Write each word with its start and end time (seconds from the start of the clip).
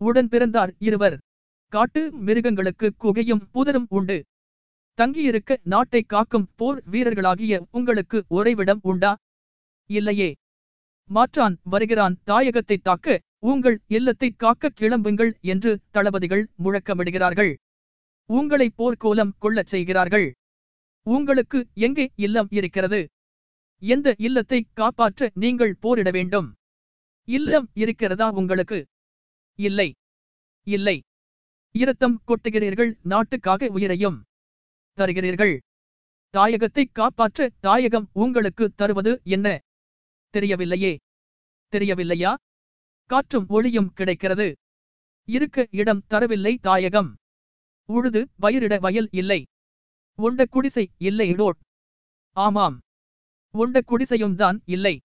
உடன் 0.00 0.28
பிறந்தார் 0.28 0.72
இருவர். 0.78 1.16
காட்டு 1.72 2.02
மிருகங்களுக்கு 2.26 2.86
குகையும் 2.98 3.42
புதரும் 3.54 3.88
உண்டு. 3.88 4.16
தங்கியிருக்க 4.98 5.58
நாட்டை 5.62 6.02
காக்கும் 6.02 6.48
போர் 6.56 6.80
வீரர்களாகிய 6.90 7.54
உங்களுக்கு 7.70 8.18
உறைவிடம் 8.28 8.82
உண்டா? 8.82 9.12
இல்லையே. 9.90 10.30
மாற்றான் 11.10 11.56
வருகிறான் 11.62 12.14
தாயகத்தை 12.26 12.76
தாக்க 12.82 13.16
உங்கள் 13.38 13.76
இல்லத்தை 13.86 14.28
காக்க 14.36 14.70
கிளம்புங்கள் 14.80 15.32
என்று 15.40 15.80
தளபதிகள் 15.90 16.44
முழக்கமிடுகிறார்கள். 16.64 17.52
உங்களை 18.30 18.68
போர்க்கோலம் 18.78 19.34
கொள்ளச் 19.38 19.66
செய்கிறார்கள். 19.66 20.28
உங்களுக்கு 21.06 21.58
எங்கே 21.86 22.06
இல்லம் 22.16 22.48
இருக்கிறது? 22.50 23.00
எந்த 23.82 24.14
இல்லத்தை 24.18 24.60
காப்பாற்ற 24.72 25.30
நீங்கள் 25.34 25.74
போரிட 25.80 26.10
வேண்டும்? 26.10 26.48
இல்லம் 27.28 27.68
இருக்கிறதா 27.74 28.30
உங்களுக்கு? 28.30 28.78
இல்லை. 29.54 29.94
இல்லை. 30.62 31.02
இரத்தம் 31.72 32.22
கொட்டுகிறீர்கள் 32.26 32.98
நாட்டுக்காக 33.02 33.66
உயிரையும் 33.66 34.24
தருகிறீர்கள். 34.96 35.58
தாயகத்தை 36.32 36.84
காப்பாற்ற 36.92 37.50
தாயகம் 37.60 38.10
உங்களுக்கு 38.12 38.72
தருவது 38.76 39.20
என்ன? 39.24 39.58
தெரியவில்லையே. 40.32 40.96
தெரியவில்லையா? 41.68 42.36
காற்றும் 43.06 43.46
ஒளியும் 43.48 43.92
கிடைக்கிறது. 43.92 44.54
இருக்க 45.24 45.66
இடம் 45.70 46.04
தரவில்லை 46.10 46.58
தாயகம். 46.60 47.14
உழுது 47.86 48.28
வயிறிட 48.42 48.80
வயல் 48.80 49.08
இல்லை. 49.12 49.46
உண்ட 50.14 50.44
குடிசை 50.44 50.90
இல்லை 50.98 51.32
இடோட் 51.32 51.60
ஆமாம். 52.30 52.78
உண்ட 53.50 53.80
குடிசையும் 53.80 54.34
தான் 54.34 54.62
இல்லை. 54.64 55.00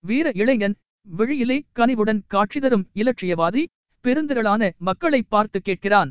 வீர 0.00 0.32
இளைஞன் 0.34 0.76
விழியிலே 1.16 1.62
கனிவுடன் 1.72 2.24
காட்சி 2.26 2.60
தரும் 2.60 2.90
இலட்சியவாதி 2.94 3.64
பெருந்திரளான 4.06 4.62
மக்களை 4.88 5.20
பார்த்து 5.34 5.58
கேட்கிறான். 5.60 6.10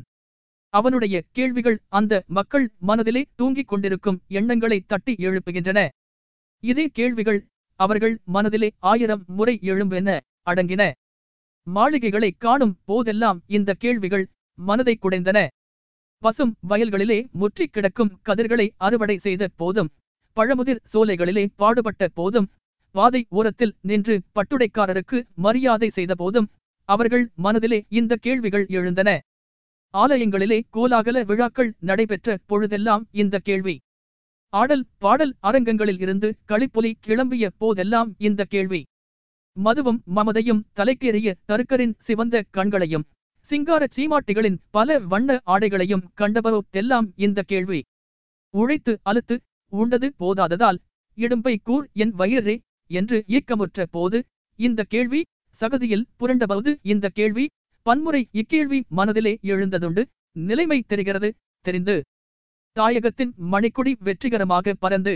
அவனுடைய 0.74 1.16
கேள்விகள் 1.36 1.78
அந்த 1.98 2.22
மக்கள் 2.38 2.66
மனதிலே 2.88 3.22
தூங்கிக் 3.34 3.68
கொண்டிருக்கும் 3.68 4.18
எண்ணங்களை 4.38 4.78
தட்டி 4.86 5.14
எழுப்புகின்றன. 5.26 5.80
இதே 6.62 6.86
கேள்விகள் 6.98 7.40
அவர்கள் 7.80 8.14
மனதிலே 8.34 8.68
ஆயிரம் 8.90 9.22
முறை 9.38 9.54
எழும்பென 9.62 10.18
அடங்கின. 10.50 10.82
மாளிகைகளை 11.66 12.30
காணும் 12.38 12.74
போதெல்லாம் 12.84 13.38
இந்த 13.56 13.70
கேள்விகள் 13.74 14.26
மனதை 14.58 14.94
குடைந்தன. 14.98 15.38
பசும் 16.22 16.52
வயல்களிலே 16.68 17.18
முற்றிக் 17.40 17.72
கிடக்கும் 17.72 18.12
கதிர்களை 18.22 18.66
அறுவடை 18.86 19.16
செய்த 19.18 19.48
போதும் 19.56 19.90
பழமுதிர் 20.36 20.80
சோலைகளிலே 20.92 21.44
பாடுபட்ட 21.56 22.08
போதும் 22.18 22.48
பாதை 22.94 23.20
ஓரத்தில் 23.28 23.74
நின்று 23.80 24.14
பட்டுடைக்காரருக்கு 24.34 25.18
மரியாதை 25.36 25.88
செய்த 25.90 26.14
போதும் 26.14 26.48
அவர்கள் 26.88 27.24
மனதிலே 27.34 27.78
இந்த 27.88 28.12
கேள்விகள் 28.16 28.66
எழுந்தன. 28.78 29.10
ஆலயங்களிலே 29.94 30.58
கோலாகல 30.72 31.24
விழாக்கள் 31.24 31.70
நடைபெற்ற 31.80 32.36
பொழுதெல்லாம் 32.46 33.04
இந்த 33.22 33.38
கேள்வி. 33.38 33.74
ஆடல் 34.52 34.84
பாடல் 34.98 35.32
அரங்கங்களில் 35.40 36.00
இருந்து 36.00 36.28
களிப்பொலி 36.44 36.90
கிளம்பிய 37.06 37.46
போதெல்லாம் 37.58 38.10
இந்த 38.18 38.44
கேள்வி. 38.44 38.80
மதுவும் 39.56 40.00
மமதையும் 40.16 40.62
தலைக்கேறிய 40.78 41.28
தருக்கரின் 41.48 41.94
சிவந்த 41.98 42.44
கண்களையும் 42.50 43.06
சிங்கார 43.50 43.82
சீமாட்டிகளின் 43.96 44.58
பல 44.70 44.98
வண்ண 45.12 45.38
ஆடைகளையும் 45.46 46.06
கண்டபரோத்தெல்லாம் 46.20 47.06
இந்த 47.16 47.42
கேள்வி. 47.42 47.80
உழைத்து 48.54 48.92
அலுத்து 49.10 49.36
உண்டது 49.72 50.08
போதாததால் 50.18 50.78
இடும்பை 51.18 51.54
கூர் 51.62 51.86
என் 52.02 52.14
வயிறே 52.18 52.56
என்று 52.90 53.18
ஈக்கமுற்ற 53.28 53.84
போது 53.90 54.18
இந்த 54.58 54.80
கேள்வி 54.88 55.20
சகதியில் 55.60 56.08
புரண்டபோது 56.20 56.70
இந்த 56.92 57.06
கேள்வி 57.18 57.44
பன்முறை 57.86 58.22
இக்கேள்வி 58.40 58.78
மனதிலே 58.98 59.32
எழுந்ததுண்டு 59.52 60.02
நிலைமை 60.48 60.78
தெரிகிறது 60.86 61.28
தெரிந்து. 61.66 61.96
தாயகத்தின் 62.76 63.32
மணிக்குடி 63.52 63.92
வெற்றிகரமாக 64.06 64.74
பறந்து 64.84 65.14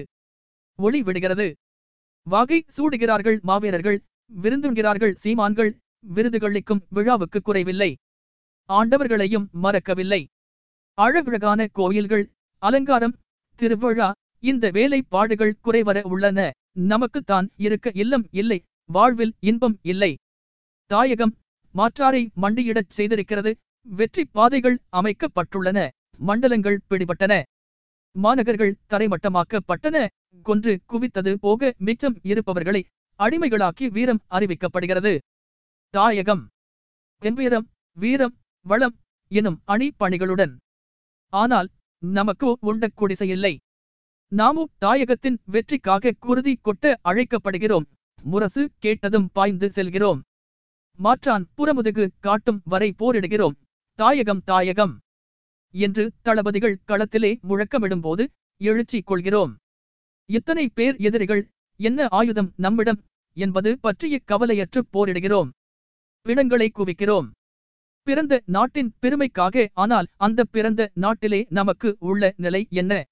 ஒளி 0.79 1.01
விடுகிறது. 1.03 1.47
வாகை 2.27 2.59
சூடுகிறார்கள் 2.77 3.39
மாவீரர்கள் 3.49 3.99
விருந்துண்கிறார்கள் 4.31 5.15
சீமான்கள் 5.23 5.73
விருதுகளிக்கும் 6.15 6.83
விழாவுக்கு 6.97 7.41
குறைவில்லை. 7.41 7.91
ஆண்டவர்களையும் 8.69 9.47
மறக்கவில்லை. 9.65 10.23
அழகழகான 10.99 11.61
கோயில்கள் 11.79 12.25
அலங்காரம் 12.63 13.19
திருவிழா 13.61 14.09
இந்த 14.43 14.65
வேலைப்பாடுகள் 14.77 15.59
குறைவர 15.65 15.99
உள்ளன. 16.13 16.41
நமக்குத்தான் 16.93 17.47
இருக்க 17.67 17.91
இல்லம் 18.03 18.27
இல்லை 18.41 18.59
வாழ்வில் 18.89 19.35
இன்பம் 19.51 19.77
இல்லை. 19.93 20.13
தாயகம் 20.93 21.33
மாற்றாரை 21.75 22.21
மண்டியிடச் 22.43 22.95
செய்திருக்கிறது. 22.97 23.51
வெற்றி 23.87 24.23
பாதைகள் 24.37 24.77
அமைக்கப்பட்டுள்ளன. 24.93 25.79
மண்டலங்கள் 26.19 26.79
பிடிபட்டன. 26.89 27.35
மாநகர்கள் 28.17 28.73
தரைமட்டமாக்கப்பட்டன. 28.91 30.07
கொன்று 30.47 30.73
குவித்தது 30.91 31.33
போக 31.45 31.71
மிச்சம் 31.79 32.17
இருப்பவர்களை 32.23 32.83
அடிமைகளாக்கி 33.21 33.89
வீரம் 33.89 34.21
அறிவிக்கப்படுகிறது. 34.31 35.13
தாயகம் 35.95 36.43
தென்வீரம் 37.23 37.67
வீரம் 37.97 38.35
வளம் 38.67 38.97
எனும் 39.31 39.59
அணி 39.65 39.89
பணிகளுடன். 40.01 40.55
ஆனால் 41.33 41.69
நமக்கோ 42.03 42.51
உண்ட 42.61 42.89
குடிசையில்லை. 42.97 43.55
நாமும் 44.33 44.73
தாயகத்தின் 44.81 45.39
வெற்றிக்காக 45.45 46.15
குருதி 46.19 46.55
கொட்ட 46.65 46.95
அழைக்கப்படுகிறோம். 47.05 47.87
முரசு 48.23 48.65
கேட்டதும் 48.79 49.31
பாய்ந்து 49.33 49.71
செல்கிறோம். 49.71 50.21
மாற்றான் 51.01 51.49
புறமுதுகு 51.57 52.09
காட்டும் 52.21 52.61
வரை 52.65 52.95
போரிடுகிறோம். 52.99 53.55
தாயகம் 53.99 54.43
தாயகம். 54.47 54.99
என்று 55.75 56.13
தளபதிகள் 56.23 56.81
களத்திலே 56.89 57.31
முழக்கமிடும்போது 57.49 58.27
எழுச்சி 58.61 59.03
கொள்கிறோம். 59.03 59.57
இத்தனை 60.29 60.69
பேர் 60.69 60.97
எதிரிகள் 60.97 61.49
என்ன 61.77 62.07
ஆயுதம் 62.11 62.53
நம்மிடம் 62.57 63.01
என்பது 63.37 63.79
பற்றிய 63.79 64.21
கவலையற்று 64.29 64.81
போரிடுகிறோம். 64.93 65.51
பிணங்களை 66.23 66.71
குவிக்கிறோம். 66.75 67.31
பிறந்த 68.03 68.43
நாட்டின் 68.47 68.95
பெருமைக்காக 69.03 69.69
ஆனால் 69.73 70.07
அந்த 70.17 70.45
பிறந்த 70.45 70.91
நாட்டிலே 70.95 71.47
நமக்கு 71.51 71.97
உள்ள 71.99 72.33
நிலை 72.37 72.67
என்ன? 72.71 73.05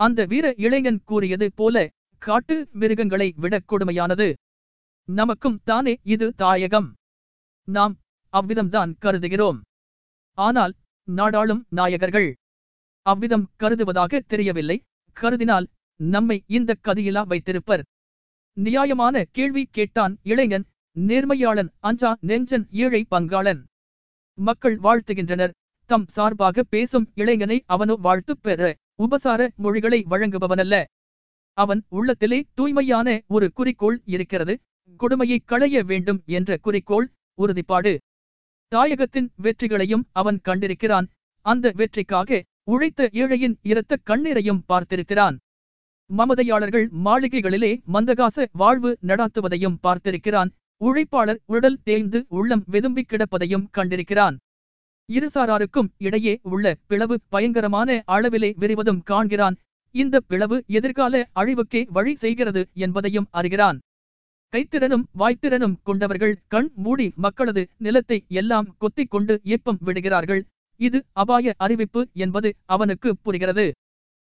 அந்த 0.00 0.24
வீர 0.24 0.54
இளைஞன் 0.56 1.00
கூறியது 1.04 1.52
போல 1.52 1.88
காட்டு 2.18 2.68
மிருகங்களை 2.72 3.34
விட 3.36 3.60
கொடுமையானது. 3.68 4.28
நமக்கும் 5.08 5.60
தானே 5.64 5.96
இது 6.02 6.34
தாயகம். 6.34 6.94
நாம் 7.68 7.94
அவ்விதம்தான் 8.32 8.92
கருதுகிறோம். 9.00 9.58
ஆனால் 10.38 10.74
நாடாளும் 11.08 11.62
நாயகர்கள் 11.70 12.28
அவ்விதம் 13.06 13.46
கருதுவதாக 13.56 14.20
தெரியவில்லை. 14.26 14.76
கருதினால் 15.16 15.66
நம்மை 16.00 16.36
இந்த 16.48 16.70
கதியிலா 16.82 17.22
வைத்திருப்பர். 17.26 17.82
நியாயமான 18.56 19.24
கேள்வி 19.30 19.64
கேட்டான் 19.70 20.14
இளைஞன் 20.22 20.66
நேர்மையாளன் 20.96 21.70
அஞ்சா 21.80 22.10
நெஞ்சன் 22.20 22.66
ஏழை 22.82 23.00
பங்காளன். 23.10 23.60
மக்கள் 24.38 24.76
வாழ்த்துகின்றனர். 24.78 25.54
தம் 25.90 26.06
சார்பாக 26.06 26.62
பேசும் 26.64 27.06
இளைஞனை 27.14 27.58
அவனோ 27.66 27.94
வாழ்த்து 27.96 28.34
பெற 28.38 28.60
உபசார 28.94 29.40
மொழிகளை 29.56 30.00
வழங்குபவனல்ல. 30.10 30.74
அவன் 31.58 31.80
உள்ளத்திலே 31.88 32.38
தூய்மையான 32.54 33.08
ஒரு 33.26 33.46
குறிக்கோள் 33.52 33.98
இருக்கிறது. 34.04 34.54
கொடுமையை 35.00 35.38
களைய 35.44 35.82
வேண்டும் 35.82 36.20
என்ற 36.28 36.56
குறிக்கோள் 36.56 37.06
உறுதிப்பாடு. 37.34 37.92
தாயகத்தின் 38.72 39.28
வெற்றிகளையும் 39.42 40.04
அவன் 40.12 40.40
கண்டிருக்கிறான். 40.44 41.06
அந்த 41.46 41.72
வெற்றிக்காக 41.74 42.42
உழைத்த 42.64 43.08
ஏழையின் 43.12 43.56
இரத்த 43.62 43.98
கண்ணீரையும் 44.06 44.62
பார்த்திருக்கிறான். 44.68 45.36
மமதையாளர்கள் 46.10 46.86
மாளிகைகளிலே 47.04 47.72
மந்தகாச 47.92 48.46
வாழ்வு 48.52 48.98
நடாத்துவதையும் 49.06 49.78
பார்த்திருக்கிறான். 49.82 50.50
உழைப்பாளர் 50.84 51.40
உடல் 51.46 51.78
தேய்ந்து 51.82 52.24
உள்ளம் 52.28 52.64
வெதும்பி 52.70 53.02
கிடப்பதையும் 53.02 53.68
கண்டிருக்கிறான். 53.76 54.36
இருசாராருக்கும் 55.08 55.88
இடையே 55.98 56.34
உள்ள 56.42 56.74
பிளவு 56.86 57.20
பயங்கரமான 57.28 58.02
அளவிலே 58.08 58.50
விரிவதும் 58.60 59.02
காண்கிறான். 59.10 59.56
இந்த 59.94 60.20
பிளவு 60.20 60.56
எதிர்கால 60.66 61.28
அழிவுக்கே 61.36 61.82
வழி 61.88 62.14
செய்கிறது 62.14 62.62
என்பதையும் 62.74 63.28
அறிகிறான். 63.30 63.78
கைத்திறனும் 64.54 65.04
வாய்த்திறனும் 65.20 65.76
கொண்டவர்கள் 65.82 66.34
கண் 66.48 66.68
மூடி 66.74 67.06
மக்களது 67.24 67.62
நிலத்தை 67.76 68.18
எல்லாம் 68.40 68.68
கொத்திக் 68.78 69.10
கொண்டு 69.10 69.34
ஏப்பம் 69.54 69.80
விடுகிறார்கள். 69.80 70.42
இது 70.80 70.98
அபாய 71.12 71.54
அறிவிப்பு 71.56 72.00
என்பது 72.24 72.50
அவனுக்கு 72.74 73.10
புரிகிறது. 73.22 73.66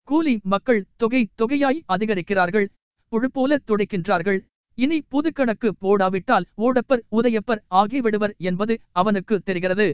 கூலி 0.08 0.34
மக்கள் 0.54 0.82
தொகை 0.96 1.22
தொகையாய் 1.42 1.82
அதிகரிக்கிறார்கள். 1.96 2.68
புழுப்போல 3.12 3.58
துடைக்கின்றார்கள். 3.70 4.40
இனி 4.78 4.98
புதுக்கணக்கு 5.12 5.70
போடாவிட்டால் 5.82 6.46
ஓடப்பர் 6.66 7.04
உதயப்பர் 7.18 7.62
ஆகிவிடுவர் 7.82 8.34
என்பது 8.50 8.76
அவனுக்கு 8.92 9.36
தெரிகிறது. 9.40 9.88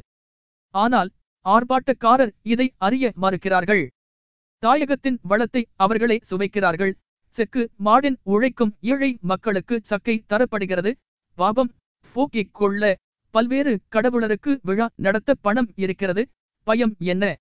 ஆனால் 0.75 1.09
ஆர்ப்பாட்டக்காரர் 1.45 2.33
இதை 2.53 2.67
அறிய 2.77 3.13
மறுக்கிறார்கள். 3.21 3.83
தாயகத்தின் 4.63 5.17
வளத்தை 5.21 5.63
அவர்களே 5.75 6.17
சுவைக்கிறார்கள். 6.29 6.93
செக்கு 7.31 7.69
மாடின் 7.85 8.17
உழைக்கும் 8.23 8.75
ஏழை 8.81 9.17
மக்களுக்கு 9.21 9.79
சக்கை 9.83 10.15
தரப்படுகிறது. 10.29 10.91
பாபம் 11.37 11.71
போக்கிக் 12.13 12.53
கொள்ள 12.53 12.97
பல்வேறு 13.29 13.73
கடவுளருக்கு 13.91 14.59
விழா 14.61 14.87
நடத்த 14.95 15.35
பணம் 15.41 15.69
இருக்கிறது. 15.75 16.23
பயம் 16.63 16.95
என்ன? 16.99 17.35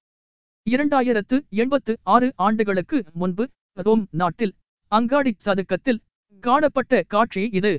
இரண்டாயிரத்து 0.71 1.37
எண்பத்து 1.49 1.99
ஆறு 2.03 2.33
ஆண்டுகளுக்கு 2.37 3.05
முன்பு 3.13 3.49
ரோம் 3.75 4.07
நாட்டில் 4.11 4.55
அங்காடி 4.93 5.33
சதுக்கத்தில் 5.37 6.03
காணப்பட்ட 6.43 7.03
காட்சி 7.03 7.49
இது. 7.53 7.73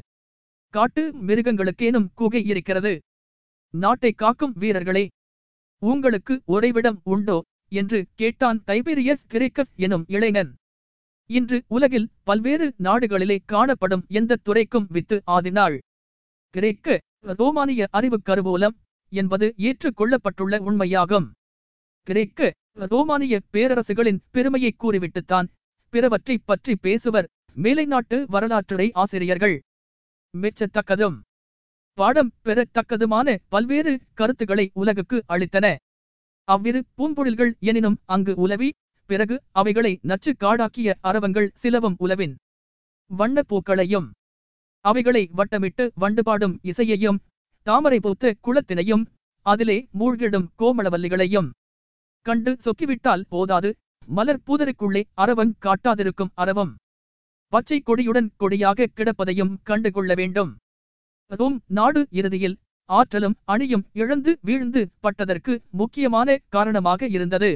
காட்டு 0.73 1.03
மிருகங்களுக்கேனும் 1.27 2.09
குகை 2.13 2.45
இருக்கிறது. 2.45 2.93
நாட்டை 3.73 4.11
காக்கும் 4.11 4.53
வீரர்களே 4.55 5.05
உங்களுக்கு 5.81 6.41
உறைவிடம் 6.45 7.01
உண்டோ? 7.03 7.37
என்று 7.71 7.99
கேட்டான் 8.15 8.63
தைபீரியஸ் 8.67 9.27
கிரேக்கஸ் 9.27 9.73
எனும் 9.75 10.05
இளைஞன். 10.07 10.51
இன்று 11.37 11.57
உலகில் 11.67 12.07
பல்வேறு 12.23 12.65
நாடுகளிலே 12.83 13.37
காணப்படும் 13.45 14.03
எந்த 14.19 14.37
துறைக்கும் 14.43 14.87
வித்து 14.89 15.17
ஆதினாள். 15.27 15.75
கிரேக்க 16.55 16.97
ரோமானிய 17.39 17.87
அறிவு 17.89 18.17
கருவூலம் 18.29 18.75
என்பது 19.11 19.47
ஏற்றுக்கொள்ளப்பட்டுள்ள 19.67 20.59
உண்மையாகும். 20.67 21.27
கிரேக்க 22.07 22.49
ரோமானிய 22.91 23.35
பேரரசுகளின் 23.53 24.19
பெருமையை 24.31 24.71
கூறிவிட்டுத்தான் 24.77 25.47
பிறவற்றை 25.93 26.37
பற்றி 26.45 26.73
பேசுவர் 26.83 27.29
மேலை 27.55 27.85
நாட்டு 27.85 28.17
வரலாற்றுரை 28.33 28.87
ஆசிரியர்கள். 29.03 29.55
மெச்சத்தக்கதும் 30.33 31.17
பாடம் 31.97 32.31
பெறத்தக்கதுமான 32.45 33.37
பல்வேறு 33.47 33.93
கருத்துக்களை 34.13 34.65
உலகுக்கு 34.73 35.17
அளித்தன. 35.33 35.67
அவ்விரு 36.47 36.79
பூம்பொழில்கள் 36.97 37.51
எனினும் 37.69 37.97
அங்கு 38.05 38.33
உலவி 38.35 38.69
பிறகு 39.11 39.35
அவைகளை 39.59 39.93
நச்சு 40.09 40.31
காடாக்கிய 40.43 40.89
அரவங்கள் 41.09 41.49
சிலவும் 41.61 41.97
உலவின் 42.05 42.35
வண்ணப்பூக்களையும் 43.11 44.07
அவைகளை 44.85 45.23
வட்டமிட்டு 45.37 45.83
வண்டுபாடும் 46.01 46.55
இசையையும் 46.71 47.19
தாமரை 47.67 47.99
பூத்து 47.99 48.29
குளத்தினையும் 48.45 49.03
அதிலே 49.45 49.77
மூழ்கிடும் 49.99 50.47
கோமளவல்லிகளையும் 50.59 51.49
கண்டு 52.25 52.51
சொக்கிவிட்டால் 52.65 53.23
போதாது. 53.33 53.69
மலர் 54.17 54.41
பூதருக்குள்ளே 54.47 55.01
அரவங் 55.23 55.53
காட்டாதிருக்கும் 55.65 56.31
அரவம். 56.43 56.71
பச்சை 57.53 57.77
கொடியுடன் 57.81 58.29
கொடியாக 58.41 58.87
கிடப்பதையும் 58.97 59.53
கண்டு 59.69 59.89
கொள்ள 59.91 60.11
வேண்டும். 60.19 60.51
அதுவும் 61.31 61.57
நாடு 61.77 62.01
இறுதியில் 62.19 62.57
ஆற்றலும் 62.89 63.35
அணியும் 63.53 63.85
இழந்து 64.01 64.31
வீழ்ந்து 64.47 64.81
பட்டதற்கு 65.03 65.53
முக்கியமான 65.79 66.37
காரணமாக 66.55 67.07
இருந்தது. 67.17 67.51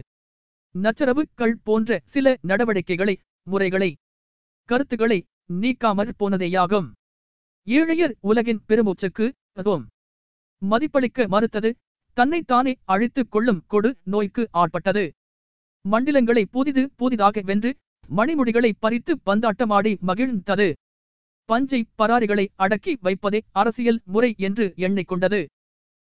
நச்சரவுகள் 0.84 1.56
போன்ற 1.64 2.00
சில 2.06 2.36
நடவடிக்கைகளை 2.42 3.16
முறைகளை 3.44 3.90
கருத்துக்களை 4.70 5.20
நீக்காமற் 5.54 6.14
போனதேயாகும். 6.20 6.88
ஏழையர் 7.68 8.14
உலகின் 8.20 8.62
பெருமூச்சுக்கு 8.70 9.26
அதுவும் 9.54 9.86
மதிப்பளிக்க 10.62 11.28
மறுத்தது 11.28 11.70
தன்னைத்தானே 12.18 12.74
அழித்துக் 12.86 13.32
கொள்ளும் 13.32 13.62
கொடு 13.68 13.90
நோய்க்கு 14.04 14.44
ஆட்பட்டது. 14.52 15.06
மண்டிலங்களை 15.86 16.44
புதிது 16.52 16.84
புதிதாக 16.96 17.42
வென்று 17.42 17.72
மணிமுடிகளை 18.10 18.72
பறித்து 18.80 19.14
பந்தாட்டமாடி 19.26 19.94
மகிழ்ந்தது. 20.10 20.68
பஞ்சை 21.50 21.80
பராரிகளை 21.96 22.46
அடக்கி 22.56 22.94
வைப்பதே 23.02 23.40
அரசியல் 23.52 24.00
முறை 24.06 24.32
என்று 24.38 24.66
எண்ணிக்கொண்டது 24.78 25.42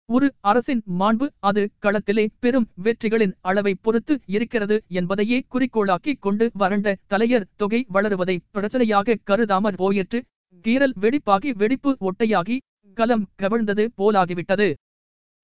ஒரு 0.10 0.28
அரசின் 0.42 0.82
மாண்பு 1.00 1.28
அது 1.40 1.62
களத்திலே 1.82 2.24
பெரும் 2.40 2.68
வெற்றிகளின் 2.84 3.34
அளவை 3.42 3.74
பொறுத்து 3.76 4.16
இருக்கிறது 4.26 4.76
என்பதையே 4.90 5.38
குறிக்கோளாக்கிக் 5.48 6.22
கொண்டு 6.22 6.46
வறண்ட 6.54 6.96
தலையர் 7.10 7.48
தொகை 7.56 7.80
வளருவதை 7.94 8.36
பிரச்சனையாக 8.54 9.18
கருதாமற் 9.30 9.78
போயிற்று. 9.78 10.20
கீரல் 10.66 10.96
வெடிப்பாகி 11.02 11.50
வெடிப்பு 11.56 11.92
ஒட்டையாகி 12.00 12.58
கலம் 12.98 13.26
கவிழ்ந்தது 13.42 13.86
போலாகிவிட்டது. 13.98 14.68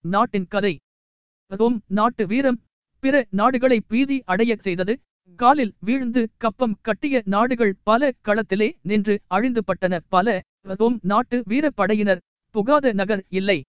நாட்டின் 0.06 0.48
கதை. 0.48 0.74
ரோம் 1.52 1.80
நாட்டு 1.88 2.24
வீரம். 2.28 2.60
பிற 3.04 3.16
நாடுகளை 3.30 3.80
பீதி 3.88 4.18
அடைய 4.26 4.56
செய்தது. 4.60 4.94
காலில் 5.40 5.74
வீழ்ந்து 5.80 6.22
கப்பம் 6.38 6.78
கட்டிய 6.82 7.22
நாடுகள் 7.26 7.74
பல 7.84 8.12
களத்திலே 8.28 8.70
நின்று 8.82 9.16
அழிந்துபட்டன 9.30 10.00
பல 10.10 10.28
அதுவும் 10.68 11.00
நாட்டு 11.02 11.38
வீரப்படையினர். 11.50 12.24
புகாத 12.56 12.94
நகர் 12.94 13.24
இல்லை. 13.40 13.60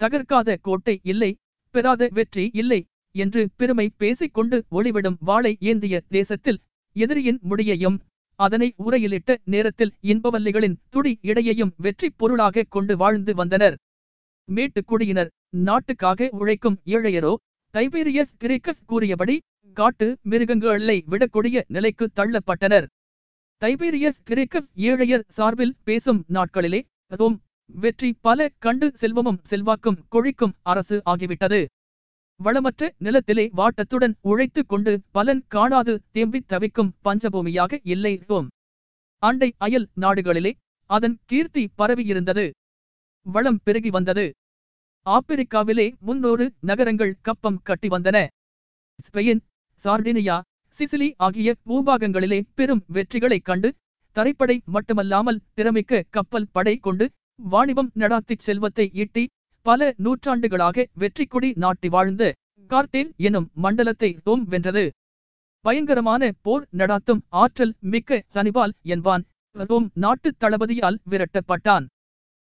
தகர்க்காத 0.00 0.56
கோட்டை 0.60 0.94
இல்லை 1.02 1.30
பெறாத 1.74 2.08
வெற்றி 2.12 2.44
இல்லை 2.52 2.80
என்று 3.14 3.42
பெருமை 3.56 3.86
பேசிக்கொண்டு 3.96 4.56
ஒளிவிடும் 4.70 5.18
வாளை 5.20 5.52
ஏந்திய 5.60 5.96
தேசத்தில் 6.08 6.60
எதிரியின் 6.96 7.40
முடியையும் 7.42 7.98
அதனை 8.40 8.68
உரையிலிட்ட 8.84 9.36
நேரத்தில் 9.44 9.92
இன்பவல்லிகளின் 10.02 10.78
துடி 10.90 11.12
இடையையும் 11.22 11.72
வெற்றி 11.76 12.08
பொருளாக 12.10 12.64
கொண்டு 12.68 12.94
வாழ்ந்து 12.96 13.32
வந்தனர். 13.34 13.76
மேட்டுக்குடியினர் 14.48 15.30
நாட்டுக்காக 15.66 16.28
உழைக்கும் 16.32 16.78
ஏழையரோ 16.84 17.32
தைபீரியஸ் 17.74 18.34
கிரேக்கஸ் 18.38 18.84
கூறியபடி 18.86 19.36
காட்டு 19.76 20.06
மிருகங்களை 20.22 20.98
விடக்கூடிய 21.10 21.62
நிலைக்கு 21.66 22.06
தள்ளப்பட்டனர். 22.16 22.86
தைபீரியஸ் 23.62 24.20
கிரேக்கஸ் 24.24 24.68
ஏழையர் 24.88 25.24
சார்பில் 25.28 25.74
பேசும் 25.84 26.20
நாட்களிலே 26.28 26.80
அதுவும் 27.06 27.38
வெற்றி 27.70 28.16
பல 28.20 28.48
கண்டு 28.58 28.92
செல்வமும் 28.94 29.40
செல்வாக்கும் 29.50 29.98
கொழிக்கும் 30.08 30.54
அரசு 30.62 31.02
ஆகிவிட்டது. 31.06 31.64
வளமற்ற 32.40 32.90
நிலத்திலே 32.98 33.50
வாட்டத்துடன் 33.56 34.14
உழைத்து 34.20 34.66
கொண்டு 34.66 35.02
பலன் 35.10 35.44
காணாது 35.48 36.02
தேம்பித் 36.14 36.46
தவிக்கும் 36.46 36.94
பஞ்சபூமியாக 37.04 37.78
இல்லை 37.82 38.22
ரோம். 38.26 38.48
அண்டை 39.18 39.54
அயல் 39.56 39.88
நாடுகளிலே 40.00 40.52
அதன் 40.90 41.18
கீர்த்தி 41.24 41.70
பரவியிருந்தது. 41.78 42.50
வளம் 43.26 43.60
பெருகி 43.64 43.90
வந்தது. 43.90 44.32
ஆப்பிரிக்காவிலே 45.06 45.86
முன்னூறு 45.98 46.52
நகரங்கள் 46.60 47.16
கப்பம் 47.22 47.60
கட்டி 47.62 47.88
வந்தன. 47.88 48.26
ஸ்பெயின் 48.98 49.40
சார்டினியா 49.84 50.40
சிசிலி 50.78 51.12
ஆகிய 51.16 51.54
பூபாகங்களிலே 51.66 52.42
பெரும் 52.54 52.84
வெற்றிகளைக் 52.92 53.44
கண்டு 53.44 53.74
தரைப்படை 54.16 54.60
மட்டுமல்லாமல் 54.64 55.40
திறமிக்க 55.56 56.02
கப்பல் 56.10 56.48
படை 56.52 56.76
கொண்டு 56.76 57.10
வாணிபம் 57.38 57.90
நடாத்திச் 57.94 58.44
செல்வத்தை 58.46 58.90
ஈட்டி 58.92 59.24
பல 59.66 59.94
நூற்றாண்டுகளாக 59.96 60.84
வெற்றி 60.94 61.24
கொடி 61.24 61.50
நாட்டி 61.56 61.88
வாழ்ந்த 61.88 62.22
கார்த்தேல் 62.70 63.10
எனும் 63.16 63.48
மண்டலத்தை 63.54 64.10
தோம் 64.26 64.44
வென்றது. 64.52 64.84
பயங்கரமான 65.64 66.22
போர் 66.42 66.64
நடாத்தும் 66.72 67.22
ஆற்றல் 67.42 67.74
மிக்க 67.92 68.20
ஹனிபால் 68.34 68.74
என்பான். 68.94 69.24
தோம் 69.56 69.86
நாட்டு 69.94 70.30
தளபதியால் 70.38 70.98
விரட்டப்பட்டான். 71.10 71.84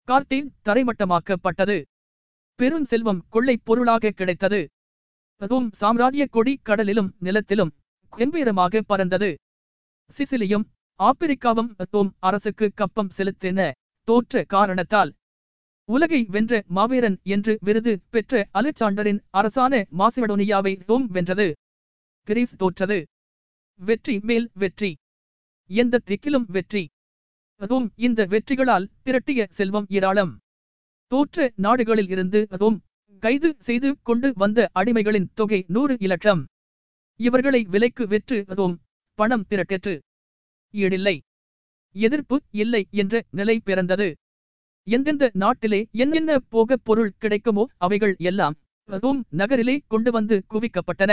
கார்த்தேல் 0.07 0.50
தரைமட்டமாக்கப்பட்டது. 0.66 1.77
பெரும் 2.60 2.86
செல்வம் 2.86 3.22
கொள்ளை 3.30 3.56
பொருளாக 3.63 4.13
கிடைத்தது. 4.19 4.62
தோம் 5.42 5.70
சாம்ராஜ்ய 5.72 6.25
கொடி 6.27 6.53
கடலிலும் 6.70 7.12
நிலத்திலும் 7.20 7.74
கெம்பீரமாக 8.13 8.82
பறந்தது. 8.82 9.32
சிசிலியும் 10.17 10.65
ஆப்பிரிக்காவும் 11.00 11.72
தோம் 11.94 12.12
அரசுக்கு 12.20 12.65
கப்பம் 12.74 13.13
செலுத்தின 13.17 13.70
தோற்ற 14.12 14.44
காரணத்தால். 14.44 15.12
உலகை 15.86 16.24
வென்ற 16.24 16.63
மாவீரன் 16.68 17.18
என்று 17.24 17.58
விருது 17.62 18.01
பெற்ற 18.10 18.50
அலெக்சாண்டரின் 18.53 19.20
அரசான 19.30 19.86
மாசிவடோனியாவை 19.98 20.74
ரோம் 20.88 21.08
வென்றது. 21.08 21.48
கிரீஸ் 22.27 22.56
தோற்றது. 22.56 23.06
வெற்றி 23.80 24.20
மேல் 24.20 24.50
வெற்றி. 24.53 24.91
எந்த 25.70 26.01
திக்கிலும் 26.06 26.48
வெற்றி. 26.48 26.89
ரோம் 27.56 27.88
இந்த 27.96 28.25
வெற்றிகளால் 28.25 28.89
திரட்டிய 29.06 29.48
செல்வம் 29.50 29.86
ஏராளம். 29.89 30.38
தோற்ற 31.08 31.51
நாடுகளில் 31.56 32.10
இருந்து 32.10 32.48
ரோம் 32.50 32.77
கைது 33.20 33.56
செய்து 33.60 33.89
கொண்டு 34.01 34.34
வந்த 34.36 34.70
அடிமைகளின் 34.75 35.32
தொகை 35.34 35.65
நூறு 35.68 35.98
இலட்சம். 36.00 36.46
இவர்களை 37.20 37.63
விலைக்கு 37.63 38.08
வெற்று 38.08 38.44
ரோம் 38.48 38.82
பணம் 39.13 39.46
திரட்டிற்று. 39.50 40.00
ஈடில்லை. 40.74 41.20
எதிர்ப்பு 41.95 42.38
இல்லை 42.53 42.81
என்ற 43.01 43.24
நிலை 43.31 43.55
பிறந்தது. 43.60 44.07
எந்தெந்த 44.88 45.25
நாட்டிலே 45.33 45.79
என்னென்ன 46.03 46.39
போக 46.53 46.77
பொருள் 46.88 47.15
கிடைக்குமோ 47.17 47.63
அவைகள் 47.77 48.15
எல்லாம் 48.29 48.55
ரோம் 48.89 49.21
நகரிலே 49.31 49.75
கொண்டு 49.88 50.10
வந்து 50.12 50.36
குவிக்கப்பட்டன. 50.53 51.12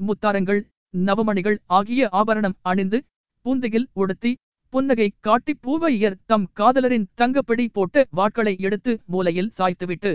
முத்தாரங்கள் 0.00 0.60
நவமணிகள் 0.94 1.58
ஆகிய 1.78 2.02
ஆபரணம் 2.12 2.58
அணிந்து 2.62 2.98
பூந்தையில் 3.46 3.88
உடுத்தி 3.92 4.32
புன்னகை 4.72 5.08
காட்டி 5.20 5.52
பூவையர் 5.64 6.16
தம் 6.26 6.46
காதலரின் 6.52 7.08
தங்கப்பிடி 7.14 7.64
போட்ட 7.68 8.04
வாட்களை 8.12 8.54
எடுத்து 8.58 8.92
மூலையில் 9.06 9.50
சாய்த்துவிட்டு 9.58 10.12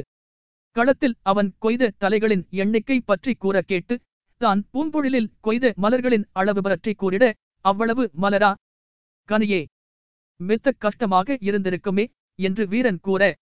களத்தில் 0.75 1.15
அவன் 1.21 1.49
கொய்த 1.59 1.91
தலைகளின் 1.97 2.43
எண்ணிக்கை 2.61 2.97
பற்றி 3.01 3.31
கூற 3.35 3.61
கேட்டு 3.61 3.95
தான் 4.41 4.61
பூம்பொழிலில் 4.71 5.29
கொய்த 5.41 5.71
மலர்களின் 5.75 6.25
அளவு 6.31 6.61
பற்றி 6.61 6.91
கூறிட 6.93 7.25
அவ்வளவு 7.65 8.03
மலரா? 8.21 8.51
கனியே 9.29 9.61
மெத்த 10.41 10.71
கஷ்டமாக 10.71 11.37
இருந்திருக்குமே 11.41 12.05
என்று 12.39 12.67
வீரன் 12.67 12.99
கூற 13.01 13.35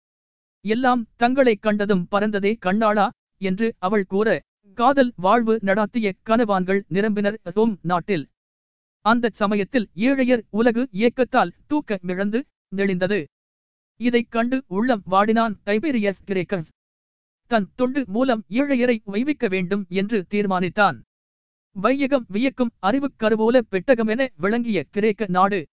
எல்லாம் 0.66 1.06
தங்களை 1.16 1.56
கண்டதும் 1.56 2.08
பறந்ததே 2.12 2.54
கண்ணாளா 2.66 3.10
என்று 3.42 3.76
அவள் 3.78 4.06
கூற 4.06 4.44
காதல் 4.78 5.14
வாழ்வு 5.16 5.60
நடாத்திய 5.62 6.12
கனவான்கள் 6.30 6.82
நிரம்பினர் 6.94 7.38
தோம் 7.56 7.78
நாட்டில். 7.82 8.30
அந்த 9.06 9.30
சமயத்தில் 9.34 9.90
ஏழையர் 9.96 10.42
உலகு 10.50 10.88
இயக்கத்தால் 10.92 11.52
தூக்க 11.68 12.00
மிழந்து 12.02 12.46
நெளிந்தது. 12.76 13.20
இதைக் 14.00 14.32
கண்டு 14.32 14.64
உள்ளம் 14.68 15.04
வாடினான் 15.12 15.56
டைபீரியஸ் 15.66 16.24
கிரேக்கஸ். 16.26 16.70
தன் 17.52 17.68
தொண்டு 17.76 18.04
மூலம் 18.08 18.44
ஏழையரை 18.50 18.98
வைவிக்க 19.06 19.48
வேண்டும் 19.48 19.86
என்று 19.90 20.26
தீர்மானித்தான். 20.30 20.98
வையகம் 21.76 22.26
வியக்கும் 22.28 22.72
அறிவுக் 22.80 23.20
கருவூல 23.20 23.62
பெட்டகமென 23.72 24.28
விளங்கிய 24.38 24.84
கிரேக்க 24.90 25.26
நாடு 25.28 25.68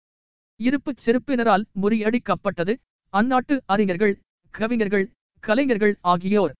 இருப்புச் 0.66 1.02
செருப்பினரால் 1.04 1.64
முறியடிக்கப்பட்டது. 1.82 2.74
அந்நாட்டு 3.12 3.60
அறிஞர்கள் 3.66 4.14
கவிஞர்கள் 4.50 5.06
கலைஞர்கள் 5.40 5.98
ஆகியோர். 6.00 6.52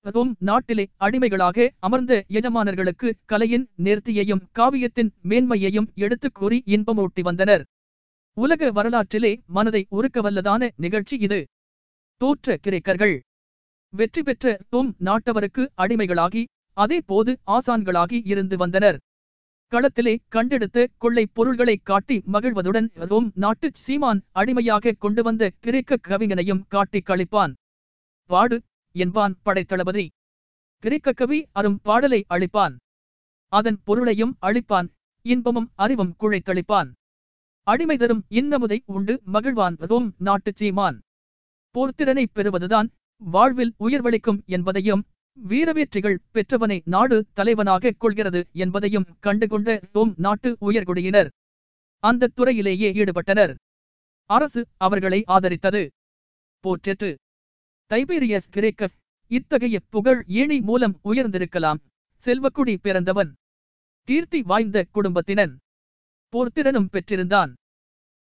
ரோம் 0.00 0.36
நாட்டிலே 0.38 0.84
அடிமைகளாக 0.96 1.72
அமர்ந்த 1.78 2.24
எஜமானர்களுக்கு 2.28 3.08
கலையின் 3.24 3.68
நேர்த்தியையும் 3.84 4.44
காவியத்தின் 4.58 5.10
மேன்மையையும் 5.24 5.88
எடுத்துக் 5.94 6.34
கூறி 6.34 6.62
இன்பமூட்டி 6.66 7.20
வந்தனர். 7.22 7.64
உலக 8.36 8.70
வரலாற்றிலே 8.70 9.32
மனதை 9.46 9.86
உருக்கவல்லதான 9.90 10.70
நிகழ்ச்சி 10.76 11.16
இது. 11.18 11.44
தோற்ற 12.16 12.58
கிரேக்கர்கள். 12.66 13.20
வெற்றி 13.92 14.22
பெற்ற 14.22 14.58
தோம் 14.68 14.96
நாட்டவருக்கு 15.00 15.68
அடிமைகளாகி 15.76 16.44
அதே 16.72 17.00
போது 17.06 17.38
ஆசான்களாகி 17.46 18.20
இருந்து 18.24 18.56
வந்தனர். 18.56 18.98
களத்திலே 19.72 20.12
கண்டெடுத்து 20.34 20.82
கொள்ளை 20.98 21.26
பொருள்களை 21.26 21.76
காட்டி 21.82 22.16
மகிழ்வதுடன் 22.32 22.88
ரோம் 23.10 23.28
நாட்டு 23.34 23.68
சீமான் 23.74 24.20
அடிமையாக 24.32 24.94
கொண்டு 24.98 25.22
வந்த 25.22 25.50
கிரேக்க 25.60 25.98
கவிஞனையும் 26.08 26.62
காட்டி 26.68 27.00
கழிப்பான். 27.00 27.52
பாடு 28.30 28.56
என்பான் 28.94 29.34
படைத்தளபதி. 29.44 30.04
கிரேக்க 30.84 31.12
கவி 31.12 31.38
அரும் 31.52 31.78
பாடலை 31.82 32.20
அளிப்பான். 32.28 32.74
அதன் 33.52 33.78
பொருளையும் 33.84 34.34
அளிப்பான். 34.42 34.88
இன்பமும் 35.26 35.68
அறிவும் 35.74 36.12
குழைத்தளிப்பான். 36.20 36.90
அடிமை 37.66 37.96
தரும் 37.96 38.24
இன்னமுதை 38.30 38.78
உண்டு 38.96 39.14
மகிழ்வான் 39.32 39.76
ரோம் 39.90 40.08
நாட்டு 40.18 40.52
சீமான். 40.54 40.98
போர்த்திறனை 41.74 42.26
பெறுவதுதான் 42.32 42.88
வாழ்வில் 43.22 43.74
உயர்வளிக்கும் 43.78 44.40
என்பதையும் 44.46 45.02
வீரவேற்றிகள் 45.48 46.16
பெற்றவனை 46.34 46.80
நாடு 46.84 47.26
தலைவனாக 47.32 47.92
கொள்கிறது 47.98 48.40
என்பதையும் 48.52 49.06
கண்டுகொண்ட 49.20 49.80
தோம் 49.92 50.12
நாட்டு 50.16 50.56
உயர்குடியினர் 50.60 51.28
அந்த 51.98 52.28
துறையிலேயே 52.36 52.88
ஈடுபட்டனர். 53.00 53.54
அரசு 54.30 54.66
அவர்களை 54.76 55.24
ஆதரித்தது. 55.26 55.82
போற்றெற்று 56.64 57.10
தைபீரியஸ் 57.90 58.50
கிரேக்கஸ் 58.50 58.96
இத்தகைய 59.30 59.80
புகழ் 59.88 60.24
ஏணி 60.26 60.60
மூலம் 60.60 60.98
உயர்ந்திருக்கலாம். 61.04 61.80
செல்வக்குடி 62.26 62.76
பிறந்தவன். 62.82 63.34
கீர்த்தி 64.08 64.42
வாய்ந்த 64.42 64.86
குடும்பத்தினன். 64.90 65.58
போர்த்திறனும் 66.32 66.92
பெற்றிருந்தான். 66.92 67.52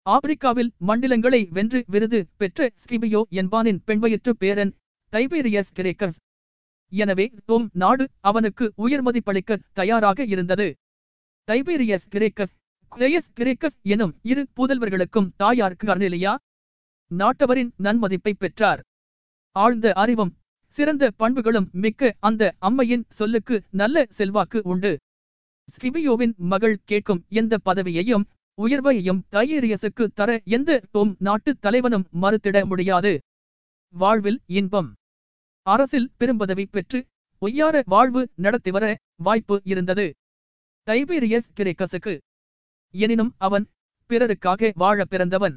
ஆப்பிரிக்காவில் 0.06 0.72
மண்டிலங்களை 0.88 1.42
வென்று 1.50 1.84
விருது 1.88 2.20
பெற்ற 2.38 2.70
ஸ்கிபியோ 2.82 3.22
என்பானின் 3.32 3.82
பெண்வயிற்று 3.88 4.30
பேரன் 4.30 4.74
தைபீரியஸ் 5.12 5.74
கிரேக்கஸ் 5.74 6.20
எனவே 6.92 7.26
தோம் 7.46 7.68
நாடு 7.74 8.06
அவனுக்கு 8.20 8.66
உயர்மதிப்பளிக்க 8.78 9.58
தயாராக 9.74 10.24
இருந்தது. 10.24 10.68
தைபீரியஸ் 11.48 12.08
கிரேக்கஸ் 12.10 12.54
கிரேயஸ் 12.92 13.32
கிரேக்கஸ் 13.34 13.78
எனும் 13.94 14.14
இரு 14.22 14.44
புதல்வர்களுக்கும் 14.58 15.32
தாயார் 15.36 15.80
கர்னிலியா 15.84 16.34
நாட்டவரின் 17.12 17.72
நன்மதிப்பை 17.84 18.34
பெற்றார். 18.38 18.82
ஆழ்ந்த 19.56 19.94
அறிவும் 19.94 20.34
சிறந்த 20.78 21.06
பண்புகளும் 21.18 21.70
மிக்க 21.84 22.12
அந்த 22.20 22.44
அம்மையின் 22.60 23.06
சொல்லுக்கு 23.10 23.56
நல்ல 23.72 24.06
செல்வாக்கு 24.10 24.60
உண்டு. 24.64 24.92
ஸ்கிபியோவின் 25.76 26.36
மகள் 26.52 26.78
கேட்கும் 26.86 27.24
எந்த 27.40 27.58
பதவியையும் 27.66 28.26
உயர்வையும் 28.58 29.24
தைரியசுக்கு 29.30 30.06
தர 30.14 30.30
எந்த 30.58 30.82
தோம் 30.92 31.12
நாட்டு 31.20 31.52
தலைவனும் 31.60 32.08
மறுத்திட 32.22 32.66
முடியாது. 32.66 33.12
வாழ்வில் 33.94 34.40
இன்பம். 34.60 34.90
அரசில் 35.70 36.12
பெரும்பதவி 36.20 36.66
பெற்று 36.72 37.00
ஒய்யார 37.42 37.82
வாழ்வு 37.86 38.22
நடத்தி 38.36 38.72
வர 38.72 38.86
வாய்ப்பு 39.16 39.56
இருந்தது. 39.64 40.06
டைபீரியஸ் 40.88 41.50
கிரேக்கசுக்கு 41.56 42.14
எனினும் 42.94 43.32
அவன் 43.38 43.66
பிறருக்காக 44.10 44.72
வாழ 44.76 45.06
பிறந்தவன். 45.06 45.56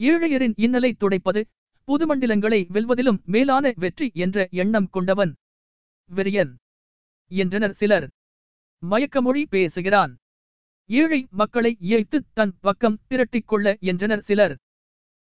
ஈழையரின் 0.00 0.54
இன்னலை 0.56 0.92
துடைப்பது 0.96 1.40
புதுமண்டலங்களை 1.88 2.60
வெல்வதிலும் 2.68 3.20
மேலான 3.24 3.72
வெற்றி 3.76 4.06
என்ற 4.14 4.46
எண்ணம் 4.52 4.88
கொண்டவன். 4.90 5.32
வெறியன். 6.10 6.52
என்றனர் 7.30 7.74
சிலர். 7.74 8.06
மயக்கமொழி 8.82 9.42
பேசுகிறான். 9.48 10.12
ஏழை 10.90 11.20
மக்களை 11.30 11.72
இயைத்து 11.80 12.18
தன் 12.32 12.54
பக்கம் 12.60 12.98
திரட்டிக் 13.08 13.48
கொள்ள 13.48 13.76
என்றனர் 13.80 14.22
சிலர். 14.22 14.54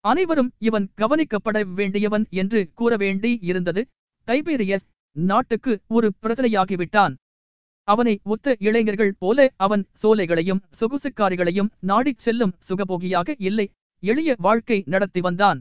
அனைவரும் 0.04 0.52
இவன் 0.58 0.86
கவனிக்கப்பட 0.96 1.58
வேண்டியவன் 1.74 2.24
என்று 2.30 2.60
கூற 2.74 2.92
வேண்டி 2.96 3.32
இருந்தது 3.40 3.82
தைபீரியஸ் 4.26 4.88
நாட்டுக்கு 5.12 5.80
ஒரு 5.86 6.12
பிரச்சனையாகிவிட்டான் 6.22 7.14
அவனை 7.82 8.20
ஒத்த 8.22 8.56
இளைஞர்கள் 8.58 9.14
போல 9.18 9.52
அவன் 9.56 9.88
சோலைகளையும் 10.02 10.60
சொகுசுக்காரிகளையும் 10.80 11.68
நாடிச் 11.80 12.18
செல்லும் 12.18 12.58
சுகபோகியாக 12.68 13.34
இல்லை. 13.38 13.70
எளிய 14.02 14.34
வாழ்க்கை 14.38 14.82
நடத்தி 14.86 15.20
வந்தான். 15.20 15.60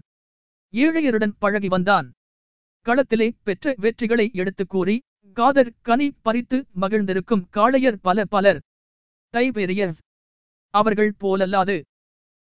ஏழையருடன் 0.73 1.33
பழகி 1.39 1.67
வந்தான். 1.67 2.11
களத்திலே 2.85 3.31
பெற்ற 3.43 3.75
வெற்றிகளை 3.81 4.33
எடுத்துக் 4.33 4.69
கூறி 4.69 5.01
காதர் 5.33 5.73
கனி 5.81 6.11
பறித்து 6.21 6.65
மகிழ்ந்திருக்கும் 6.81 7.47
காளையர் 7.53 7.97
பல 8.01 8.25
பலர். 8.25 8.61
தைபெரியஸ் 9.33 9.97
அவர்கள் 10.73 11.13
போலல்லாது 11.19 11.81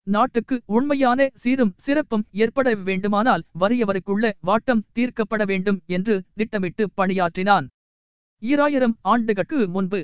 நாட்டுக்கு 0.07 0.55
உண்மையான 0.65 1.29
சீரும் 1.33 1.73
சிறப்பும் 1.85 2.23
ஏற்பட 2.31 2.73
வேண்டுமானால் 2.87 3.43
வறியவருக்குள்ள 3.59 4.31
வாட்டம் 4.47 4.83
தீர்க்கப்பட 4.93 5.43
வேண்டும் 5.45 5.79
என்று 5.87 6.15
திட்டமிட்டு 6.35 6.83
பணியாற்றினான். 6.95 7.67
ஈராயிரம் 8.41 8.95
ஆண்டுகளுக்கு 9.01 9.57
முன்பு 9.67 9.99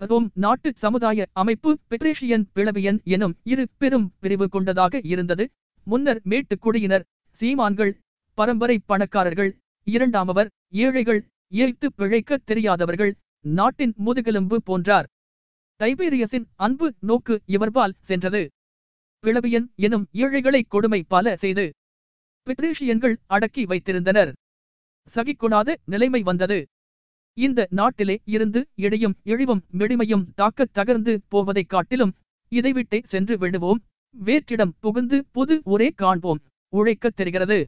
ரோம் 0.00 0.28
நாட்டு 0.34 0.68
சமுதாய 0.74 1.26
அமைப்பு 1.32 1.70
பெட்ரேஷியன் 1.90 2.46
பிளவியன் 2.54 2.98
எனும் 3.14 3.34
இரு 3.52 3.64
பெரும் 3.78 4.06
பிரிவு 4.20 4.46
கொண்டதாக 4.48 5.00
இருந்தது. 5.12 5.44
முன்னர் 5.86 6.20
மேட்டுக்குடியினர் 6.30 7.04
சீமான்கள் 7.40 7.92
பரம்பரை 8.38 8.76
பணக்காரர்கள் 8.86 9.52
இரண்டாமவர் 9.86 10.50
ஏழைகள் 10.84 11.20
ஏய்த்து 11.52 11.86
பிழைக்க 11.96 12.38
தெரியாதவர்கள் 12.44 13.12
நாட்டின் 13.44 13.94
முதுகெலும்பு 14.06 14.58
போன்றார். 14.68 15.06
டைபீரியஸின் 15.80 16.46
அன்பு 16.56 16.88
நோக்கு 17.00 17.36
இவர்பால் 17.46 17.96
சென்றது. 18.00 18.42
பிளவியன் 19.26 19.66
எனும் 19.76 20.06
ஏழைகளை 20.12 20.62
கொடுமை 20.62 21.00
பல 21.08 21.36
செய்து 21.36 21.64
பித்ரேஷியன்கள் 22.46 23.16
அடக்கி 23.26 23.64
வைத்திருந்தனர். 23.64 24.32
சகிக்கொணாத 25.14 25.74
நிலைமை 25.84 26.22
வந்தது. 26.22 26.58
இந்த 27.36 27.66
நாட்டிலே 27.70 28.16
இருந்து 28.24 28.60
இடையும் 28.74 29.14
இழிவும் 29.24 29.62
மெடிமையும் 29.78 30.24
தாக்கத் 30.34 30.74
தகர்ந்து 30.74 31.12
போவதைக் 31.30 31.68
காட்டிலும் 31.68 32.12
இதைவிட்டே 32.52 32.98
சென்று 33.02 33.38
விடுவோம். 33.38 33.80
வேற்றிடம் 34.14 34.74
புகுந்து 34.80 35.18
புது 35.32 35.60
ஒரே 35.64 35.88
காண்போம். 35.94 36.40
உழைக்கத் 36.72 37.16
தெரிகிறது. 37.16 37.58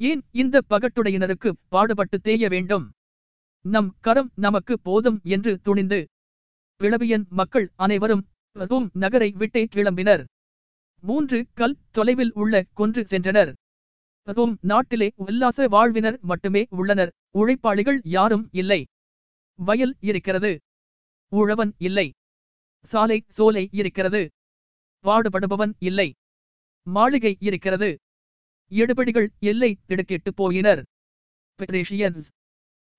ஏன் 0.00 0.22
இந்த 0.32 0.62
பகட்டுடையினருக்கு 0.70 1.50
பாடுபட்டு 1.68 2.20
தேய 2.20 2.48
வேண்டும்? 2.48 2.84
நம் 3.64 3.90
கரம் 4.00 4.30
நமக்கு 4.34 4.80
போதும் 4.80 5.18
என்று 5.24 5.52
துணிந்து 5.60 6.00
பிளவியன் 6.80 7.26
மக்கள் 7.28 7.66
அனைவரும் 7.76 8.24
நகரை 8.92 9.30
விட்டே 9.30 9.62
கிளம்பினர். 9.74 10.24
மூன்று 11.06 11.38
கல் 11.54 11.76
தொலைவில் 11.90 12.30
உள்ள 12.34 12.64
கொன்று 12.74 13.02
சென்றனர். 13.02 13.50
அதுவும் 14.22 14.58
நாட்டிலே 14.60 15.08
உல்லாச 15.16 15.66
வாழ்வினர் 15.68 16.18
மட்டுமே 16.22 16.62
உள்ளனர். 16.70 17.10
உழைப்பாளிகள் 17.30 18.00
யாரும் 18.04 18.48
இல்லை. 18.52 18.80
வயல் 19.58 19.94
இருக்கிறது. 20.00 20.52
உழவன் 21.32 21.72
இல்லை. 21.78 22.06
சாலை 22.84 23.18
சோலை 23.28 23.68
இருக்கிறது. 23.72 24.22
பாடுபடுபவன் 25.04 25.74
இல்லை. 25.78 26.08
மாளிகை 26.86 27.36
இருக்கிறது. 27.40 27.90
எடுபடிகள் 28.70 29.28
எல்லை 29.38 29.70
திடுக்கிட்டு 29.86 30.30
போயினர். 30.30 30.82
பெட்ரேஷியன்ஸ் 31.58 32.28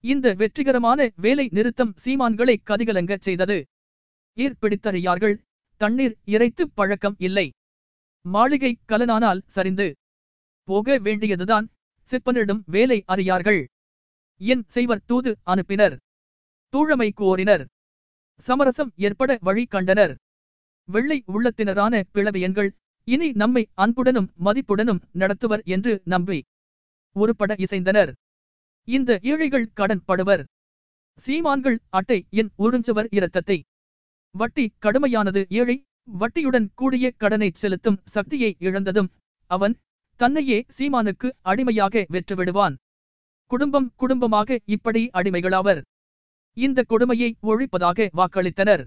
இந்த 0.03 0.33
வெற்றிகரமான 0.33 1.09
வேலை 1.15 1.45
நிறுத்தம் 1.51 1.93
சீமான்களை 2.05 2.55
கதிகலங்கச் 2.69 3.25
செய்தது. 3.27 3.65
ஈர்ப்பிடித்தறியார்கள். 4.37 5.35
தண்ணீர் 5.81 6.17
இறைத்து 6.25 6.63
பழக்கம் 6.69 7.15
இல்லை. 7.17 7.47
மாளிகை 8.25 8.71
கலனானால் 8.87 9.41
சரிந்து 9.45 9.87
போக 10.67 10.97
வேண்டியதுதான். 10.97 11.65
சிப்பனிடம் 12.11 12.61
வேலை 12.65 13.03
அறியார்கள். 13.05 13.61
என் 14.41 14.63
செய்வர் 14.67 15.05
தூது 15.05 15.31
அனுப்பினர். 15.45 15.95
தூழமை 16.73 17.13
கோரினர். 17.17 17.63
சமரசம் 18.47 18.91
ஏற்பட 18.95 19.37
வழி 19.41 19.63
கண்டனர். 19.65 20.13
வெள்ளை 20.89 21.23
உள்ளத்தினரான 21.27 22.03
பிளவியன்கள் 22.13 22.69
இனி 23.07 23.31
நம்மை 23.31 23.63
அன்புடனும் 23.73 24.29
மதிப்புடனும் 24.45 25.01
நடத்துவர் 25.11 25.63
என்று 25.65 25.93
நம்பி 26.03 26.39
உருப்பட 27.15 27.51
இசைந்தனர். 27.65 28.11
இந்த 28.87 29.19
ஏழைகள் 29.21 29.71
கடன் 29.73 30.03
படுவர். 30.07 30.43
சீமான்கள் 31.25 31.77
அட்டை 31.89 32.19
என் 32.29 32.51
உறிஞ்சவர் 32.57 33.07
இரத்தத்தை. 33.09 33.57
வட்டி 34.35 34.65
கடுமையானது 34.81 35.41
ஏழை 35.49 35.77
வட்டியுடன் 36.19 36.67
கூடிய 36.75 37.11
கடனை 37.11 37.51
செலுத்தும் 37.53 37.99
சக்தியை 38.05 38.55
இழந்ததும் 38.59 39.09
அவன் 39.51 39.75
தன்னையே 40.15 40.65
சீமானுக்கு 40.77 41.31
அடிமையாக 41.41 42.05
வெற்றுவிடுவான். 42.11 42.75
குடும்பம் 43.51 43.93
குடும்பமாக 43.95 44.59
இப்படி 44.65 45.09
அடிமைகளாவர். 45.13 45.81
இந்த 46.57 46.83
கொடுமையை 46.83 47.35
ஒழிப்பதாக 47.43 48.07
வாக்களித்தனர். 48.17 48.83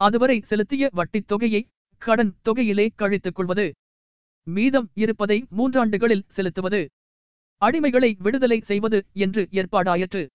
அதுவரை 0.00 0.40
செலுத்திய 0.40 0.90
வட்டித் 0.92 1.26
தொகையை 1.26 1.66
கடன் 1.98 2.36
தொகையிலே 2.44 2.88
கழித்துக் 2.94 3.34
கொள்வது. 3.34 3.72
மீதம் 4.46 4.90
இருப்பதை 4.94 5.44
மூன்றாண்டுகளில் 5.56 6.26
செலுத்துவது. 6.28 6.88
அடிமைகளை 7.62 8.10
விடுதலை 8.18 8.60
செய்வது 8.60 9.06
என்று 9.12 9.48
ஏற்பாடாயிற்று. 9.50 10.26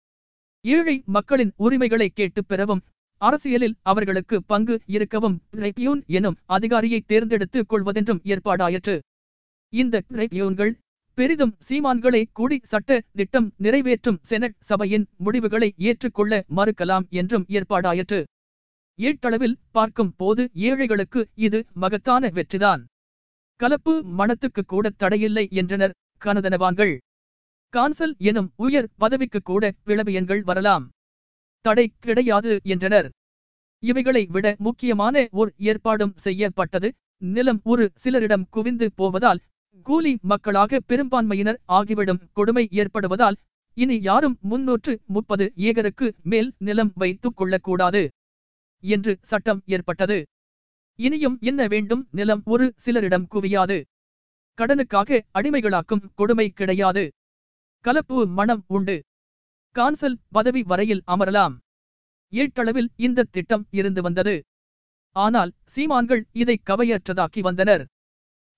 ஏழை 0.65 1.03
மக்களின் 1.05 1.53
உரிமைகளை 1.55 2.09
கேட்டுப் 2.09 2.47
பெறவும் 2.47 2.83
அரசியலில் 3.21 3.75
அவர்களுக்கு 3.81 4.35
பங்கு 4.43 4.75
இருக்கவும் 4.95 5.35
ரெப்யூன் 5.63 6.01
எனும் 6.17 6.37
அதிகாரியை 6.45 6.99
தேர்ந்தெடுத்துக் 7.05 7.69
கொள்வதென்றும் 7.71 8.21
ஏற்பாடாயிற்று. 8.31 8.95
இந்த 9.73 10.01
ரெப்யூன்கள் 10.19 10.71
பெரிதும் 11.17 11.53
சீமான்களை 11.67 12.21
கூடி 12.33 12.57
சட்ட 12.63 12.99
திட்டம் 13.11 13.47
நிறைவேற்றும் 13.57 14.19
செனட் 14.29 14.57
சபையின் 14.69 15.05
முடிவுகளை 15.17 15.69
ஏற்றுக்கொள்ள 15.89 16.43
மறுக்கலாம் 16.55 17.05
என்றும் 17.09 17.45
ஏற்பாடாயிற்று. 17.47 18.19
ஏட்டளவில் 18.99 19.57
பார்க்கும் 19.71 20.13
போது 20.17 20.43
ஏழைகளுக்கு 20.67 21.21
இது 21.35 21.59
மகத்தான 21.73 22.31
வெற்றிதான். 22.37 22.81
கலப்பு 23.59 23.93
மனத்துக்கு 24.19 24.63
கூட 24.63 24.89
தடையில்லை 24.97 25.45
என்றனர் 25.51 25.95
கனதனவான்கள். 26.25 26.95
கான்சல் 27.73 28.15
எனும் 28.29 28.49
உயர் 28.55 28.89
பதவிக்கு 28.97 29.39
கூட 29.43 29.71
பிளவியன்கள் 29.85 30.43
வரலாம். 30.49 30.85
தடை 31.61 31.85
கிடையாது 31.99 32.59
என்றனர். 32.63 33.07
இவைகளை 33.83 34.23
விட 34.25 34.55
முக்கியமான 34.57 35.27
ஓர் 35.31 35.51
ஏற்பாடும் 35.69 36.13
செய்யப்பட்டது. 36.17 36.89
நிலம் 37.21 37.61
ஒரு 37.63 37.85
சிலரிடம் 38.03 38.45
குவிந்து 38.49 38.87
போவதால் 38.95 39.41
கூலி 39.85 40.13
மக்களாக 40.21 40.79
பெரும்பான்மையினர் 40.85 41.59
ஆகிவிடும் 41.65 42.21
கொடுமை 42.33 42.67
ஏற்படுவதால் 42.71 43.37
இனி 43.77 43.97
யாரும் 44.01 44.37
முன்னூற்று 44.41 44.93
முப்பது 45.05 45.45
ஏகருக்கு 45.67 46.07
மேல் 46.23 46.49
நிலம் 46.57 46.91
வைத்துக் 46.95 47.37
கொள்ளக்கூடாது 47.37 48.01
என்று 48.83 49.13
சட்டம் 49.21 49.61
ஏற்பட்டது. 49.65 50.17
இனியும் 50.99 51.37
என்ன 51.41 51.61
வேண்டும்? 51.67 52.03
நிலம் 52.11 52.41
ஒரு 52.45 52.65
சிலரிடம் 52.85 53.27
குவியாது. 53.33 53.77
கடனுக்காக 54.57 55.19
அடிமைகளாக்கும் 55.39 56.03
கொடுமை 56.15 56.47
கிடையாது. 56.49 57.03
கலப்பு 57.85 58.17
மனம் 58.37 58.63
உண்டு. 58.67 58.95
கான்சல் 59.75 60.17
பதவி 60.27 60.61
வரையில் 60.63 61.03
அமரலாம். 61.07 61.53
ஏட்டளவில் 62.33 62.89
இந்த 62.95 63.27
திட்டம் 63.35 63.63
இருந்து 63.69 64.01
வந்தது. 64.01 64.35
ஆனால் 65.15 65.51
சீமான்கள் 65.75 66.23
இதை 66.31 66.55
கவையற்றதாக்கி 66.69 67.41
வந்தனர். 67.41 67.83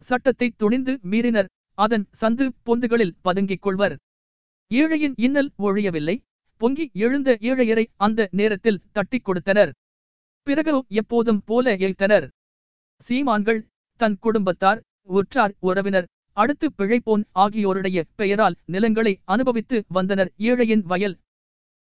சட்டத்தை 0.10 0.48
துணிந்து 0.62 0.94
மீறினர். 1.12 1.50
அதன் 1.78 2.06
சந்து 2.22 2.46
பொந்துகளில் 2.66 3.16
பதுங்கிக் 3.22 3.62
கொள்வர். 3.62 3.96
ஏழையின் 4.72 5.16
இன்னல் 5.16 5.52
ஒழியவில்லை. 5.58 6.16
பொங்கி 6.62 6.86
எழுந்த 7.06 7.30
ஏழையரை 7.50 7.86
அந்த 7.98 8.28
நேரத்தில் 8.32 8.84
தட்டிக் 8.92 9.26
கொடுத்தனர். 9.26 9.72
பிறகு 10.48 10.74
எப்போதும் 11.02 11.42
போல 11.46 11.76
ஏய்த்தனர். 11.86 12.26
சீமான்கள் 13.08 13.62
தன் 14.00 14.18
குடும்பத்தார் 14.20 14.82
உற்றார் 15.18 15.54
உறவினர் 15.60 16.08
அடுத்து 16.38 16.68
பிழைப்போன் 16.78 17.24
ஆகியோருடைய 17.44 18.00
பெயரால் 18.16 18.56
நிலங்களை 18.66 19.14
அனுபவித்து 19.34 19.78
வந்தனர் 19.88 20.32
ஏழையின் 20.50 20.84
வயல். 20.92 21.16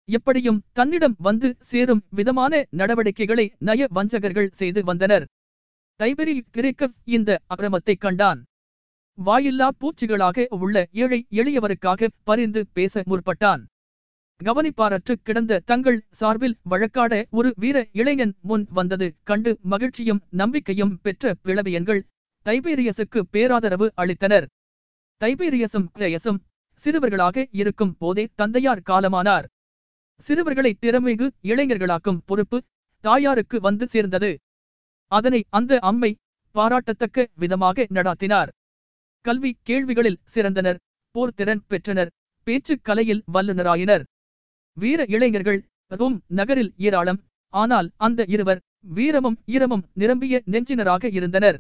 எப்படியும் 0.10 0.60
தன்னிடம் 0.74 1.16
வந்து 1.20 1.50
சேரும் 1.70 2.04
விதமான 2.10 2.64
நடவடிக்கைகளை 2.80 3.46
நய 3.60 3.88
வஞ்சகர்கள் 3.98 4.54
செய்து 4.60 4.82
வந்தனர். 4.84 5.26
தைபெரி 6.00 6.36
கிரேக்கஸ் 6.52 6.98
இந்த 7.16 7.40
அக்கிரமத்தை 7.54 7.96
கண்டான். 7.98 8.40
வாயில்லா 9.18 9.68
பூச்சிகளாக 9.82 10.46
உள்ள 10.58 10.86
ஏழை 11.04 11.20
எளியவருக்காக 11.32 12.10
பரிந்து 12.24 12.62
பேச 12.74 13.04
முற்பட்டான். 13.10 13.64
கவனிப்பாரற்று 14.42 15.14
கிடந்த 15.28 15.62
தங்கள் 15.66 15.98
சார்பில் 16.10 16.58
வழக்காட 16.64 17.14
ஒரு 17.32 17.50
வீர 17.56 17.78
இளைஞன் 17.92 18.34
முன் 18.42 18.66
வந்தது 18.70 19.08
கண்டு 19.24 19.52
மகிழ்ச்சியும் 19.64 20.22
நம்பிக்கையும் 20.42 20.94
பெற்ற 21.06 21.34
பிளவியன்கள் 21.46 22.02
தைபேரியஸுக்கு 22.48 23.20
பேராதரவு 23.34 23.88
அளித்தனர். 24.02 24.46
தைபேரியஸும் 25.22 25.88
கிரேயஸும் 25.96 26.40
சிறுவர்களாக 26.86 27.46
இருக்கும் 27.52 27.94
போதே 27.98 28.24
தந்தையார் 28.36 28.84
காலமானார். 28.90 29.46
சிறுவர்களை 30.28 30.72
திறமிகு 30.82 31.28
இளைஞர்களாக்கும் 31.52 32.22
பொறுப்பு 32.26 32.58
தாயாருக்கு 33.04 33.58
வந்து 33.60 33.86
சேர்ந்தது. 33.88 34.32
அதனை 35.12 35.42
அந்த 35.50 35.74
அம்மை 35.80 36.12
பாராட்டத்தக்க 36.56 37.28
விதமாக 37.36 37.86
நடாத்தினார். 37.94 38.50
கல்வி 39.26 39.52
கேள்விகளில் 39.64 40.22
சிறந்தனர் 40.34 40.80
போர்த்திறன் 41.16 41.64
பெற்றனர் 41.68 42.14
பேச்சுக் 42.48 42.84
கலையில் 42.84 43.24
வல்லுநராயினர். 43.34 44.04
வீர 44.78 45.00
இளைஞர்கள் 45.08 45.60
ரோம் 46.00 46.18
நகரில் 46.40 46.74
ஏராளம் 46.78 47.20
ஆனால் 47.54 47.88
அந்த 47.98 48.22
இருவர் 48.28 48.62
வீரமும் 48.96 49.38
ஈரமும் 49.46 49.84
நிரம்பிய 49.94 50.36
நெஞ்சினராக 50.46 51.10
இருந்தனர். 51.12 51.58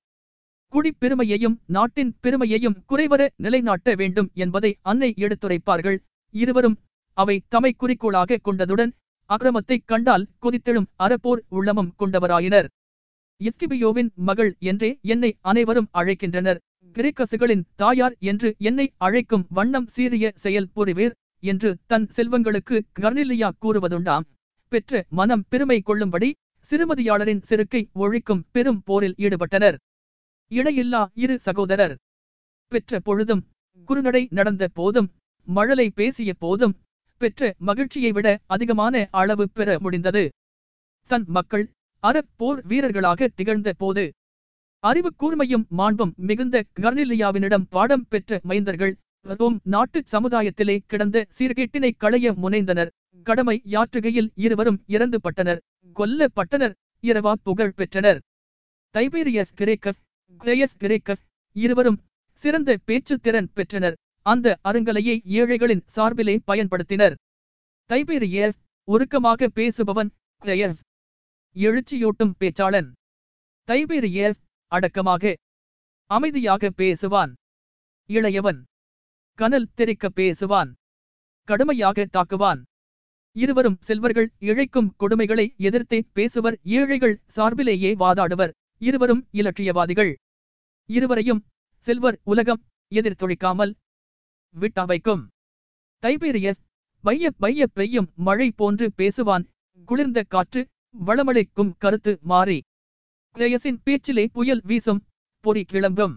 குடிப்பெருமையையும் 0.74 1.56
நாட்டின் 1.66 2.18
பெருமையையும் 2.22 2.84
குறைவர 2.90 3.28
நிலைநாட்ட 3.36 3.96
வேண்டும் 3.96 4.30
என்பதை 4.34 4.78
அன்னை 4.82 5.14
எடுத்துரைப்பார்கள். 5.18 5.98
இருவரும் 6.34 6.78
அவை 7.18 7.44
தமை 7.48 7.74
குறிக்கோளாக 7.74 8.38
கொண்டதுடன் 8.46 8.92
அக்கிரமத்தைக் 9.30 9.86
கண்டால் 9.86 10.28
கொதித்தெழும் 10.42 10.90
அறப்போர் 11.00 11.42
உள்ளமும் 11.48 11.94
கொண்டவராயினர். 12.00 12.68
எஸ்கிபியோவின் 13.42 14.10
மகள் 14.14 14.56
என்றே 14.60 15.00
என்னை 15.02 15.38
அனைவரும் 15.42 15.90
அழைக்கின்றனர். 15.94 16.60
கிரேக்கசுகளின் 16.96 17.64
தாயார் 17.76 18.16
என்று 18.20 18.56
என்னை 18.58 18.94
அழைக்கும் 18.98 19.46
வண்ணம் 19.50 19.88
சீரிய 19.88 20.32
செயல் 20.36 20.70
புரிவீர் 20.76 21.16
என்று 21.44 21.78
தன் 21.86 22.08
செல்வங்களுக்கு 22.16 22.78
கர்னிலியா 23.00 23.50
கூறுவதுண்டாம். 23.62 24.26
பெற்ற 24.72 25.06
மனம் 25.10 25.44
பெருமை 25.50 25.82
கொள்ளும்படி 25.82 26.30
சிறுமதியாளரின் 26.72 27.42
செருக்கை 27.42 27.90
ஒழிக்கும் 27.96 28.42
பெரும் 28.52 28.82
போரில் 28.86 29.16
ஈடுபட்டனர். 29.18 29.78
இணையில்லா 30.52 31.00
இரு 31.14 31.36
சகோதரர். 31.40 31.96
பெற்ற 32.72 33.00
பொழுதும் 33.00 33.42
குறுநடை 33.88 34.22
நடந்த 34.30 34.68
போதும் 34.74 35.10
மழலை 35.48 35.88
பேசிய 35.90 36.34
போதும் 36.34 36.76
பெற்ற 37.22 37.50
மகிழ்ச்சியை 37.58 38.12
விட 38.12 38.28
அதிகமான 38.46 39.08
அளவு 39.12 39.46
பெற 39.54 39.78
முடிந்தது. 39.80 40.24
தன் 41.10 41.26
மக்கள் 41.28 41.66
அறப்போர் 42.04 42.60
வீரர்களாக 42.68 43.30
திகழ்ந்த 43.36 43.74
போது 43.78 44.06
அறிவு 44.84 45.12
கூர்மையும் 45.22 45.68
மாண்பும் 45.70 46.14
மிகுந்த 46.18 46.64
கர்னிலியாவினிடம் 46.80 47.68
பாடம் 47.70 48.06
பெற்ற 48.10 48.40
மைந்தர்கள் 48.48 48.94
ரோம் 49.40 49.60
நாட்டு 49.64 50.00
சமுதாயத்திலே 50.06 50.76
கிடந்த 50.88 51.26
சீர்கேட்டினை 51.38 51.92
களைய 51.98 52.32
முனைந்தனர். 52.44 52.92
கடமை 53.26 53.56
யாற்றுகையில் 53.66 54.30
இருவரும் 54.36 54.80
இறந்து 54.88 55.18
பட்டனர். 55.24 55.60
கொல்லப்பட்டனர். 55.96 56.76
இரவா 57.04 57.34
புகழ் 57.44 57.74
பெற்றனர். 57.76 58.20
தைபீரியஸ் 58.96 59.54
கிரேக்கஸ் 59.56 60.02
கிரேயஸ் 60.32 60.76
கிரேக்கஸ் 60.80 61.24
இருவரும் 61.54 62.02
சிறந்த 62.32 62.78
பேச்சுத் 62.86 63.24
திறன் 63.24 63.50
பெற்றனர். 63.54 63.96
அந்த 64.22 64.58
அருங்கலையை 64.64 65.20
ஏழைகளின் 65.24 65.84
சார்பிலே 65.86 66.40
பயன்படுத்தினர். 66.48 67.16
தைபீரியஸ் 67.90 68.58
உருக்கமாக 68.88 69.48
பேசுபவன் 69.56 70.10
கிரேயஸ் 70.44 70.80
எழுச்சியூட்டும் 71.56 72.34
பேச்சாளன். 72.40 72.92
தைபீரியஸ் 73.68 74.40
அடக்கமாக 74.68 75.36
அமைதியாக 76.06 76.70
பேசுவான். 76.78 77.34
இளையவன் 78.10 78.64
கனல் 79.34 79.70
தெரிக்க 79.76 80.10
பேசுவான். 80.16 80.72
கடுமையாக 81.44 82.08
தாக்குவான். 82.14 82.62
இருவரும் 83.32 83.78
செல்வர்கள் 83.80 84.32
இழைக்கும் 84.40 84.94
கொடுமைகளை 85.00 85.56
எதிர்த்தே 85.58 86.06
பேசுவர். 86.16 86.56
ஏழைகள் 86.64 87.22
சார்பிலேயே 87.36 87.96
வாதாடுவர். 87.96 88.52
இருவரும் 88.82 89.22
இலட்சியவாதிகள். 89.32 90.12
இருவரையும் 90.90 91.42
செல்வர் 91.88 92.18
உலகம் 92.24 92.62
எதிர்த்தொழிக்காமல் 92.92 93.74
விட்டா 94.56 94.84
வைக்கும் 94.86 95.24
தைபீரியஸ் 96.04 96.62
பைய 97.04 97.32
பைய 97.32 97.68
பெய்யும் 97.68 98.10
மழை 98.16 98.48
போன்று 98.52 98.86
பேசுவான். 98.98 99.46
குளிர்ந்த 99.86 100.20
காற்று 100.24 100.62
வளமளிக்கும் 101.08 101.72
கருத்து 101.78 102.14
மாறி. 102.22 102.60
கிரேயஸின் 103.36 103.80
பேச்சிலே 103.84 104.26
புயல் 104.36 104.62
வீசும் 104.64 105.02
பொறி 105.46 105.64
கிளம்பும். 105.64 106.16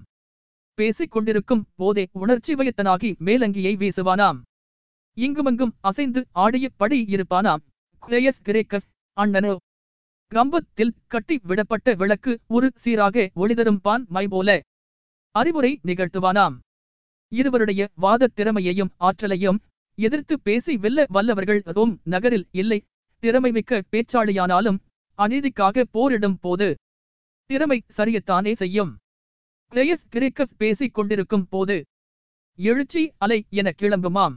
பேசிக் 0.78 1.10
கொண்டிருக்கும் 1.10 1.64
போதே 1.74 2.04
உணர்ச்சி 2.12 2.54
வயத்தனாகி 2.54 3.10
மேலங்கியை 3.26 3.72
வீசுவானாம். 3.82 4.38
இங்குமங்கும் 5.16 5.74
அசைந்து 5.80 6.20
ஆடிய 6.44 6.66
படி 6.76 6.98
இருப்பானாம். 7.14 7.62
கிரேயஸ் 8.02 8.42
கிரேக்கஸ் 8.44 8.88
அண்ணனோ 9.16 9.56
கம்பத்தில் 10.34 10.94
கட்டி 11.06 11.40
விடப்பட்ட 11.48 11.96
விளக்கு 11.96 12.40
ஒரு 12.46 12.70
சீராக 12.74 13.30
ஒளிதரும் 13.36 13.80
பான் 13.82 14.04
மை 14.08 14.28
போல. 14.28 14.60
அறிவுரை 15.34 15.80
நிகழ்த்துவானாம். 15.84 16.56
இருவருடைய 17.32 17.88
வாதத் 18.02 18.34
திறமையையும் 18.34 18.92
ஆற்றலையும் 18.96 19.58
எதிர்த்து 19.98 20.40
பேசி 20.40 20.76
வெல்ல 20.76 21.06
வல்லவர்கள் 21.08 21.62
அதுவும் 21.64 22.00
நகரில் 22.04 22.46
இல்லை. 22.50 22.78
திறமைமிக்க 23.22 23.80
பேச்சாளியானாலும் 23.90 24.78
அநீதிக்காக 25.18 25.84
போரிடும் 25.90 26.38
போது 26.40 26.68
திறமை 27.44 27.82
சரியத்தானே 27.96 28.52
செய்யும். 28.52 28.96
கிரேயஸ் 29.72 30.08
கிரேக்கஸ் 30.08 30.56
பேசிக் 30.56 30.94
கொண்டிருக்கும் 30.94 31.46
போது 31.48 31.84
எழுச்சி 32.58 33.12
அலை 33.18 33.46
என 33.50 33.72
கிளம்புமாம். 33.82 34.36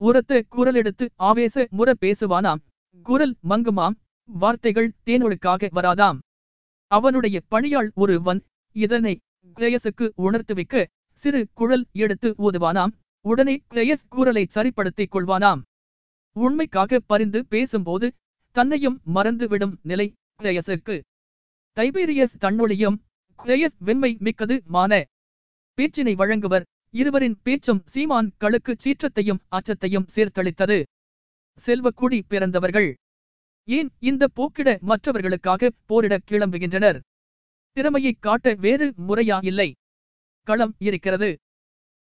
உரத்த 0.00 0.44
குரலெடுத்து 0.56 1.08
ஆவேச 1.16 1.68
முற 1.78 1.92
பேசுவானாம். 2.00 2.62
குரல் 3.02 3.34
மங்குமாம். 3.48 3.96
வார்த்தைகள் 4.32 4.92
தேனொழுக்காக 5.06 5.68
வராதாம். 5.74 6.18
அவனுடைய 6.86 7.40
பணியாள் 7.48 7.90
ஒருவன் 7.94 8.44
இதனை 8.72 9.20
கிரேயசுக்கு 9.54 10.08
உணர்த்துவிக்க 10.16 10.84
சிறு 11.12 11.48
குழல் 11.54 11.86
எடுத்து 11.92 12.34
ஊதுவானாம். 12.38 12.92
உடனே 13.20 13.62
கிரேயஸ் 13.70 14.08
கூறலை 14.08 14.46
சரிப்படுத்திக் 14.48 15.14
கொள்வானாம். 15.14 15.60
உண்மைக்காக 16.36 17.00
பரிந்து 17.06 17.46
பேசும்போது 17.46 18.12
தன்னையும் 18.50 19.00
மறந்துவிடும் 19.14 19.74
நிலை 19.82 20.12
கிரேயசுக்கு. 20.42 21.00
தைபீரியஸ் 21.76 22.36
தன்னொழியும் 22.40 22.96
கிரேயஸ் 23.44 23.76
வெண்மை 23.78 24.16
மிக்கது 24.20 24.62
மான 24.64 25.04
பேச்சினை 25.76 26.14
வழங்குவர். 26.14 26.62
இருவரின் 26.90 27.40
பேச்சும் 27.42 27.82
சீமான் 27.86 28.30
களுக்கு 28.38 28.76
சீற்றத்தையும் 28.84 29.42
அச்சத்தையும் 29.48 30.08
சேர்த்தளித்தது. 30.14 30.82
செல்வக்குடி 31.66 32.20
பிறந்தவர்கள். 32.28 32.94
ஏன் 33.68 33.90
இந்த 33.98 34.28
போக்கிட 34.36 34.78
மற்றவர்களுக்காக 34.80 35.70
போரிட 35.86 36.18
கிளம்புகின்றனர்? 36.30 36.98
திறமையை 37.76 38.12
காட்ட 38.20 38.54
வேறு 38.54 38.94
முறையா 39.08 39.38
இல்லை. 39.44 39.74
களம் 40.42 40.74
இருக்கிறது. 40.78 41.30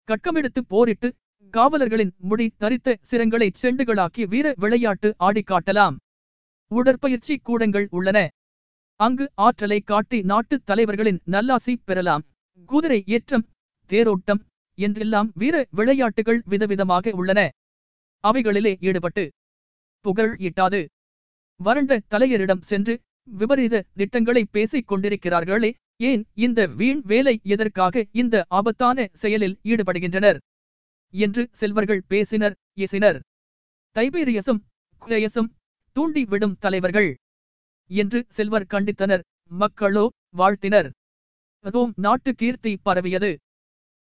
கட்கமெடுத்து 0.08 0.60
போரிட்டு 0.68 1.14
காவலர்களின் 1.50 2.12
முடி 2.18 2.46
தரித்த 2.60 2.96
சிரங்களை 3.00 3.50
செண்டுகளாக்கி 3.62 4.28
வீர 4.28 4.54
விளையாட்டு 4.56 5.14
ஆடி 5.16 5.42
காட்டலாம். 5.46 5.96
உடற்பயிற்சி 6.70 7.38
கூடங்கள் 7.38 7.86
உள்ளன. 7.90 8.28
அங்கு 9.00 9.30
ஆற்றலை 9.34 9.80
காட்டி 9.80 10.22
நாட்டு 10.22 10.60
தலைவர்களின் 10.62 11.20
நல்லாசி 11.26 11.74
பெறலாம். 11.84 12.22
குதிரை 12.66 13.02
ஏற்றம் 13.06 13.46
தேரோட்டம் 13.90 14.42
என்றெல்லாம் 14.78 15.30
வீர 15.34 15.66
விளையாட்டுகள் 15.70 16.42
விதவிதமாக 16.50 17.12
உள்ளன. 17.12 17.50
அவைகளிலே 18.24 18.74
ஈடுபட்டு 18.80 19.32
புகழ் 20.00 20.34
ஈட்டாது. 20.38 20.80
வறண்ட 21.60 21.92
தலையரிடம் 22.10 22.62
சென்று 22.62 22.94
விபரீத 23.28 23.84
திட்டங்களை 23.94 24.42
பேசிக் 24.50 24.88
கொண்டிருக்கிறார்களே 24.90 25.70
ஏன் 26.00 26.22
இந்த 26.34 26.66
வீண் 26.78 27.00
வேலை 27.04 27.34
எதற்காக 27.44 28.04
இந்த 28.12 28.44
ஆபத்தான 28.48 29.06
செயலில் 29.12 29.56
ஈடுபடுகின்றனர்? 29.62 30.38
என்று 31.14 31.42
செல்வர்கள் 31.50 32.02
பேசினர் 32.08 32.54
இசினர் 32.74 33.18
தைபீரியசும் 33.96 34.60
குயசும் 35.02 35.50
தூண்டி 35.96 36.22
விடும் 36.24 36.56
தலைவர்கள் 36.60 37.10
என்று 37.90 38.18
செல்வர் 38.28 38.70
கண்டித்தனர் 38.70 39.22
மக்களோ 39.60 40.04
வாழ்த்தினர். 40.30 40.88
அதுவும் 41.64 41.94
நாட்டு 41.96 42.30
கீர்த்தி 42.34 42.72
பரவியது. 42.82 43.30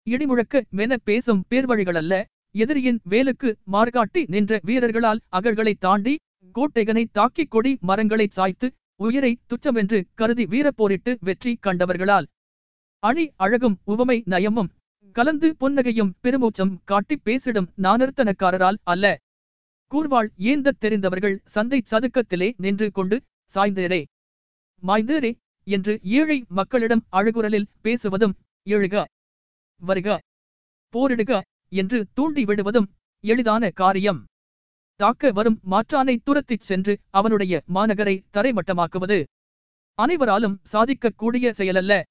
இடிமுழக்க 0.07 0.55
மென 0.77 0.95
பேசும் 1.03 1.43
பேர்வழிகளல்ல 1.49 2.13
எதிரியின் 2.55 2.99
வேலுக்கு 3.09 3.49
மார்காட்டி 3.71 4.21
நின்ற 4.27 4.59
வீரர்களால் 4.63 5.23
அகழ்களை 5.29 5.73
தாண்டி 5.79 6.13
கோட்டைகனை 6.53 7.05
தாக்கிக் 7.11 7.51
கொடி 7.51 7.77
மரங்களை 7.81 8.27
சாய்த்து 8.29 8.73
உயிரை 8.95 9.39
துச்சமென்று 9.47 10.03
கருதி 10.13 10.45
வீரப்போரிட்டு 10.45 11.17
வெற்றி 11.19 11.57
கண்டவர்களால். 11.61 12.25
அணி 12.99 13.31
அழகும் 13.35 13.77
உவமை 13.83 14.23
நயமும் 14.25 14.69
கலந்து 15.11 15.55
புன்னகையும் 15.59 16.11
பெருமூச்சம் 16.23 16.77
காட்டி 16.83 17.17
பேசிடும் 17.17 17.69
நானர்த்தனக்காரரால் 17.77 18.79
அல்ல. 18.83 19.17
கூர்வாள் 19.91 20.29
ஏந்தத் 20.37 20.79
தெரிந்தவர்கள் 20.79 21.41
சந்தை 21.45 21.81
சதுக்கத்திலே 21.91 22.53
நின்று 22.57 22.91
கொண்டு 22.91 23.21
சாய்ந்தரே. 23.53 24.03
மாய்ந்தேரே 24.83 25.31
என்று 25.63 25.99
ஏழை 26.03 26.45
மக்களிடம் 26.47 27.03
அழுகுரலில் 27.11 27.69
பேசுவதும் 27.83 28.33
எழுக 28.63 29.05
வருக 29.81 30.19
போரிடுக 30.93 31.41
என்று 31.71 32.07
தூண்டி 32.13 32.45
விடுவதும் 32.45 32.89
எளிதான 33.23 33.69
காரியம். 33.69 34.25
தாக்க 34.95 35.31
வரும் 35.31 35.59
மாற்றானை 35.71 36.17
துரத்திச் 36.23 36.61
சென்று 36.61 36.99
அவனுடைய 37.09 37.63
மாநகரை 37.73 38.23
தரைமட்டமாக்குவது. 38.33 39.23
அனைவராலும் 39.93 40.61
சாதிக்கக்கூடிய 40.71 41.51
செயலல்ல. 41.57 42.01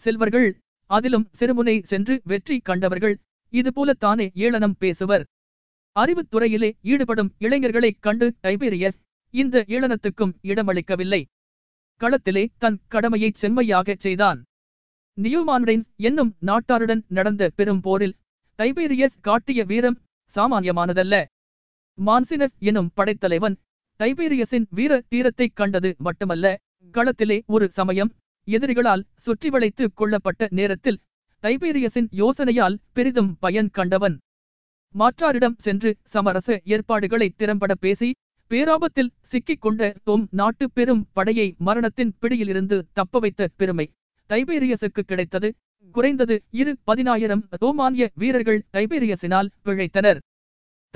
செல்வர்கள் 0.00 0.60
அதிலும் 0.90 1.30
சிறுமுனை 1.38 1.82
சென்று 1.82 2.20
வெற்றி 2.24 2.58
கண்டவர்கள் 2.58 3.18
இதுபோலத்தானே 3.52 4.30
ஏளனம் 4.34 4.76
பேசுவர். 4.80 5.24
அறிவுத்துறையிலே 5.96 6.70
ஈடுபடும் 6.82 7.34
இளைஞர்களைக் 7.38 8.00
கண்டு 8.00 8.34
டைபீரியஸ் 8.42 8.98
இந்த 9.30 9.64
ஏளனத்துக்கும் 9.68 10.34
இடமளிக்கவில்லை. 10.42 11.24
களத்திலே 12.00 12.46
தன் 12.58 12.80
கடமையைச் 12.88 13.46
செம்மையாகச் 13.46 14.00
செய்தான். 14.00 14.42
நியூமான்டைன்ஸ் 15.22 15.88
என்னும் 15.96 16.34
நாட்டாருடன் 16.46 17.04
நடந்த 17.08 17.50
பெரும் 17.56 17.80
போரில் 17.80 18.16
டைபீரியஸ் 18.58 19.20
காட்டிய 19.20 19.64
வீரம் 19.64 19.98
சாமானியமானதல்ல. 20.34 21.24
மான்சினஸ் 22.04 22.56
எனும் 22.58 22.90
படைத்தலைவன் 22.94 23.56
டைபீரியஸின் 24.00 24.66
வீர 24.70 25.02
தீரத்தைக் 25.14 25.54
கண்டது 25.54 25.94
மட்டுமல்ல 25.98 26.46
களத்திலே 26.94 27.38
ஒரு 27.46 27.70
சமயம் 27.70 28.10
எதிரிகளால் 28.48 29.02
சுற்றி 29.16 29.48
வளைத்து 29.48 29.92
கொள்ளப்பட்ட 29.92 30.48
நேரத்தில் 30.50 30.98
டைபீரியஸின் 31.42 32.08
யோசனையால் 32.16 32.76
பெரிதும் 32.92 33.36
பயன் 33.40 33.70
கண்டவன். 33.70 34.18
மாற்றாரிடம் 34.94 35.56
சென்று 35.58 35.96
சமரச 36.04 36.60
ஏற்பாடுகளை 36.64 37.28
திறம்பட 37.36 37.74
பேசி 37.74 38.14
பேராபத்தில் 38.50 39.10
சிக்கிக் 39.22 39.60
கொண்ட 39.60 39.94
தோம் 40.04 40.26
நாட்டு 40.30 40.70
பெரும் 40.70 41.06
படையை 41.12 41.54
மரணத்தின் 41.58 42.14
பிடியிலிருந்து 42.18 42.86
தப்ப 42.92 43.18
வைத்த 43.18 43.48
பெருமை 43.56 43.90
டைபீரியஸுக்கு 44.28 45.02
கிடைத்தது. 45.06 45.54
குறைந்தது 45.94 46.42
இரு 46.50 46.78
பதினாயிரம் 46.84 47.44
ரோமானிய 47.50 48.10
வீரர்கள் 48.14 48.64
டைபீரியஸினால் 48.72 49.52
பிழைத்தனர். 49.64 50.18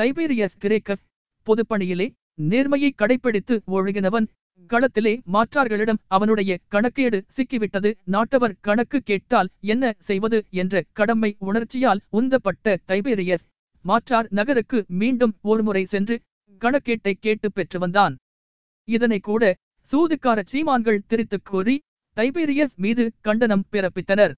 தைபீரியஸ் 0.01 0.55
கிரேக்கஸ் 0.59 1.03
பொதுப்பணியிலே 1.47 2.07
நேர்மையை 2.51 2.91
கடைப்பிடித்து 2.95 3.63
ஒழுகினவன். 3.67 4.27
களத்திலே 4.71 5.13
மாற்றார்களிடம் 5.33 6.01
அவனுடைய 6.07 6.59
கணக்கேடு 6.71 7.19
சிக்கிவிட்டது. 7.37 7.91
நாட்டவர் 8.13 8.55
கணக்கு 8.61 9.01
கேட்டால் 9.01 9.49
என்ன 9.61 9.93
செய்வது 9.99 10.39
என்ற 10.51 10.83
கடமை 10.93 11.37
உணர்ச்சியால் 11.39 12.01
உந்தப்பட்ட 12.11 12.77
தைபீரியஸ் 12.89 13.45
மாற்றார் 13.85 14.29
நகருக்கு 14.31 14.85
மீண்டும் 14.89 15.35
ஒருமுறை 15.43 15.85
சென்று 15.85 16.17
கணக்கேட்டை 16.61 17.13
கேட்டு 17.21 17.53
பெற்று 17.53 17.79
வந்தான். 17.79 18.17
இதனை 18.89 19.19
கூட 19.19 19.55
சூதுக்கார 19.93 20.39
சீமான்கள் 20.53 21.05
திரித்துக் 21.09 21.45
கூறி 21.45 21.77
தைபீரியஸ் 22.17 22.75
மீது 22.77 23.13
கண்டனம் 23.21 23.67
பிறப்பித்தனர். 23.73 24.33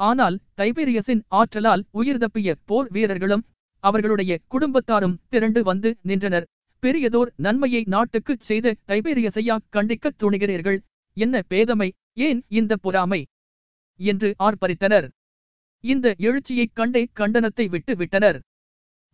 ஆனால் 0.00 0.38
தைபீரியஸின் 0.56 1.24
ஆற்றலால் 1.30 1.84
உயிர் 1.90 2.18
தப்பிய 2.18 2.54
போர் 2.64 2.90
வீரர்களும் 2.90 3.44
அவர்களுடைய 3.84 4.38
குடும்பத்தாரும் 4.46 5.18
திரண்டு 5.28 5.62
வந்து 5.62 5.96
நின்றனர். 6.02 6.46
பெரியதோர் 6.82 7.30
நன்மையை 7.36 7.82
நாட்டுக்குச் 7.86 8.40
செய்த 8.40 8.74
தைபேரியசையா 8.86 9.56
கண்டிக்கத் 9.72 10.18
துணிகிறீர்கள். 10.22 10.78
என்ன 11.16 11.42
பேதமை? 11.50 11.88
ஏன் 12.12 12.40
இந்த 12.48 12.76
பொறாமை? 12.76 13.20
என்று 14.00 14.34
ஆர்ப்பரித்தனர். 14.38 15.08
இந்த 15.84 16.14
எழுச்சியைக் 16.18 16.74
கண்டே 16.74 17.02
கண்டனத்தை 17.16 17.68
விட்டு 17.68 17.96
விட்டனர். 17.96 18.38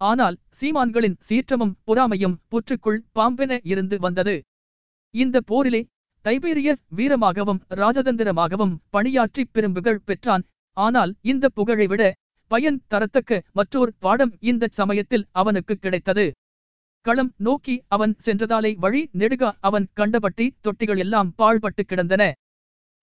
ஆனால் 0.01 0.37
சீமான்களின் 0.61 1.17
சீற்றமும் 1.29 1.75
பொறாமையும் 1.87 2.39
புற்றுக்குள் 2.51 3.01
பாம்பென 3.15 3.59
இருந்து 3.63 3.99
வந்தது. 3.99 4.37
இந்த 5.15 5.41
போரிலே 5.41 5.83
தைபீரியஸ் 6.25 6.85
வீரமாகவும் 6.97 7.61
ராஜதந்திரமாகவும் 7.75 8.75
பணியாற்றி 8.91 9.45
பெரும்புகழ் 9.45 10.05
பெற்றான். 10.05 10.45
ஆனால் 10.77 11.15
இந்த 11.21 11.49
புகழை 11.49 11.87
விட 11.87 12.03
பயன் 12.53 12.79
தரத்தக்க 12.91 13.39
மற்றோர் 13.53 13.93
பாடம் 14.05 14.33
இந்த 14.51 14.65
சமயத்தில் 14.79 15.25
அவனுக்கு 15.41 15.75
கிடைத்தது. 15.77 16.25
களம் 17.07 17.33
நோக்கி 17.47 17.75
அவன் 17.89 18.15
சென்றதாலே 18.25 18.71
வழி 18.85 19.03
நெடுக 19.21 19.53
அவன் 19.61 19.87
கண்டபட்டி 19.97 20.47
தொட்டிகள் 20.65 21.01
எல்லாம் 21.05 21.31
பாழ்பட்டு 21.39 21.83
கிடந்தன. 21.87 22.23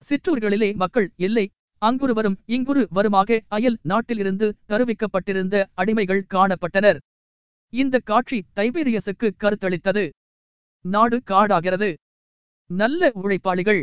சிற்றூர்களிலே 0.10 0.70
மக்கள் 0.82 1.08
இல்லை. 1.28 1.46
அங்குருவரும் 1.82 2.38
இங்குரு 2.56 2.84
வருமாக 2.90 3.40
அயல் 3.58 3.78
நாட்டிலிருந்து 3.92 4.48
தருவிக்கப்பட்டிருந்த 4.70 5.56
அடிமைகள் 5.82 6.24
காணப்பட்டனர். 6.34 7.00
இந்த 7.74 7.96
காட்சி 8.10 8.40
தைபீரியஸுக்கு 8.56 9.30
கருத்தளித்தது. 9.44 10.06
நாடு 10.86 11.18
காடாகிறது. 11.32 11.90
நல்ல 12.70 13.12
உழைப்பாளிகள். 13.24 13.82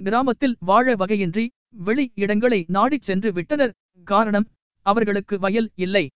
கிராமத்தில் 0.00 0.56
வாழ 0.60 0.94
வகையின்றி 0.94 1.44
வெளி 1.88 2.06
இடங்களை 2.14 2.60
நாடிச் 2.76 3.06
சென்று 3.08 3.30
விட்டனர். 3.32 3.74
காரணம் 4.04 4.46
அவர்களுக்கு 4.86 5.38
வயல் 5.38 5.70
இல்லை. 5.74 6.10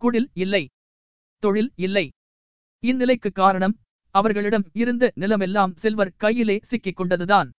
குடில் 0.00 0.28
இல்லை. 0.32 0.68
தொழில் 1.38 1.72
இல்லை. 1.76 2.10
இந்நிலைக்கு 2.82 3.30
காரணம் 3.32 3.78
அவர்களிடம் 4.10 4.64
இருந்த 4.72 5.12
நிலமெல்லாம் 5.16 5.76
செல்வர் 5.76 6.16
கையிலே 6.16 6.58
சிக்கிக் 6.62 7.00
கொண்டதுதான். 7.00 7.50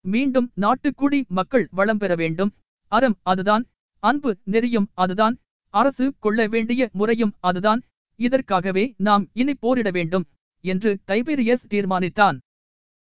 மீண்டும் 0.00 0.52
நாட்டுக்குடி 0.56 1.26
மக்கள் 1.26 1.68
வளம் 1.70 1.98
பெற 1.98 2.14
வேண்டும். 2.14 2.54
அறம் 2.88 3.18
அதுதான் 3.22 3.64
அன்பு 4.00 4.36
நெறியும் 4.46 4.86
அதுதான் 4.94 5.38
அரசு 5.70 6.14
கொள்ள 6.18 6.46
வேண்டிய 6.46 6.88
முறையும் 6.92 7.34
அதுதான். 7.40 7.80
இதற்காகவே 8.16 8.94
நாம் 8.96 9.28
இனி 9.32 9.54
போரிட 9.54 9.90
வேண்டும் 9.90 10.26
என்று 10.60 10.98
தைபீரியஸ் 11.06 11.66
தீர்மானித்தான். 11.68 12.38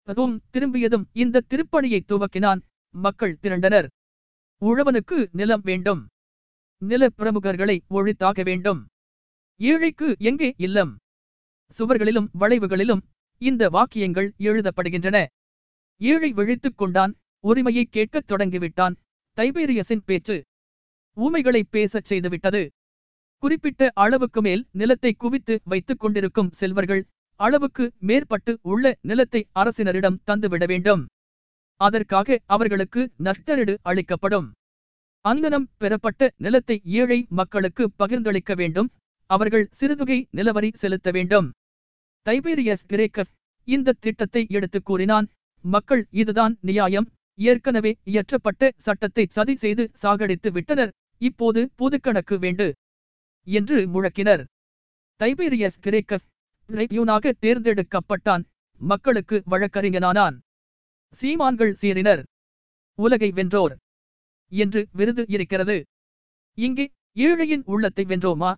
அதுவும் 0.04 0.42
திரும்பியதும் 0.50 1.10
இந்த 1.14 1.42
திருப்பணியை 1.50 2.00
துவக்கினான். 2.06 2.62
மக்கள் 2.90 3.38
திரண்டனர். 3.40 3.90
உழவனுக்கு 4.62 5.28
நிலம் 5.32 5.62
வேண்டும். 5.64 6.08
நில 6.82 7.10
பிரமுகர்களை 7.18 7.80
ஒழித்தாக 7.90 8.44
வேண்டும். 8.44 8.88
ஏழைக்கு 9.60 10.16
எங்கே 10.20 10.54
இல்லம்? 10.58 10.98
சுவர்களிலும் 11.78 12.28
வளைவுகளிலும் 12.40 13.02
இந்த 13.38 13.70
வாக்கியங்கள் 13.70 14.34
எழுதப்படுகின்றன. 14.40 15.26
ஏழை 16.02 16.34
விழித்துக் 16.34 16.78
கொண்டான் 16.78 17.16
உரிமையை 17.40 17.86
கேட்கத் 17.86 18.32
தொடங்கிவிட்டான். 18.32 18.96
தைபேரியஸின் 19.38 20.02
பேச்சு 20.06 20.44
ஊமைகளை 21.14 21.64
பேசச் 21.64 22.14
செய்துவிட்டது. 22.14 22.70
குறிப்பிட்ட 23.38 23.92
அளவுக்கு 23.94 24.42
மேல் 24.42 24.68
நிலத்தை 24.72 25.14
குவித்து 25.14 25.62
வைத்துக் 25.64 26.00
கொண்டிருக்கும் 26.00 26.52
செல்வர்கள் 26.52 27.08
அளவுக்கு 27.36 27.92
மேற்பட்டு 28.00 28.60
உள்ள 28.62 28.98
நிலத்தை 29.02 29.48
அரசினரிடம் 29.56 30.20
தந்துவிட 30.26 30.66
வேண்டும். 30.68 31.08
அதற்காக 31.82 32.40
அவர்களுக்கு 32.46 33.12
நஷ்டரிடு 33.24 33.78
அளிக்கப்படும். 33.82 34.52
அங்கனம் 35.28 35.66
பெறப்பட்ட 35.78 36.32
நிலத்தை 36.38 36.82
ஏழை 36.86 37.26
மக்களுக்கு 37.30 37.92
பகிர்ந்தளிக்க 38.00 38.56
வேண்டும். 38.56 38.90
அவர்கள் 39.26 39.70
சிறுதுகை 39.80 40.26
நிலவரி 40.32 40.72
செலுத்த 40.74 41.12
வேண்டும். 41.12 41.52
தைபீரியஸ் 42.26 42.86
கிரேக்கஸ் 42.88 43.34
இந்த 43.64 43.94
திட்டத்தை 44.00 44.46
எடுத்துக் 44.50 44.86
கூறினான். 44.86 45.30
மக்கள் 45.62 46.08
இதுதான் 46.12 46.58
நியாயம். 46.62 47.12
ஏற்கனவே 47.36 47.98
இயற்றப்பட்ட 48.06 48.72
சட்டத்தை 48.78 49.26
சதி 49.30 49.56
செய்து 49.56 49.92
சாகடித்து 50.02 50.52
விட்டனர். 50.52 50.92
இப்போது 51.18 51.70
புதுக்கணக்கு 51.78 52.40
வேண்டு 52.40 52.74
என்று 53.44 53.88
முழக்கினர். 53.88 54.46
Tiberius 55.20 55.80
crackers 55.80 56.26
யூனாக 56.72 57.32
தேர்ந்தெடுக்கப்பட்டான். 57.42 58.44
மக்களுக்கு 58.78 59.44
வழக்கறிஞனானான். 59.50 60.40
சீமான்கள் 61.22 61.76
சீறினர். 61.82 62.24
உலகை 62.96 63.32
வென்றோர். 63.32 63.78
என்று 64.64 64.82
விருது 64.92 65.24
இருக்கிறது. 65.28 65.78
இங்கே 66.58 66.86
ஏழையின் 67.18 67.64
உள்ளத்தை 67.66 68.04
வென்றோமா? 68.06 68.52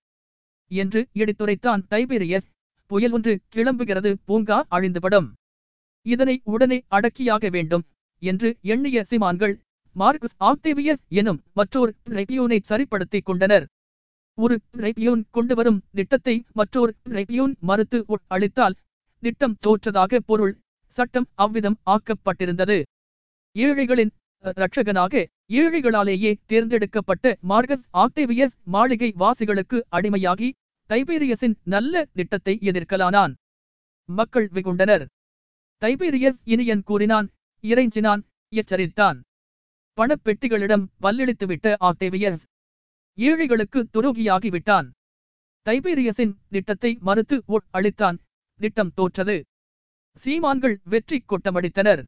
என்று 0.71 1.01
எடுத்துரைத்தான் 1.13 1.83
தைபீரியஸ். 1.89 2.47
புயல் 2.91 3.11
ஒன்று 3.11 3.33
கிளம்புகிறது 3.55 4.09
பூங்கா 4.25 4.57
அழிந்துபடும் 4.75 5.27
இதனை 6.05 6.35
உடனே 6.53 6.77
அடக்கியாக 6.89 7.49
வேண்டும் 7.49 7.83
என்று 8.21 8.49
எண்ணிய 8.73 9.03
சிமான்கள் 9.09 9.53
மார்க்ஸ் 9.95 10.35
ஆக்டேவியஸ் 10.39 11.03
எனும் 11.19 11.39
மற்றொரு 11.53 11.91
ரெபியூனை 12.09 12.57
சரிப்படுத்திக் 12.61 13.25
கொண்டனர். 13.25 13.65
ஒரு 14.37 14.55
ரெபியூன் 14.77 15.21
கொண்டு 15.29 15.53
வரும் 15.55 15.79
திட்டத்தை 15.91 16.35
மற்றொரு 16.53 16.91
ரெபியூன் 17.09 17.53
மறுத்து 17.59 17.99
அளித்தால் 18.27 18.77
திட்டம் 19.23 19.55
தோற்றதாக 19.65 20.19
பொருள். 20.25 20.53
சட்டம் 20.97 21.27
அவ்விதம் 21.43 21.77
ஆக்கப்பட்டிருந்தது. 21.85 22.77
ஏழைகளின் 23.55 24.11
இரட்சகனாக 24.43 25.23
ஏழைகளாலேயே 25.59 26.31
தேர்ந்தெடுக்கப்பட்ட 26.45 27.35
மார்கஸ் 27.51 27.85
ஆக்டேவியஸ் 27.93 28.55
மாளிகை 28.75 29.09
வாசிகளுக்கு 29.23 29.77
அடிமையாகி 29.91 30.49
தைபீரியஸின் 30.89 31.55
நல்ல 31.73 32.03
திட்டத்தை 32.13 32.53
எதிர்க்கலானான். 32.69 33.33
மக்கள் 34.09 34.47
வெகுண்டனர். 34.55 35.05
தைபீரியஸ் 35.81 36.39
இனியன் 36.53 36.83
கூறினான் 36.83 37.27
இறைஞ்சினான் 37.63 38.23
எச்சரித்தான். 38.53 39.19
பணப்பெட்டிகளிடம் 39.97 40.85
பல்லெளித்துவிட்ட 41.01 41.75
ஆக்டேவியஸ் 41.89 42.43
ஏழைகளுக்கு 43.17 43.79
துரோகியாகிவிட்டான். 43.93 44.87
தைபீரியஸின் 45.65 46.35
திட்டத்தை 46.49 46.91
மறுத்து 47.07 47.35
ஒட் 47.45 47.67
அளித்தான் 47.73 48.17
திட்டம் 48.59 48.93
தோற்றது. 48.95 49.37
சீமான்கள் 50.23 50.77
வெற்றி 50.83 51.17
கொட்டமடித்தனர். 51.25 52.03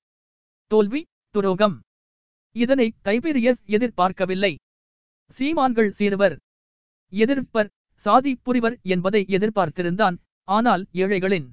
தோல்வி 0.71 1.01
துரோகம். 1.35 1.77
இதனை 2.55 2.93
தைபீரியஸ் 3.03 3.61
எதிர்பார்க்கவில்லை. 3.65 4.55
சீமான்கள் 5.37 5.89
சீருவர். 5.89 6.35
எதிர்ப்பர் 7.13 7.69
சாதி 7.95 8.35
புரிவர் 8.35 8.77
என்பதை 8.83 9.25
எதிர்பார்த்திருந்தான். 9.27 10.15
ஆனால் 10.43 10.87
ஏழைகளின் 10.91 11.47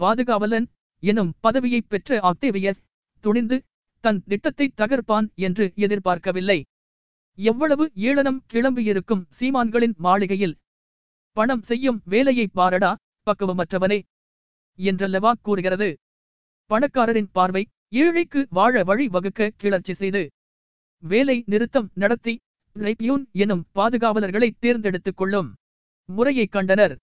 பாதுகாவலன் 0.00 0.66
எனும் 1.02 1.34
பதவியைப் 1.42 1.88
பெற்ற 1.88 2.20
ஆக்டேவியஸ் 2.20 2.80
துணிந்து 3.20 3.62
தன் 4.00 4.22
திட்டத்தை 4.24 4.72
தகர்ப்பான் 4.76 5.34
என்று 5.34 5.72
எதிர்பார்க்கவில்லை. 5.76 6.62
எவ்வளவு 7.38 7.90
ஏளனம் 7.94 8.40
கிளம்பியிருக்கும் 8.52 9.24
சீமான்களின் 9.40 9.96
மாளிகையில். 9.96 10.56
பணம் 11.32 11.62
செய்யும் 11.62 12.00
வேலையை 12.04 12.48
பாரடா 12.54 12.94
பக்குவமற்றவனே 13.26 14.00
என்றல்லவா 14.78 15.32
கூறுகிறது. 15.42 15.98
பணக்காரரின் 16.70 17.30
பார்வை 17.32 17.66
ஏழைக்கு 17.88 18.46
வாழ 18.50 18.82
வழி 18.84 19.08
வகுக்க 19.08 19.52
கிளர்ச்சி 19.56 19.94
செய்து 19.94 20.28
வேலை 21.02 21.42
நிறுத்தம் 21.46 21.90
நடத்தி 21.94 22.40
ரைபியூன் 22.76 23.24
எனும் 23.32 23.64
பாதுகாவலர்களை 23.74 24.50
தேர்ந்தெடுத்துக் 24.58 25.16
கொள்ளும் 25.16 25.54
முறையை 26.08 26.46
கண்டனர். 26.46 26.94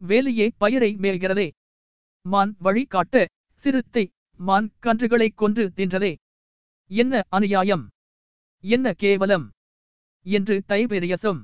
வேலையே 0.00 0.46
பயிரை 0.56 0.96
மேல்கிறதே 0.96 1.50
மான் 2.24 2.56
வழி 2.58 2.84
காட்ட 2.84 3.26
சிறுத்தை 3.54 4.04
மான் 4.38 4.68
கன்றுகளை 4.82 5.28
கொன்று 5.34 5.72
தின்றதே. 5.76 6.12
என்ன 6.90 7.22
அநியாயம்? 7.28 7.84
என்ன 8.64 8.92
கேவலம்? 8.92 9.46
என்று 10.26 10.62
தைபெரியசும் 10.68 11.40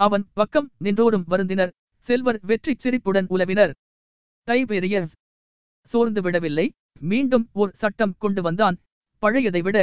அவன் 0.00 0.24
பக்கம் 0.32 0.68
நின்றோரும் 0.84 1.24
வருந்தினர். 1.26 1.72
செல்வர் 1.98 2.40
வெற்றி 2.42 2.74
சிரிப்புடன் 2.78 3.26
உலவினர். 3.26 3.72
தைபெரியஸ் 4.46 5.14
சோர்ந்து 5.82 6.22
விடவில்லை. 6.22 6.66
மீண்டும் 7.00 7.48
ஓர் 7.52 7.72
சட்டம் 7.74 8.14
கொண்டு 8.18 8.42
வந்தான். 8.42 8.76
பழையதை 9.22 9.62
விட 9.62 9.78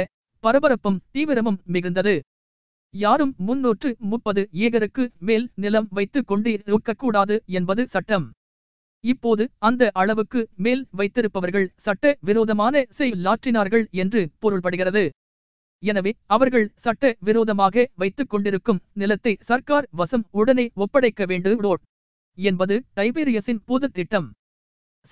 பரபரப்பும் 0.46 0.98
தீவிரமும் 1.14 1.60
மிகுந்தது. 1.74 2.16
யாரும் 2.94 3.32
முன்னூற்று 3.46 3.90
முப்பது 4.10 4.42
ஏகருக்கு 4.64 5.04
மேல் 5.28 5.46
நிலம் 5.62 5.88
வைத்துக் 5.96 6.28
கொண்டிருக்கக்கூடாது 6.30 7.36
என்பது 7.58 7.82
சட்டம். 7.94 8.26
இப்போது 9.04 9.44
அந்த 9.68 9.82
அளவுக்கு 10.00 10.40
மேல் 10.64 10.82
வைத்திருப்பவர்கள் 10.98 11.68
சட்ட 11.84 12.14
விரோதமான 12.28 12.84
செயலாற்றினார்கள் 12.98 13.84
என்று 14.02 14.20
பொருள்படுகிறது. 14.42 15.04
எனவே 15.82 16.12
அவர்கள் 16.34 16.66
சட்ட 16.84 17.12
விரோதமாக 17.28 17.84
வைத்துக் 18.02 18.30
கொண்டிருக்கும் 18.32 18.80
நிலத்தை 19.00 19.32
சர்க்கார் 19.48 19.88
வசம் 20.00 20.24
உடனே 20.40 20.66
ஒப்படைக்க 20.84 21.24
வேண்டும் 21.32 21.82
என்பது 22.38 22.76
டைபீரியஸின் 22.96 23.60
பொது 23.70 23.88
திட்டம். 23.90 24.28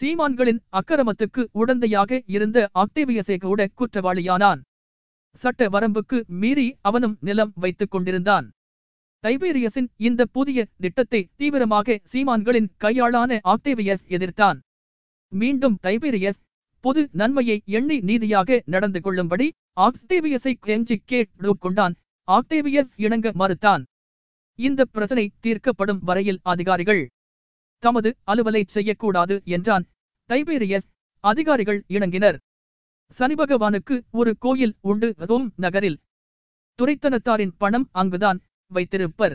சீமான்களின் 0.00 0.60
அக்கிரமத்துக்கு 0.78 1.42
உடந்தையாக 1.60 2.20
இருந்த 2.34 2.58
ஆக்டேவியசே 2.82 3.36
கூட 3.44 3.68
குற்றவாளியானான். 3.80 4.62
சட்ட 5.42 5.68
வரம்புக்கு 5.68 6.18
மீறி 6.42 6.66
அவனும் 6.80 7.16
நிலம் 7.20 7.52
வைத்துக் 7.54 7.90
கொண்டிருந்தான். 7.90 8.46
தைபீரியஸின் 9.24 9.88
இந்த 9.96 10.22
புதிய 10.36 10.66
திட்டத்தை 10.78 11.20
தீவிரமாக 11.36 11.96
சீமான்களின் 12.12 12.68
கையாளான 12.76 13.40
ஆக்டேவியஸ் 13.52 14.04
எதிர்த்தான். 14.08 14.58
மீண்டும் 15.32 15.76
தைபீரியஸ் 15.82 16.40
பொது 16.84 17.02
நன்மையை 17.12 17.62
எண்ணி 17.76 17.96
நீதியாக 18.08 18.60
நடந்து 18.64 19.00
கொள்ளும்படி 19.00 19.46
ஆக்டேவியஸை 19.80 20.52
கெஞ்சி 20.66 20.96
கேட்டு 21.04 21.52
கொண்டான். 21.58 21.94
ஆக்டேவியஸ் 22.28 22.92
இணங்க 22.96 23.32
மறுத்தான். 23.40 23.82
இந்த 24.58 24.80
பிரச்சனை 24.84 25.24
தீர்க்கப்படும் 25.42 26.02
வரையில் 26.08 26.40
அதிகாரிகள் 26.42 27.02
தமது 27.82 28.10
அலுவலை 28.26 28.62
செய்யக்கூடாது 28.66 29.34
என்றான். 29.44 29.84
தைபீரியஸ் 30.30 30.88
அதிகாரிகள் 31.24 31.80
இணங்கினர். 31.88 32.36
சனிபகவானுக்கு 33.18 33.96
ஒரு 34.10 34.32
கோயில் 34.38 34.74
உண்டு. 34.80 35.08
ரோம் 35.30 35.48
நகரில் 35.56 35.98
துரைத்தனத்தாரின் 36.78 37.54
பணம் 37.56 37.86
அங்குதான் 37.92 38.38
வைத்திருப்பர். 38.70 39.34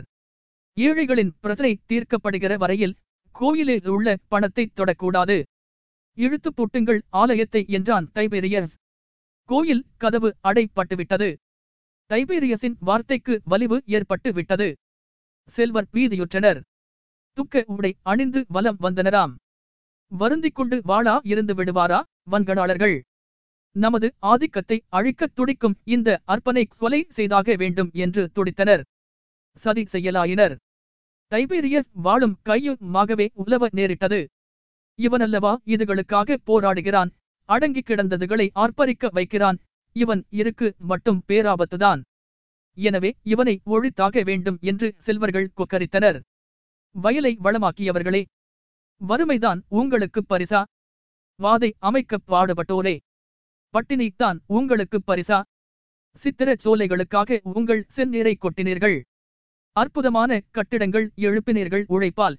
ஏழைகளின் 0.76 1.32
பிரச்சனை 1.40 1.72
தீர்க்கப்படுகிற 1.88 2.52
வரையில் 2.56 2.94
கோயிலில் 3.34 3.86
உள்ள 3.86 4.16
பணத்தை 4.28 4.64
தொடக்கூடாது. 4.74 5.36
இழுத்து 6.18 6.50
பூட்டுங்கள் 6.56 7.00
ஆலயத்தை 7.10 7.62
என்றான் 7.68 8.06
தைபேரியஸ். 8.14 8.74
கோயில் 9.48 9.84
கதவு 9.96 10.30
அடைப்பட்டுவிட்டது. 10.48 11.28
தைபேரியஸின் 12.10 12.76
வார்த்தைக்கு 12.78 13.34
வலிவு 13.44 13.76
ஏற்பட்டு 13.96 14.30
விட்டது 14.32 14.68
செல்வர் 15.56 15.88
வீதியுற்றனர் 15.92 16.60
துக்க 17.36 17.62
உடை 17.74 17.92
அணிந்து 18.02 18.40
வலம் 18.48 18.78
வந்தனராம். 18.82 19.32
வருந்திக் 20.12 20.56
கொண்டு 20.58 20.76
வாளா 20.90 21.14
இருந்து 21.22 21.54
விடுவாரா? 21.54 22.00
வன்கணாளர்கள் 22.30 22.96
நமது 23.74 24.14
ஆதிக்கத்தை 24.18 24.84
அழிக்கத் 24.88 25.34
துடிக்கும் 25.34 25.78
இந்த 25.84 26.20
அர்ப்பனை 26.24 26.64
கொலை 26.64 27.06
செய்தாக 27.08 27.54
வேண்டும் 27.54 27.90
என்று 27.92 28.30
துடித்தனர். 28.34 28.82
சதி 29.54 29.82
செய்யலாயினர். 29.92 30.56
டைபீரியஸ் 31.30 31.88
வாழும் 31.92 32.38
கையுமாகவே 32.44 33.28
உலவ 33.46 33.66
நேரிட்டது. 33.70 34.28
இவனல்லவா 34.98 35.56
இதுகளுக்காக 35.66 36.36
போராடுகிறான். 36.46 37.10
அடங்கி 37.44 37.80
கிடந்ததுகளை 37.80 38.48
ஆர்ப்பரிக்க 38.54 39.08
வைக்கிறான். 39.10 39.58
இவன் 39.92 40.24
இருக்கு 40.30 40.74
மட்டும் 40.78 41.22
பேராபத்துதான். 41.28 42.02
எனவே 42.74 43.14
இவனை 43.22 43.60
ஒழித்தாக 43.66 44.24
வேண்டும் 44.24 44.58
என்று 44.60 44.94
செல்வர்கள் 44.98 45.50
கொக்கரித்தனர். 45.56 46.20
வயலை 46.92 47.38
வளமாக்கியவர்களே 47.44 48.24
வறுமைதான் 49.08 49.60
உங்களுக்கு 49.68 50.24
பரிசா? 50.28 50.62
வாதை 51.38 51.70
அமைக்கப் 51.78 52.26
பாடுபட்டோரே. 52.28 52.98
பட்டினித்தான் 53.74 54.38
உங்களுக்கு 54.50 54.98
பரிசா? 55.06 55.38
சித்திரச் 56.22 56.62
சோலைகளுக்காக 56.64 57.38
உங்கள் 57.56 57.82
செந்நீரை 57.96 58.34
கொட்டினீர்கள். 58.36 58.96
அற்புதமான 59.76 60.40
கட்டிடங்கள் 60.50 61.06
எழுப்பினீர்கள் 61.26 61.84
உழைப்பால். 61.88 62.36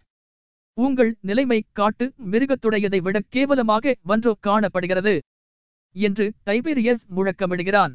உங்கள் 0.78 1.12
நிலைமை 1.22 1.60
காட்டு 1.72 2.06
மிருகத்துடையதை 2.32 3.00
விட 3.02 3.17
கேவலமாக 3.30 3.94
வன்றோ 4.02 4.34
காணப்படுகிறது. 4.39 5.15
என்று 5.96 6.26
டைபீரியஸ் 6.46 7.04
முழக்கமிடுகிறான். 7.15 7.94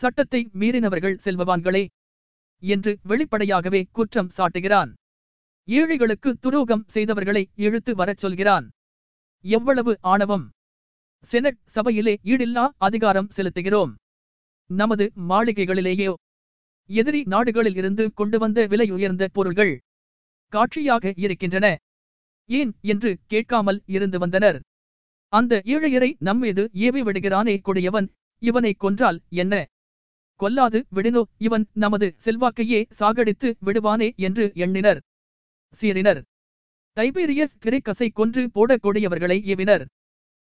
சட்டத்தை 0.00 0.40
மீறினவர்கள் 0.60 1.18
செல்வவான்களே 1.24 1.84
என்று 2.62 2.92
வெளிப்படையாகவே 3.02 3.80
குற்றம் 3.92 4.30
சாட்டுகிறான். 4.36 4.90
ஏழைகளுக்கு 5.68 6.30
துரோகம் 6.40 6.86
செய்தவர்களை 6.94 7.44
இழுத்து 7.66 7.92
வரச் 7.94 8.22
சொல்கிறான். 8.22 8.66
எவ்வளவு 9.44 9.92
ஆணவம்! 10.12 10.44
செனட் 11.30 11.58
சபையிலே 11.74 12.14
ஈடில்லா 12.24 12.64
அதிகாரம் 12.78 13.28
செலுத்துகிறோம். 13.36 13.92
நமது 14.70 15.04
மாளிகைகளிலேயோ 15.30 16.12
எதிரி 16.90 17.20
நாடுகளில் 17.24 17.74
இருந்து 17.74 18.04
கொண்டு 18.12 18.38
வந்த 18.38 18.66
விலை 18.66 18.86
உயர்ந்த 18.90 19.28
பொருள்கள் 19.32 19.72
காட்சியாக 20.52 21.12
இருக்கின்றன. 21.16 21.66
ஏன் 22.48 22.72
என்று 22.92 23.10
கேட்காமல் 23.26 23.80
இருந்து 23.86 24.18
வந்தனர். 24.18 24.58
அந்த 25.32 25.62
ஏழையரை 25.74 26.10
நம்மீது 26.18 26.64
ஏவி 26.86 27.02
விடுகிறானே 27.02 27.56
கொடியவன் 27.60 28.08
இவனை 28.42 28.72
கொன்றால் 28.84 29.18
என்ன? 29.42 29.54
கொல்லாது 30.40 30.78
விடினோ 30.96 31.22
இவன் 31.38 31.64
நமது 31.84 32.06
செல்வாக்கையே 32.24 32.80
சாகடித்து 32.98 33.48
விடுவானே 33.66 34.08
என்று 34.26 34.44
எண்ணினர். 34.54 35.00
சீறினர். 35.82 36.20
டைபீரியஸ் 36.96 37.58
கிரேக்கஸை 37.64 38.08
கொன்று 38.12 38.42
போடக்கூடியவர்களை 38.56 39.38
ஏவினர். 39.52 39.84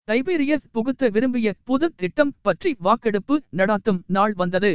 டைபீரியஸ் 0.07 0.67
புகுத்த 0.71 1.09
விரும்பிய 1.09 1.53
புது 1.63 1.87
திட்டம் 1.95 2.33
பற்றி 2.41 2.75
வாக்கெடுப்பு 2.79 3.35
நடாத்தும் 3.57 3.99
நாள் 4.07 4.33
வந்தது. 4.33 4.71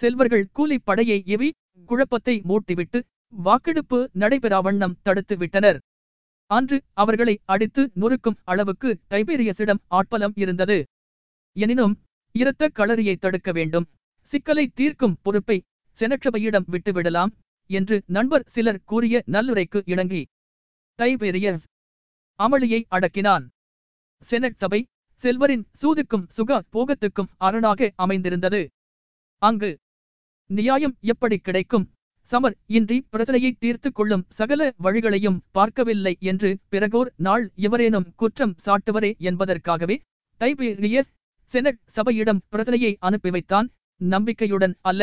செல்வர்கள் 0.00 0.46
கூலிப் 0.56 0.84
படையை 0.84 1.18
எவி 1.26 1.48
குழப்பத்தை 1.88 2.34
மூட்டிவிட்டு 2.48 2.98
வாக்கெடுப்பு 3.32 3.98
நடைபெறாவண்ணம் 4.18 4.96
தடுத்து 5.02 5.36
விட்டனர். 5.36 5.78
அன்று 6.50 6.76
அவர்களை 6.92 7.34
அடித்து 7.44 7.82
நொறுக்கும் 7.94 8.38
அளவுக்கு 8.44 8.90
டைபீரியஸிடம் 9.10 9.82
ஆட்பலம் 9.90 10.34
இருந்தது. 10.34 10.78
எனினும் 11.56 11.94
இரத்த 12.34 12.70
களரியை 12.74 13.16
தடுக்க 13.16 13.52
வேண்டும். 13.52 13.86
சிக்கலை 14.32 14.66
தீர்க்கும் 14.74 15.16
பொறுப்பை 15.22 15.58
செனற்றவையிடம் 16.00 16.68
விட்டுவிடலாம் 16.70 17.32
என்று 17.70 17.96
நண்பர் 18.06 18.46
சிலர் 18.46 18.84
கூறிய 18.84 19.22
நல்லுரைக்கு 19.32 19.80
இணங்கி 19.84 20.22
டைபீரியஸ் 20.98 21.64
அமளியை 22.38 22.80
அடக்கினான். 22.90 23.44
செனட் 24.30 24.60
சபை 24.62 24.80
செல்வரின் 25.24 25.64
சூதுக்கும் 25.80 26.28
சுக 26.36 26.60
போகத்துக்கும் 26.72 27.32
அரணாக 27.38 27.90
அமைந்திருந்தது. 28.04 28.62
அங்கு 29.42 29.70
நியாயம் 30.50 30.94
எப்படி 31.12 31.36
கிடைக்கும்? 31.38 31.86
சமர் 32.32 32.56
இன்றி 32.76 32.96
பிரச்சனையை 33.10 33.50
தீர்த்து 33.62 33.88
கொள்ளும் 33.92 34.24
சகல 34.28 34.60
வழிகளையும் 34.82 35.38
பார்க்கவில்லை 35.50 36.14
என்று 36.30 36.50
பிறகோர் 36.72 37.10
நாள் 37.26 37.44
இவரேனும் 37.66 38.08
குற்றம் 38.16 38.54
சாட்டுவரே 38.66 39.10
என்பதற்காகவே 39.28 39.96
டைபீரியஸ் 40.40 41.10
செனட் 41.52 41.80
சபையிடம் 41.96 42.40
பிரச்சனையை 42.48 42.92
அனுப்பி 42.98 43.30
வைத்தான். 43.30 43.68
நம்பிக்கையுடன் 44.00 44.74
அல்ல. 44.80 45.02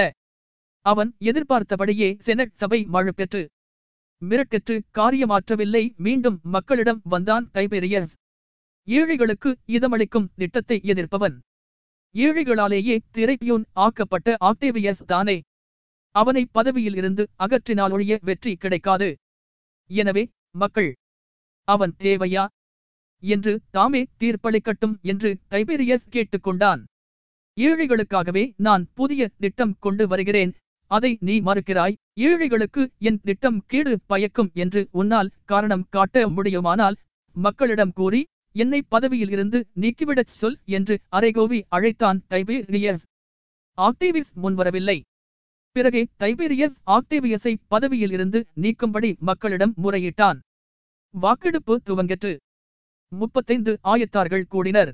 அவன் 0.86 1.12
எதிர்பார்த்தபடியே 1.30 2.10
செனட் 2.20 2.56
சபை 2.62 2.80
மழு 2.96 3.12
பெற்று 3.14 3.42
மிரட்டெற்று 4.22 4.76
காரியமாற்றவில்லை. 4.98 5.84
மீண்டும் 6.06 6.40
மக்களிடம் 6.56 7.02
வந்தான் 7.14 7.46
டைபீரியஸ் 7.54 8.14
ஏழைகளுக்கு 8.88 9.50
இதமளிக்கும் 9.68 10.28
திட்டத்தை 10.36 10.78
எதிர்ப்பவன். 10.84 11.36
ஏழைகளாலேயே 12.16 12.96
திரைப்பியூன் 13.16 13.66
ஆக்கப்பட்ட 13.74 14.38
ஆக்டேவியஸ் 14.40 15.04
தானே. 15.06 15.38
அவனை 16.16 16.44
பதவியில் 16.52 16.96
இருந்து 16.96 17.24
அகற்றினாலொழிய 17.40 18.18
வெற்றி 18.22 18.56
கிடைக்காது. 18.56 19.10
எனவே 19.90 20.24
மக்கள் 20.52 20.90
அவன் 21.68 21.94
தேவையா? 22.00 22.46
என்று 23.24 23.54
தாமே 23.70 24.02
தீர்ப்பளிக்கட்டும் 24.20 24.96
என்று 25.02 25.30
டைபேரியஸ் 25.50 26.10
கேட்டுக்கொண்டான். 26.10 26.82
ஏழைகளுக்காகவே 27.58 28.44
நான் 28.58 28.84
புதிய 28.94 29.30
திட்டம் 29.38 29.76
கொண்டு 29.80 30.08
வருகிறேன். 30.08 30.52
அதை 30.92 31.18
நீ 31.22 31.36
மறுக்கிறாய். 31.42 31.96
ஏழைகளுக்கு 32.20 32.84
என் 33.00 33.22
திட்டம் 33.24 33.60
கீடு 33.66 33.94
பயக்கும் 34.06 34.52
என்று 34.54 34.82
உன்னால் 34.92 35.34
காரணம் 35.46 35.88
காட்ட 35.90 36.28
முடியுமானால் 36.30 36.98
மக்களிடம் 37.36 37.94
கூறி 37.94 38.22
என்னை 38.56 38.82
பதவியில் 38.82 39.30
இருந்து 39.30 39.68
நீக்கிவிடச் 39.82 40.34
சொல் 40.40 40.58
என்று 40.66 41.00
அரைகோவி 41.12 41.62
அழைத்தான் 41.70 42.24
டைபேரியஸ். 42.30 43.04
ஆக்டேவியஸ் 43.78 44.34
முன்வரவில்லை. 44.44 45.02
பிறகே 45.76 46.08
டைபேரியஸ் 46.20 46.78
ஆக்டேவியஸை 46.86 47.54
பதவியில் 47.68 48.12
இருந்து 48.12 48.46
நீக்கும்படி 48.54 49.16
மக்களிடம் 49.20 49.74
முறையிட்டான். 49.84 50.40
வாக்கெடுப்பு 51.14 51.82
துவங்கற்று. 51.86 52.38
முப்பத்தைந்து 53.12 53.80
ஆயத்தார்கள் 53.84 54.46
கூடினர். 54.48 54.92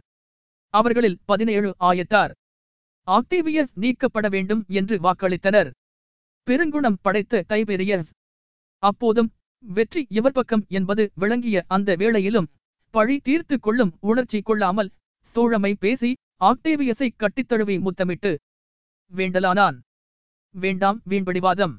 அவர்களில் 0.73 1.17
பதினேழு 1.25 1.75
ஆயத்தார். 1.79 2.31
ஆக்டேவியஸ் 3.07 3.73
நீக்கப்பட 3.73 4.29
வேண்டும் 4.29 4.63
என்று 4.67 4.95
வாக்களித்தனர். 4.97 5.69
பெருங்குணம் 6.43 6.99
படைத்த 7.01 7.43
டைபேரியஸ். 7.49 8.09
அப்போதும் 8.83 9.31
வெற்றி 9.63 10.05
இவர் 10.09 10.31
பக்கம் 10.31 10.65
என்பது 10.67 11.11
விளங்கிய 11.15 11.63
அந்த 11.67 11.95
வேளையிலும் 11.95 12.49
பழி 12.97 13.15
தீர்த்து 13.27 13.55
கொள்ளும் 13.60 13.91
உணர்ச்சி 14.10 14.39
கொள்ளாமல் 14.41 14.93
தோழமை 15.36 15.71
பேசி 15.83 16.10
ஆக்டேவியஸை 16.49 17.10
கட்டித்தழுவி 17.21 17.75
முத்தமிட்டு 17.86 18.31
வேண்டலானான். 19.12 19.77
வேண்டாம் 20.55 20.99
வீண்படிவாதம். 21.10 21.73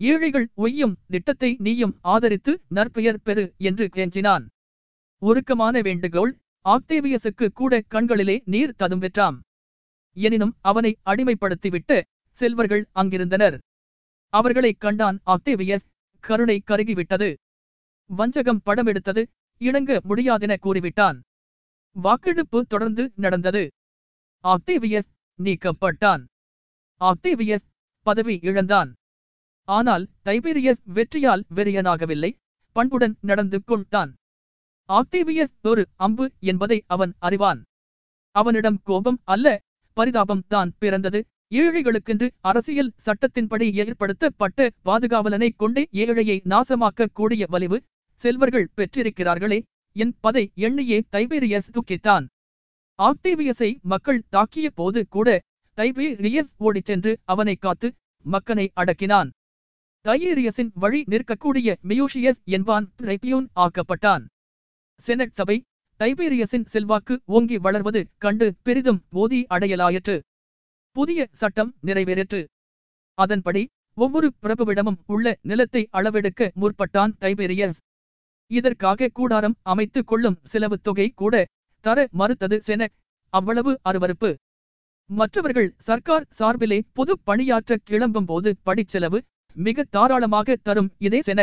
ஏழைகள் 0.00 0.46
ஒய்யும் 0.64 0.94
திட்டத்தை 1.12 1.50
நீயும் 1.66 1.94
ஆதரித்து 2.14 2.52
நற்பெயர் 2.76 3.20
பெறு 3.26 3.44
என்று 3.68 3.84
கெஞ்சினான். 3.96 4.44
உருக்கமான 5.22 5.82
வேண்டுகோள் 5.86 6.32
ஆக்டேவியஸுக்கு 6.64 7.46
கூட 7.60 7.72
கண்களிலே 7.94 8.36
நீர் 8.52 8.76
ததும் 8.80 9.02
வெற்றாம். 9.04 9.38
எனினும் 10.16 10.54
அவனை 10.70 10.92
அடிமைப்படுத்திவிட்டு 11.10 11.96
செல்வர்கள் 12.40 12.84
அங்கிருந்தனர். 12.94 13.56
அவர்களை 14.32 14.72
கண்டான் 14.84 15.18
ஆக்டேவியஸ். 15.34 15.86
கருணை 16.24 16.58
கருகிவிட்டது. 16.70 17.30
வஞ்சகம் 18.10 18.62
படம் 18.68 18.90
எடுத்தது 18.92 19.22
இணங்க 19.60 20.00
முடியாதென 20.08 20.52
கூறிவிட்டான். 20.62 21.18
வாக்கெடுப்பு 21.96 22.58
தொடர்ந்து 22.66 23.04
நடந்தது. 23.14 23.64
ஆக்டேவியஸ் 24.44 25.10
நீக்கப்பட்டான். 25.38 26.22
ஆக்டேவியஸ் 27.00 27.66
பதவி 28.06 28.34
இழந்தான். 28.42 28.90
ஆனால் 29.68 30.04
டைபீரியஸ் 30.24 30.82
வெற்றியால் 30.96 31.44
வெறியனாகவில்லை. 31.54 32.30
பண்புடன் 32.76 33.14
நடந்து 33.20 33.58
கொண்டான். 33.64 34.12
ஆக்டேவியஸ் 34.88 35.54
ஒரு 35.62 35.82
அம்பு 35.96 36.26
என்பதை 36.40 36.78
அவன் 36.86 37.12
அறிவான். 37.18 37.60
அவனிடம் 38.34 38.78
கோபம் 38.82 39.20
அல்ல 39.24 39.46
பரிதாபம் 39.96 40.44
தான் 40.48 40.70
பிறந்தது. 40.78 41.20
ஏழைகளுக்கென்று 41.50 42.26
அரசியல் 42.40 42.94
சட்டத்தின்படி 43.06 43.66
ஏற்படுத்தப்பட்ட 43.82 44.68
பாதுகாவலனை 44.84 45.50
கொண்டே 45.56 45.82
ஏழையை 45.92 46.36
நாசமாக்க 46.52 47.06
கூடிய 47.12 47.44
வலிவு 47.48 47.78
செல்வர்கள் 48.24 48.70
பெற்றிருக்கிறார்களே. 48.76 49.58
என் 49.96 50.14
பதை 50.20 50.44
எண்ணியே 50.66 50.98
தைபேரியஸ் 51.14 51.72
துக்கித்தான். 51.76 52.24
ஆக்டேவியஸை 52.98 53.68
மக்கள் 53.92 54.20
தாக்கிய 54.32 54.68
போது 54.74 55.00
கூட 55.08 55.28
தைபேரியஸ் 55.76 56.50
ஓடிச் 56.56 56.84
சென்று 56.84 57.12
அவனை 57.24 57.54
காத்து 57.54 57.88
மக்கனை 58.24 58.66
அடக்கினான். 58.76 59.30
டையேரியஸின் 60.04 60.70
வழி 60.74 61.00
நிற்கக்கூடிய 61.10 61.68
மியூஷியஸ் 61.88 62.40
என்பான் 62.56 62.86
ஆக்கப்பட்டான். 63.64 64.24
செனட் 65.06 65.36
சபை 65.38 65.56
தைபேரியஸின் 65.98 66.66
செல்வாக்கு 66.74 67.14
ஓங்கி 67.36 67.58
வளர்வது 67.58 68.00
கண்டு 68.18 68.54
பெரிதும் 68.62 69.04
போதி 69.08 69.46
அடையலாயிற்று. 69.50 70.16
புதிய 70.96 71.28
சட்டம் 71.32 71.72
நிறைவேறிற்று. 71.86 72.40
அதன்படி 73.18 73.64
ஒவ்வொரு 73.94 74.28
பிரபுவிடமும் 74.42 75.02
உள்ள 75.06 75.38
நிலத்தை 75.42 75.88
அளவெடுக்க 75.92 76.52
முற்பட்டான் 76.62 77.12
தைபேரியஸ். 77.24 77.80
இதற்காக 78.58 79.08
கூடாரம் 79.18 79.56
அமைத்துக் 79.72 80.08
கொள்ளும் 80.10 80.38
செலவு 80.52 80.76
தொகை 80.86 81.08
கூட 81.20 81.34
தர 81.84 81.98
மறுத்தது 82.20 82.56
சென 82.66 82.82
அவ்வளவு 83.32 83.72
அருவருப்பு. 83.88 84.30
மற்றவர்கள் 85.10 85.70
சர்க்கார் 85.86 86.28
சார்பிலே 86.38 86.78
பொது 86.98 87.12
பணியாற்ற 87.28 87.76
கிளம்பும் 87.88 88.28
போது 88.30 88.50
படிச்செலவு 88.66 89.18
மிக 89.56 89.84
தாராளமாக 89.96 90.56
தரும் 90.68 90.90
இதே 91.06 91.20
சென. 91.28 91.40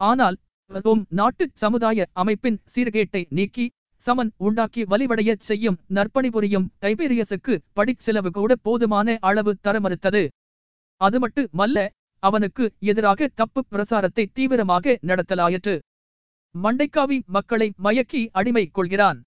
ஆனால் 0.00 0.36
ரோம் 0.70 1.02
நாட்டு 1.18 1.44
சமுதாய 1.62 2.06
அமைப்பின் 2.22 2.58
சீர்கேட்டை 2.74 3.22
நீக்கி 3.38 3.66
சமன் 4.06 4.32
உண்டாக்கி 4.46 4.82
வலிவடையச் 4.92 5.44
செய்யும் 5.48 5.78
நற்பணி 5.96 6.28
புரியும் 6.30 6.66
டைபேரியஸுக்கு 6.82 7.54
படிச்செலவு 7.78 8.30
கூட 8.38 8.52
போதுமான 8.66 9.16
அளவு 9.28 9.52
தர 9.66 9.76
மறுத்தது. 9.84 10.22
அது 11.00 11.16
மட்டுமல்ல 11.18 11.78
அவனுக்கு 12.22 12.64
எதிராக 12.90 13.28
தப்பு 13.40 13.60
பிரசாரத்தை 13.72 14.24
தீவிரமாக 14.36 14.94
நடத்தலாயிற்று. 15.08 15.74
மண்டைக்காவி 16.62 17.18
மக்களை 17.26 17.68
மயக்கி 17.84 18.20
அடிமை 18.32 18.64
கொள்கிறான். 18.66 19.18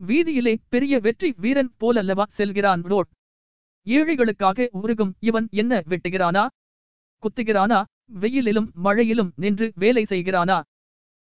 வீதியிலே 0.00 0.54
பெரிய 0.68 0.94
வெற்றி 0.98 1.34
வீரன் 1.36 1.70
போலல்லவா 1.80 2.24
செல்கிறான் 2.28 2.82
ரோட். 2.82 3.10
ஏழைகளுக்காக 3.86 4.68
உருகும் 4.70 5.12
இவன் 5.20 5.48
என்ன 5.50 5.82
வெட்டுகிறானா? 5.88 6.44
குத்துகிறானா? 7.22 7.78
வெயிலிலும் 8.20 8.68
மழையிலும் 8.84 9.30
நின்று 9.36 9.72
வேலை 9.74 10.02
செய்கிறானா? 10.08 10.58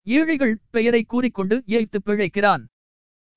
ஏழைகள் 0.07 0.55
பெயரை 0.69 1.03
கூறிக்கொண்டு 1.03 1.63
ஏய்த்து 1.67 1.99
பிழைக்கிறான். 2.05 2.63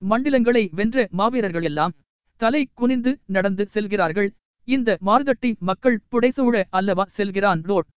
மண்டிலங்களை 0.02 0.64
வென்ற 0.70 1.06
மாவீரர்கள் 1.10 1.62
எல்லாம் 1.62 1.94
தலை 2.40 2.62
குனிந்து 2.74 3.12
நடந்து 3.26 3.66
செல்கிறார்கள். 3.66 4.30
இந்த 4.68 4.98
மார்தட்டி 5.06 5.50
மக்கள் 5.58 5.98
புடைசூழ 6.12 6.62
அல்லவா 6.70 7.04
செல்கிறான் 7.18 7.62
ரோட். 7.62 7.88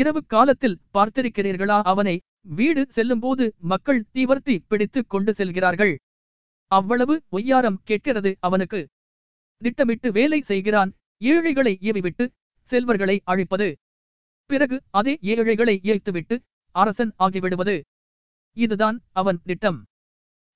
இரவு 0.00 0.20
காலத்தில் 0.24 0.80
பார்த்திருக்கிறீர்களா? 0.94 1.76
அவனை 1.82 2.14
வீடு 2.40 2.82
செல்லும்போது 2.88 3.44
மக்கள் 3.58 4.00
தீவர்த்தி 4.14 4.54
பிடித்து 4.68 5.06
கொண்டு 5.06 5.34
செல்கிறார்கள். 5.34 5.94
அவ்வளவு 6.70 7.14
ஒய்யாரம் 7.32 7.78
கேட்கிறது 7.84 8.30
அவனுக்கு. 8.40 8.80
திட்டமிட்டு 9.62 10.12
வேலை 10.12 10.40
செய்கிறான். 10.40 10.90
ஏழைகளை 11.20 11.72
ஏவிவிட்டு 11.80 12.24
செல்வர்களை 12.70 13.16
அழிப்பது. 13.24 13.68
பிறகு 14.50 14.76
அதே 14.90 15.14
ஏழைகளை 15.32 15.76
ஏய்த்துவிட்டு 15.82 16.36
அரசன் 16.74 17.12
ஆகிவிடுவது. 17.16 17.76
இதுதான் 18.56 18.98
அவன் 19.12 19.40
திட்டம். 19.44 19.78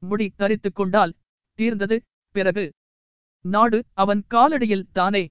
முடி 0.02 0.26
தரித்துக் 0.36 0.74
கொண்டால் 0.74 1.16
தீர்ந்தது 1.58 1.96
பிறகு. 2.34 2.64
நாடு 3.44 3.78
அவன் 3.94 4.22
காலடியில் 4.34 4.88
தானே. 4.92 5.24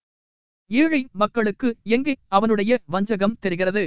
ஏழை 0.71 1.01
மக்களுக்கு 1.11 1.69
எங்கே 1.95 2.13
அவனுடைய 2.27 2.73
வஞ்சகம் 2.85 3.39
தெரிகிறது? 3.39 3.83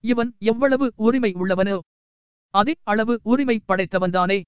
இவன் 0.00 0.34
எவ்வளவு 0.38 0.92
உரிமை 0.96 1.32
உள்ளவனோ 1.34 1.78
அதே 2.50 2.74
அளவு 2.82 3.20
உரிமை 3.22 3.60
படைத்தவன்தானே. 3.68 4.42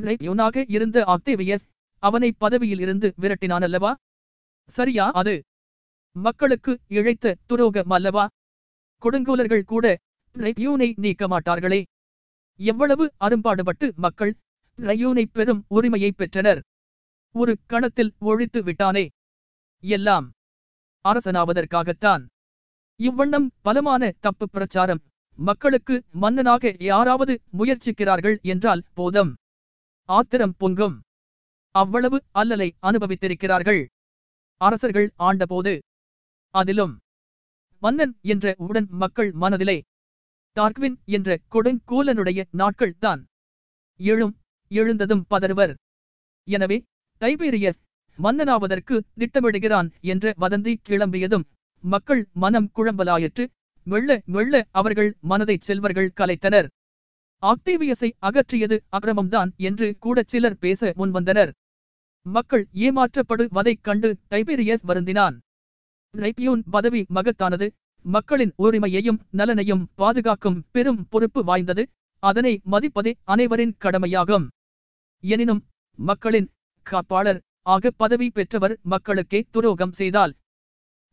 இவனாக 0.00 0.64
இருந்த 0.68 1.04
ஆக்டேவியஸ் 1.04 1.64
அவனை 1.98 2.32
பதவியில் 2.32 2.80
இருந்து 2.80 3.14
விரட்டினான் 3.20 3.62
அல்லவா? 3.62 3.94
சரியா 4.66 5.10
அது? 5.10 5.42
மக்களுக்கு 6.12 6.78
இழைத்த 6.88 7.36
துரோகம் 7.46 7.90
அல்லவா? 7.90 8.26
கொடுங்கோலர்கள் 9.02 9.62
கூட 9.62 9.98
ரயூனை 10.34 10.92
நீக்க 10.96 11.28
மாட்டார்களே. 11.28 11.82
எவ்வளவு 12.56 13.12
அரும்பாடுபட்டு 13.16 13.92
மக்கள் 13.96 14.36
ரயூனை 14.76 15.24
பெரும் 15.32 15.64
உரிமையை 15.68 16.12
பெற்றனர். 16.12 16.62
ஒரு 17.32 17.58
கணத்தில் 17.66 18.14
ஒழித்து 18.18 18.62
விட்டானே. 18.62 19.08
எல்லாம் 19.80 20.30
அரசனாவதற்காகத்தான். 21.04 22.26
இவ்வண்ணம் 23.00 23.46
பலமான 23.62 24.12
தப்பு 24.20 24.46
பிரச்சாரம். 24.50 25.00
மக்களுக்கு 25.38 25.94
மன்னனாக 26.22 26.72
யாராவது 26.78 27.34
முயற்சிக்கிறார்கள் 27.58 28.36
என்றால் 28.42 28.82
போதம். 28.94 29.30
ஆத்திரம் 30.08 30.54
பொங்கும். 30.58 30.96
அவ்வளவு 31.74 32.18
அல்லலை 32.32 32.68
அனுபவித்திருக்கிறார்கள். 32.82 33.82
அரசர்கள் 34.60 35.08
ஆண்டபோது 35.18 35.74
அதிலும். 36.54 36.94
மன்னன் 37.82 38.14
என்ற 38.22 38.54
உடன் 38.66 38.88
மக்கள் 39.02 39.30
மனதிலே. 39.32 39.78
டார்க்வின் 40.56 40.96
என்ற 41.16 41.38
கொடுங்கூலனுடைய 41.54 42.40
நாட்கள் 42.50 42.96
தான். 42.98 43.20
எழும் 44.00 44.34
எழுந்ததும் 44.70 45.24
பதறுவர். 45.30 45.74
எனவே 46.48 46.78
தைபீரியஸ் 47.20 47.80
மன்னனாவதற்கு 48.18 48.96
திட்டமிடுகிறான் 49.18 49.88
என்ற 50.00 50.34
வதந்தி 50.40 50.74
கிளம்பியதும். 50.88 51.46
மக்கள் 51.82 52.28
மனம் 52.32 52.70
குழம்பலாயிற்று. 52.76 53.46
மெல்ல 53.82 54.22
மெல்ல 54.24 54.66
அவர்கள் 54.70 55.16
மனதை 55.20 55.56
செல்வர்கள் 55.60 56.12
கலைத்தனர். 56.16 56.68
ஆக்டேவியஸை 57.42 58.10
அகற்றியது 58.22 58.76
அக்கிரமம்தான் 58.92 59.50
என்று 59.56 59.96
கூட 59.98 60.22
சிலர் 60.26 60.58
பேச 60.58 60.92
முன்வந்தனர். 60.96 61.50
மக்கள் 62.22 62.68
ஏமாற்றப்படுவதைக் 62.74 63.80
கண்டு 63.80 64.16
டைபீரியஸ் 64.30 64.84
வருந்தினான். 64.88 65.38
ரைபியூன் 66.14 66.62
பதவி 66.70 67.06
மகத்தானது. 67.14 67.68
மக்களின் 68.02 68.52
உரிமையையும் 68.56 69.20
நலனையும் 69.30 69.84
பாதுகாக்கும் 69.94 70.64
பெரும் 70.70 71.06
பொறுப்பு 71.08 71.44
வாய்ந்தது. 71.44 71.88
அதனை 72.22 72.60
மதிப்பதே 72.70 73.12
அனைவரின் 73.24 73.74
கடமையாகும். 73.78 74.48
எனினும் 75.24 75.66
மக்களின் 75.98 76.48
காப்பாளர் 76.86 77.40
ஆக 77.62 77.90
பதவி 77.90 78.30
பெற்றவர் 78.30 78.78
மக்களுக்கே 78.82 79.44
துரோகம் 79.50 79.92
செய்தால் 79.92 80.34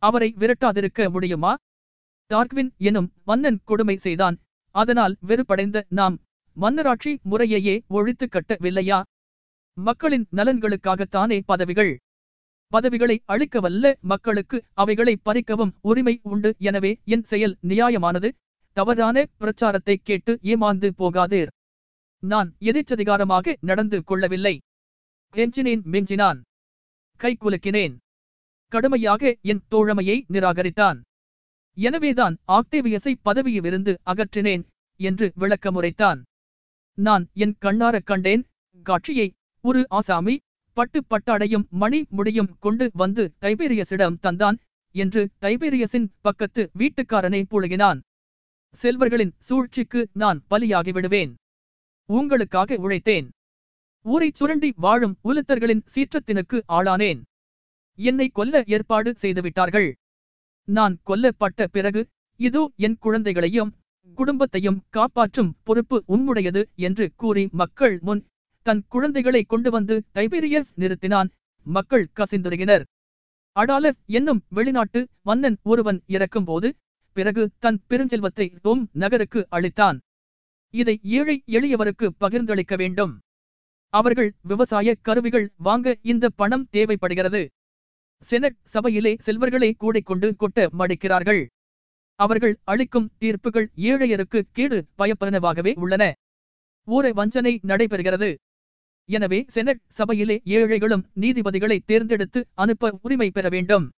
அவரை 0.02 0.34
விரட்டாதிருக்க 0.38 1.10
முடியுமா? 1.10 1.52
டார்க்வின் 2.30 2.70
எனும் 2.76 3.12
மன்னன் 3.24 3.60
கொடுமை 3.64 3.96
செய்தான். 3.96 4.36
அதனால் 4.74 5.16
வெறுப்படைந்த 5.26 5.84
நாம் 5.88 6.16
மன்னராட்சி 6.56 7.12
முறையையே 7.30 7.76
ஒழித்து 7.86 8.26
கட்டவில்லையா? 8.26 9.02
மக்களின் 9.76 10.26
நலன்களுக்காகத்தானே 10.36 11.40
பதவிகள்? 11.46 11.92
பதவிகளை 12.72 13.16
அழிக்கவல்ல 13.28 13.94
மக்களுக்கு 14.00 14.64
அவைகளை 14.72 15.14
பறிக்கவும் 15.24 15.72
உரிமை 15.80 16.20
உண்டு. 16.22 16.50
எனவே 16.58 16.92
என் 17.04 17.22
செயல் 17.22 17.56
நியாயமானது. 17.62 18.28
தவறான 18.72 19.24
பிரச்சாரத்தை 19.36 19.96
கேட்டு 20.02 20.38
ஏமாந்து 20.42 20.88
போகாதீர். 20.98 21.50
நான் 22.22 22.48
எதிர்ச்சதிகாரமாக 22.60 23.54
நடந்து 23.60 24.04
கொள்ளவில்லை. 24.04 24.54
கெஞ்சினேன் 25.34 25.84
மிஞ்சினான். 25.92 26.40
கை 27.20 27.36
குலுக்கினேன். 27.40 27.94
கடுமையாக 28.76 29.22
என் 29.50 29.62
தோழமையை 29.70 30.16
நிராகரித்தான். 30.32 30.98
எனவேதான் 31.76 32.34
ஆக்டேவியஸை 32.56 33.12
பதவியிலிருந்து 33.26 33.92
அகற்றினேன் 34.10 34.64
என்று 35.00 35.26
விளக்கமுரைத்தான் 35.40 36.20
நான் 36.98 37.24
என் 37.44 37.54
கண்ணார 37.64 37.96
கண்டேன் 38.04 38.42
காட்சியை 38.82 39.28
ஒரு 39.64 39.80
ஆசாமி 39.98 40.34
பட்டு 40.76 40.98
பட்டாடையும் 41.10 41.66
மணி 41.82 42.00
முடியும் 42.08 42.50
கொண்டு 42.64 42.86
வந்து 42.94 43.24
தைபேரியஸிடம் 43.40 44.18
தந்தான் 44.22 44.56
என்று 44.94 45.22
தைபேரியஸின் 45.42 46.08
பக்கத்து 46.26 46.62
வீட்டுக்காரனை 46.78 47.40
புழுகினான். 47.50 48.00
செல்வர்களின் 48.82 49.32
சூழ்ச்சிக்கு 49.46 50.00
நான் 50.22 50.38
பலியாகிவிடுவேன். 50.50 51.32
உங்களுக்காக 52.08 52.78
உழைத்தேன். 52.84 53.28
ஊரைச் 54.04 54.38
சுரண்டி 54.38 54.70
வாழும் 54.84 55.16
உலுத்தர்களின் 55.24 55.82
சீற்றத்தினுக்கு 55.94 56.58
ஆளானேன். 56.78 57.22
என்னை 57.98 58.26
கொல்ல 58.28 58.62
ஏற்பாடு 58.66 59.10
செய்துவிட்டார்கள். 59.22 59.88
நான் 60.68 60.94
கொல்லப்பட்ட 61.06 61.66
பிறகு 61.66 62.00
இதோ 62.40 62.62
என் 62.86 62.98
குழந்தைகளையும் 62.98 63.72
குடும்பத்தையும் 64.18 64.80
காப்பாற்றும் 64.90 65.52
பொறுப்பு 65.62 65.96
உம்முடையது 66.14 66.62
என்று 66.86 67.04
கூறி 67.16 67.44
மக்கள் 67.52 67.94
முன் 68.02 68.22
தன் 68.66 68.82
குழந்தைகளை 68.88 69.42
கொண்டு 69.42 69.70
வந்து 69.70 69.94
டைபீரியஸ் 70.14 70.70
நிறுத்தினான். 70.82 71.28
மக்கள் 71.66 72.06
கசிந்துருகினர். 72.14 72.84
அடாலஸ் 73.56 74.00
என்னும் 74.18 74.40
வெளிநாட்டு 74.48 75.00
மன்னன் 75.22 75.58
ஒருவன் 75.62 75.98
இறக்கும்போது 76.06 76.68
பிறகு 77.16 77.42
தன் 77.58 77.78
பெருஞ்செல்வத்தை 77.90 78.46
ரோம் 78.62 78.82
நகருக்கு 78.92 79.40
அளித்தான். 79.50 79.98
இதை 80.74 80.96
ஏழை 81.18 81.36
எளியவருக்கு 81.46 82.06
பகிர்ந்தளிக்க 82.20 82.74
வேண்டும். 82.76 83.12
அவர்கள் 83.94 84.30
விவசாய 84.42 84.94
கருவிகள் 85.02 85.46
வாங்க 85.56 85.96
இந்த 86.02 86.28
பணம் 86.40 86.66
தேவைப்படுகிறது. 86.70 87.42
செனட் 88.22 88.58
சபையிலே 88.64 89.16
செல்வர்களை 89.18 89.76
கூடைக்கொண்டு 89.80 90.28
கொட்ட 90.40 90.66
மடிக்கிறார்கள். 90.78 91.46
அவர்கள் 92.20 92.54
அளிக்கும் 92.64 93.10
தீர்ப்புகள் 93.18 93.68
ஏழையருக்கு 93.76 94.42
கேடு 94.52 94.86
பயப்பதனவாகவே 94.98 95.72
உள்ளன. 95.76 96.12
ஊர 96.88 97.12
வஞ்சனை 97.12 97.60
நடைபெறுகிறது. 97.62 98.30
எனவே 99.08 99.44
செனட் 99.48 99.82
சபையிலே 99.88 100.40
ஏழைகளும் 100.44 101.04
நீதிபதிகளை 101.20 101.78
தேர்ந்தெடுத்து 101.84 102.46
அனுப்ப 102.54 102.98
உரிமை 103.02 103.30
பெற 103.30 103.48
வேண்டும். 103.48 103.90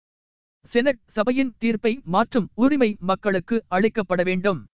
செனட் 0.60 1.02
சபையின் 1.06 1.54
தீர்ப்பை 1.58 2.00
மாற்றும் 2.04 2.48
உரிமை 2.54 2.96
மக்களுக்கு 3.00 3.64
அளிக்கப்பட 3.70 4.22
வேண்டும். 4.24 4.66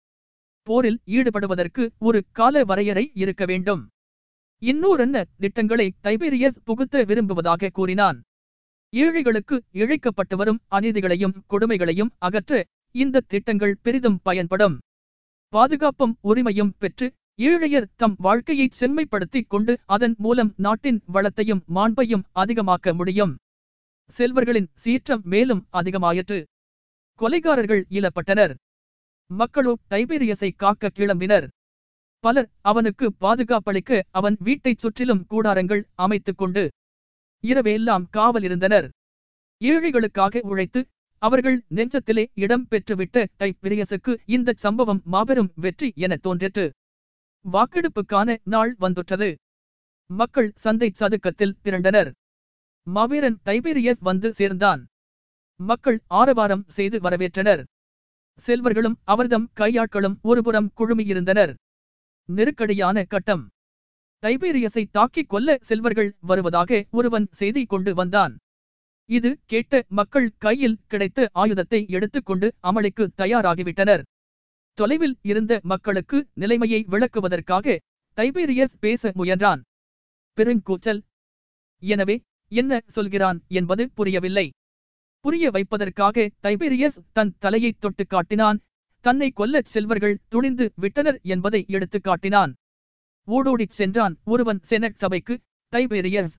போரில் 0.62 1.00
ஈடுபடுவதற்கு 1.06 1.90
ஒரு 1.98 2.24
கால 2.32 2.64
வரையறை 2.64 3.10
இருக்க 3.14 3.44
வேண்டும். 3.44 3.82
இன்னூரென்ன 4.62 5.24
திட்டங்களை 5.38 5.92
டைபீரியஸ் 6.02 6.62
புகுத்த 6.64 7.04
விரும்புவதாக 7.04 7.68
கூறினான். 7.68 8.22
ஏழைகளுக்கு 9.02 9.56
இழைக்கப்பட்டு 9.72 10.36
வரும் 10.36 10.60
அநீதிகளையும் 10.70 11.36
கொடுமைகளையும் 11.50 12.10
அகற்ற 12.18 12.64
இந்த 12.94 13.22
திட்டங்கள் 13.28 13.78
பெரிதும் 13.82 14.18
பயன்படும். 14.22 14.76
பாதுகாப்பும் 15.52 16.14
உரிமையும் 16.24 16.72
பெற்று 16.78 17.06
ஏழையர் 17.38 17.88
தம் 17.96 18.14
வாழ்க்கையை 18.18 18.66
செம்மைப்படுத்திக் 18.80 19.48
கொண்டு 19.48 19.72
அதன் 19.86 20.14
மூலம் 20.18 20.52
நாட்டின் 20.56 21.00
வளத்தையும் 21.06 21.62
மாண்பையும் 21.74 22.24
அதிகமாக்க 22.34 22.94
முடியும். 22.94 23.32
செல்வர்களின் 24.18 24.70
சீற்றம் 24.74 25.24
மேலும் 25.24 25.62
அதிகமாயிற்று. 25.72 26.38
கொலைகாரர்கள் 27.20 27.82
ஈழப்பட்டனர் 27.90 28.54
மக்களோ 29.30 29.74
டைபீரியஸை 29.90 30.50
காக்க 30.56 30.90
கிளம்பினர். 30.94 31.46
பலர் 32.24 32.48
அவனுக்கு 32.60 33.06
பாதுகாப்பளிக்க 33.20 34.00
அவன் 34.10 34.36
வீட்டைச் 34.40 34.78
சுற்றிலும் 34.78 35.26
கூடாரங்கள் 35.30 35.84
அமைத்துக் 35.94 36.38
கொண்டு 36.38 36.64
இரவெல்லாம் 37.44 38.04
காவல் 38.10 38.42
இருந்தனர். 38.42 38.86
ஏழைகளுக்காக 39.60 40.40
உழைத்து 40.42 40.80
அவர்கள் 41.18 41.64
நெஞ்சத்திலே 41.74 42.24
இடம் 42.34 42.66
பெற்றுவிட்ட 42.70 43.26
டைபிரியஸுக்கு 43.38 44.12
இந்த 44.26 44.52
சம்பவம் 44.56 45.00
மாபெரும் 45.04 45.52
வெற்றி 45.54 45.92
என 45.96 46.16
தோன்றிற்று. 46.16 46.66
வாக்கெடுப்புக்கான 47.52 48.36
நாள் 48.44 48.76
வந்துற்றது. 48.80 49.34
மக்கள் 50.10 50.50
சந்தை 50.54 50.90
சதுக்கத்தில் 50.94 51.56
திரண்டனர். 51.62 52.10
மாவீரன் 52.86 53.38
டைபீரியஸ் 53.44 54.00
வந்து 54.00 54.32
சேர்ந்தான். 54.32 54.82
மக்கள் 55.60 55.98
ஆரவாரம் 56.06 56.64
செய்து 56.68 56.98
வரவேற்றனர். 56.98 57.62
செல்வர்களும் 58.46 58.96
அவர்தம் 59.04 59.46
கையாட்களும் 59.56 60.16
ஒருபுறம் 60.22 60.70
குழுமியிருந்தனர். 60.78 61.54
நெருக்கடியான 62.28 63.04
கட்டம். 63.04 63.44
தைபேரியஸை 64.24 64.82
தாக்கிக் 64.92 65.28
கொல்ல 65.28 65.56
செல்வர்கள் 65.60 66.10
வருவதாக 66.20 66.70
ஒருவன் 66.90 67.26
செய்தி 67.30 67.62
கொண்டு 67.64 67.90
வந்தான். 67.94 68.34
இது 69.08 69.30
கேட்ட 69.46 69.82
மக்கள் 69.88 70.28
கையில் 70.38 70.78
கிடைத்த 70.86 71.26
ஆயுதத்தை 71.32 71.80
எடுத்துக்கொண்டு 71.88 72.48
அமளிக்கு 72.60 73.04
தயாராகிவிட்டனர். 73.18 74.02
தொலைவில் 74.78 75.16
இருந்த 75.22 75.52
மக்களுக்கு 75.62 76.18
நிலைமையை 76.34 76.80
விளக்குவதற்காக 76.92 77.76
தைபீரியஸ் 78.18 78.78
பேச 78.80 79.12
முயன்றான். 79.14 79.60
பெருங்கூச்சல்! 80.38 81.00
எனவே 81.82 82.16
என்ன 82.52 82.72
சொல்கிறான் 82.86 83.38
என்பது 83.50 83.82
புரியவில்லை. 83.94 84.46
புரிய 85.24 85.46
வைப்பதற்காக 85.50 86.26
தைபீரியஸ் 86.42 86.98
தன் 87.12 87.34
தலையை 87.38 87.72
தொட்டு 87.78 88.04
காட்டினான். 88.06 88.58
தன்னை 89.04 89.28
கொல்லச் 89.36 89.70
செல்வர்கள் 89.74 90.20
துணிந்து 90.28 90.66
விட்டனர் 90.74 91.18
என்பதை 91.26 91.60
எடுத்துக் 91.68 92.04
காட்டினான். 92.04 92.52
ஊடூடிச் 93.28 93.76
சென்றான் 93.78 94.14
ஒருவன் 94.24 94.60
செனட் 94.62 94.98
சபைக்கு 95.02 95.34
தைபேரியஸ் 95.72 96.34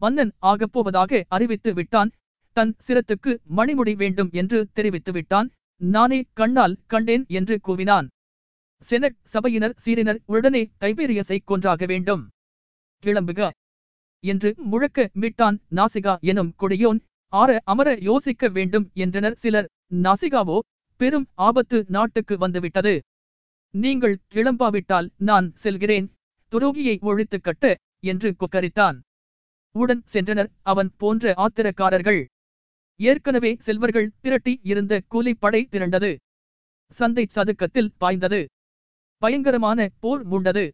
மன்னன் 0.00 0.32
ஆகப்போவதாக 0.42 1.20
அறிவித்து 1.28 1.70
விட்டான். 1.74 2.10
தன் 2.56 2.72
சிரத்துக்கு 2.86 3.32
மணிமுடி 3.56 3.92
வேண்டும் 3.96 4.30
என்று 4.32 4.58
தெரிவித்து 4.72 5.12
விட்டான். 5.12 5.48
நானே 5.80 6.20
கண்ணால் 6.32 6.76
கண்டேன் 6.86 7.24
என்று 7.38 7.54
கூவினான். 7.66 8.06
செனட் 8.88 9.18
சபையினர் 9.32 9.74
சீரினர் 9.84 10.20
உடனே 10.26 10.62
டைபேரியஸை 10.80 11.38
கொன்றாக 11.44 11.86
வேண்டும். 11.86 12.22
கிளம்புக 13.04 13.50
என்று 14.24 14.50
முழக்க 14.70 15.08
மீட்டான் 15.14 15.58
நாசிகா 15.70 16.14
எனும் 16.30 16.52
கொடியோன் 16.60 17.00
ஆற 17.32 17.50
அமர 17.64 17.88
யோசிக்க 18.00 18.48
வேண்டும் 18.48 18.86
என்றனர் 18.94 19.38
சிலர். 19.42 19.68
நாசிகாவோ 20.04 20.58
பெரும் 21.00 21.26
ஆபத்து 21.34 21.78
நாட்டுக்கு 21.88 22.34
வந்துவிட்டது. 22.38 22.94
நீங்கள் 23.70 24.18
கிளம்பாவிட்டால் 24.34 25.08
நான் 25.16 25.54
செல்கிறேன். 25.54 26.12
துரோகியை 26.52 27.00
ஒழித்து 27.00 27.40
கட்டு 27.40 27.76
என்று 28.00 28.34
கொக்கரித்தான். 28.38 28.98
உடன் 29.74 30.02
சென்றனர் 30.12 30.50
அவன் 30.62 30.90
போன்ற 30.96 31.34
ஆத்திரக்காரர்கள். 31.36 32.24
ஏற்கனவே 32.96 33.56
செல்வர்கள் 33.58 34.12
திரட்டி 34.20 34.60
இருந்த 34.62 35.02
கூலிப்படை 35.10 35.60
திரண்டது. 35.70 36.16
சந்தை 36.90 37.26
சதுக்கத்தில் 37.34 37.92
பாய்ந்தது. 37.96 38.46
பயங்கரமான 39.16 39.88
போர் 40.00 40.28
மூண்டது. 40.28 40.68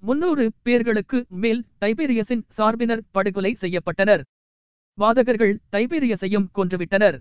முன்னூறு 0.00 0.52
பேர்களுக்கு 0.62 1.24
மேல் 1.28 1.66
தைபீரியஸின் 1.80 2.44
சார்பினர் 2.56 3.04
படுகொலை 3.10 3.56
செய்யப்பட்டனர். 3.60 4.22
வாதகர்கள் 4.98 5.58
தைபீரியஸையும் 5.72 6.48
கொன்றுவிட்டனர். 6.54 7.18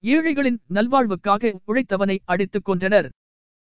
ஏழைகளின் 0.00 0.60
நல்வாழ்வுக்காக 0.74 1.58
உழைத்தவனை 1.66 2.18
அடித்துக் 2.24 2.68
கொன்றனர். 2.68 3.08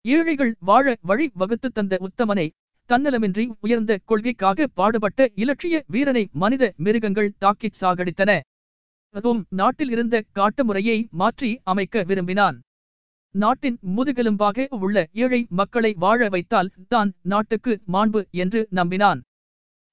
ஏழைகள் 0.05 0.51
வாழ 0.69 0.95
வழி 1.09 1.25
வகுத்து 1.41 1.67
தந்த 1.69 1.95
உத்தமனை 2.07 2.47
தன்னலமின்றி 2.89 3.43
உயர்ந்த 3.65 3.91
கொள்கைக்காக 4.09 4.67
பாடுபட்ட 4.79 5.27
இலட்சிய 5.43 5.75
வீரனை 5.93 6.23
மனித 6.41 6.63
மிருகங்கள் 6.85 7.31
தாக்கிச் 7.43 7.79
சாகடித்தன. 7.79 8.31
அதுவும் 9.15 9.41
நாட்டில் 9.59 9.91
இருந்த 9.95 10.15
காட்டு 10.37 10.63
முறையை 10.65 10.97
மாற்றி 11.21 11.49
அமைக்க 11.63 12.03
விரும்பினான். 12.09 12.57
நாட்டின் 13.35 13.77
முதுகெலும்பாக 13.95 14.67
உள்ள 14.79 14.97
ஏழை 15.23 15.41
மக்களை 15.59 15.91
வாழ 16.03 16.27
வைத்தால் 16.29 16.71
தான் 16.87 17.09
நாட்டுக்கு 17.31 17.73
மாண்பு 17.93 18.21
என்று 18.43 18.61
நம்பினான். 18.79 19.21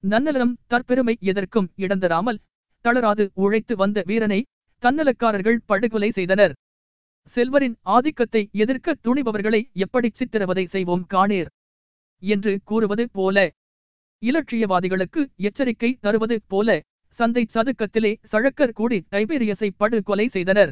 நன்னலம் 0.03 0.53
தற்பெருமை 0.71 1.15
எதற்கும் 1.31 1.71
இடந்தராமல் 1.83 2.41
தளராது 2.85 3.25
உழைத்து 3.43 3.73
வந்த 3.75 3.97
வீரனை 4.09 4.39
தன்னலக்காரர்கள் 4.83 5.63
படுகொலை 5.65 6.09
செய்தனர். 6.11 6.53
செல்வரின் 7.33 7.75
ஆதிக்கத்தை 7.95 8.41
எதிர்க்க 8.53 8.95
துணிபவர்களை 9.05 9.61
எப்படி 9.75 10.09
சித்திரவதை 10.13 10.65
செய்வோம் 10.65 11.05
காணீர்? 11.13 11.49
என்று 12.23 12.51
கூறுவது 12.63 13.03
போல 13.09 13.37
இலட்சியவாதிகளுக்கு 14.21 15.21
எச்சரிக்கை 15.37 15.89
தருவது 15.99 16.35
போல 16.47 16.69
சந்தை 17.19 17.43
சதுக்கத்திலே 17.53 18.11
சழக்கர் 18.31 18.73
கூடி 18.73 18.97
டைபீரியஸை 19.11 19.69
படுகொலை 19.77 20.25
செய்தனர். 20.27 20.71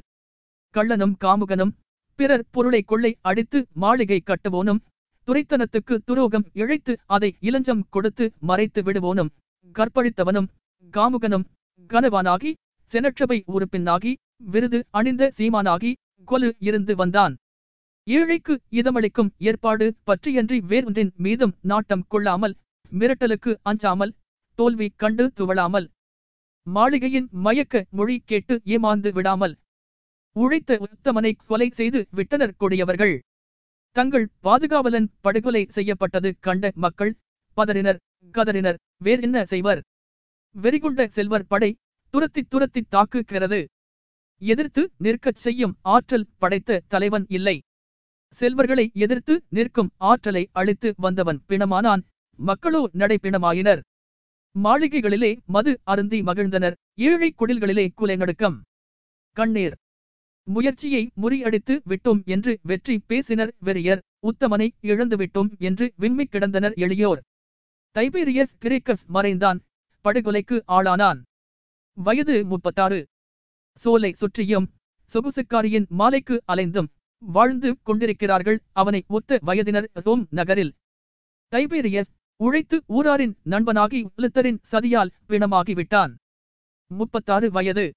கள்ளனும் 0.76 1.16
காமுகனும் 1.24 1.74
பிறர் 2.20 2.46
பொருளை 2.52 2.82
கொள்ளை 2.82 3.12
அடித்து 3.22 3.60
மாளிகை 3.74 4.20
கட்டுவோனும் 4.24 4.82
துரைத்தனத்துக்கு 5.28 5.96
துரோகம் 6.06 6.46
இழைத்து 6.54 6.94
அதை 7.06 7.30
இளஞ்சம் 7.40 7.84
கொடுத்து 7.90 8.26
மறைத்து 8.40 8.82
விடுவோனும் 8.84 9.32
கற்பழித்தவனும் 9.76 10.48
காமுகனும் 10.94 11.46
கனவானாகி 11.90 12.52
செனற்றபை 12.94 13.38
உறுப்பினாகி 13.54 14.12
விருது 14.46 14.80
அணிந்த 14.90 15.32
சீமானாகி 15.38 15.92
கொலு 16.30 16.50
இருந்து 16.60 16.94
வந்தான். 16.96 17.34
ஏழைக்கு 18.08 18.54
இதமளிக்கும் 18.80 19.32
ஏற்பாடு 19.50 19.86
பற்றியன்றி 20.10 20.58
வேறொன்றின் 20.72 21.12
மீதும் 21.26 21.56
நாட்டம் 21.72 22.06
கொள்ளாமல் 22.08 22.56
மிரட்டலுக்கு 22.92 23.52
அஞ்சாமல் 23.62 24.16
தோல்வி 24.60 24.88
கண்டு 25.02 25.26
துவளாமல் 25.40 25.88
மாளிகையின் 26.68 27.28
மயக்க 27.46 27.84
மொழி 27.90 28.16
கேட்டு 28.26 28.56
ஏமாந்து 28.66 29.10
விடாமல் 29.12 29.54
உழைத்த 30.36 30.72
உத்தமனை 30.86 31.32
கொலை 31.50 31.68
செய்து 31.80 32.00
விட்டனர் 32.18 32.58
கொடியவர்கள். 32.58 33.16
தங்கள் 33.96 34.26
பாதுகாவலன் 34.46 35.08
படுகொலை 35.22 35.64
செய்யப்பட்டது 35.76 36.30
கண்ட 36.40 36.72
மக்கள் 36.84 37.14
பதறினர் 37.58 38.00
கதறினர் 38.36 38.78
வேறு 39.06 39.22
என்ன 39.22 39.40
செய்வர்? 39.46 39.82
வெறிகுண்ட 40.56 41.08
செல்வர் 41.08 41.50
படை 41.52 41.72
துரத்தி 42.14 42.42
துரத்தி 42.44 42.82
தாக்குகிறது. 42.96 43.60
எதிர்த்து 44.42 44.92
நிற்கச் 44.98 45.36
செய்யும் 45.36 45.76
ஆற்றல் 45.82 46.28
படைத்த 46.38 46.82
தலைவன் 46.88 47.26
இல்லை. 47.30 47.62
செல்வர்களை 48.42 48.92
எதிர்த்து 48.94 49.34
நிற்கும் 49.50 49.92
ஆற்றலை 49.98 50.44
அழித்து 50.52 50.94
வந்தவன் 50.98 51.40
பிணமானான். 51.50 52.04
மக்களோ 52.40 52.82
நடைப்பிணமாயினர் 52.98 53.82
மாளிகைகளிலே 54.56 55.32
மது 55.46 55.72
அருந்தி 55.84 56.22
மகிழ்ந்தனர். 56.22 56.76
ஏழை 56.96 57.30
குடில்களிலே 57.34 57.86
குலைநடுக்கம் 57.96 58.58
கண்ணீர். 59.38 59.76
முயற்சியை 60.48 61.04
முறியடித்து 61.22 61.74
விட்டோம் 61.88 62.22
என்று 62.26 62.60
வெற்றி 62.62 62.96
பேசினர் 63.08 63.54
வெறியர். 63.66 64.02
உத்தமனை 64.24 64.68
இழந்துவிட்டோம் 64.82 65.52
என்று 65.58 65.94
விம்மி 65.98 66.26
கிடந்தனர் 66.32 66.76
எளியோர். 66.86 67.22
தைபீரியஸ் 67.96 68.56
கிரேக்கஸ் 68.60 69.06
மறைந்தான். 69.08 69.60
படுகொலைக்கு 70.06 70.58
ஆளானான். 70.68 71.20
வயது 71.98 72.36
முப்பத்தாறு. 72.46 73.00
சோலை 73.82 74.14
சுற்றியும் 74.14 74.68
சொகுசுக்காரியின் 75.14 75.88
மாலைக்கு 75.88 76.42
அலைந்தும் 76.48 76.88
வாழ்ந்து 77.20 77.78
கொண்டிருக்கிறார்கள் 77.82 78.60
அவனை 78.72 79.04
ஒத்த 79.08 79.40
வயதினர் 79.42 79.90
ரோம் 79.94 80.28
நகரில். 80.30 80.74
டைபீரியஸ் 81.52 82.12
உழைத்து 82.36 82.84
ஊராரின் 82.88 83.36
நண்பனாகி 83.46 84.08
உலுத்தரின் 84.18 84.60
சதியால் 84.72 85.12
பிணமாகிவிட்டான். 85.28 86.14
முப்பத்தாறு 86.88 87.52
வயது. 87.52 87.92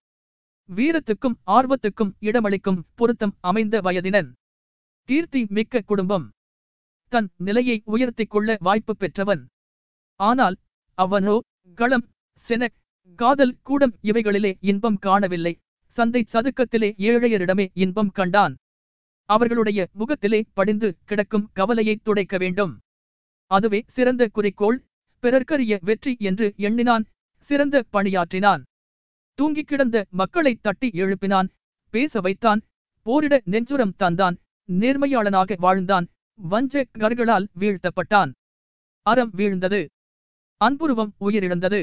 வீரத்துக்கும் 0.77 1.37
ஆர்வத்துக்கும் 1.47 2.13
இடமளிக்கும் 2.21 2.81
பொருத்தம் 2.95 3.37
அமைந்த 3.41 3.81
வயதினன். 3.81 4.33
கீர்த்தி 5.09 5.47
மிக்க 5.49 5.81
குடும்பம். 5.81 6.31
தன் 7.09 7.29
நிலையை 7.37 7.83
உயர்த்திக் 7.85 8.31
கொள்ள 8.31 8.57
வாய்ப்பு 8.61 8.97
பெற்றவன். 8.97 9.47
ஆனால் 10.21 10.57
அவனோ 10.99 11.39
களம் 11.75 12.09
செனக் 12.33 12.75
காதல் 13.17 13.57
கூடம் 13.63 13.99
இவைகளிலே 14.03 14.53
இன்பம் 14.61 14.99
காணவில்லை. 14.99 15.59
சந்தை 15.97 16.23
சதுக்கத்திலே 16.33 16.91
ஏழையரிடமே 17.09 17.67
இன்பம் 17.75 18.11
கண்டான். 18.11 18.55
அவர்களுடைய 19.31 19.81
முகத்திலே 19.93 20.41
படிந்து 20.53 20.89
கிடக்கும் 21.05 21.47
கவலையை 21.53 21.97
துடைக்க 22.03 22.37
வேண்டும். 22.39 22.73
அதுவே 23.51 23.81
சிறந்த 23.87 24.23
குறிக்கோள் 24.33 24.79
பிறர்க்கரிய 25.23 25.75
வெற்றி 25.81 26.13
என்று 26.29 26.47
எண்ணினான் 26.67 27.05
சிறந்த 27.49 27.85
பணியாற்றினான். 27.93 28.63
தூங்கிக் 29.39 29.69
கிடந்த 29.71 29.97
மக்களை 30.11 30.53
தட்டி 30.55 30.89
எழுப்பினான் 31.03 31.49
பேச 31.95 32.21
வைத்தான் 32.21 32.61
போரிட 33.07 33.35
நெஞ்சுரம் 33.53 33.97
தந்தான் 34.03 34.37
நேர்மையாளனாக 34.69 35.57
வாழ்ந்தான் 35.59 36.07
வஞ்ச 36.39 36.85
கர்களால் 36.93 37.47
வீழ்த்தப்பட்டான். 37.61 38.31
அறம் 39.07 39.33
வீழ்ந்தது. 39.37 39.81
அன்புருவம் 40.61 41.13
உயிரிழந்தது. 41.21 41.81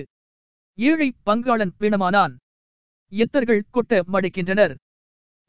ஏழை 0.78 1.10
பங்காளன் 1.26 1.76
பிணமானான். 1.80 2.34
எத்தர்கள் 3.14 3.64
கொட்ட 3.74 4.02
மடிக்கின்றனர். 4.14 4.76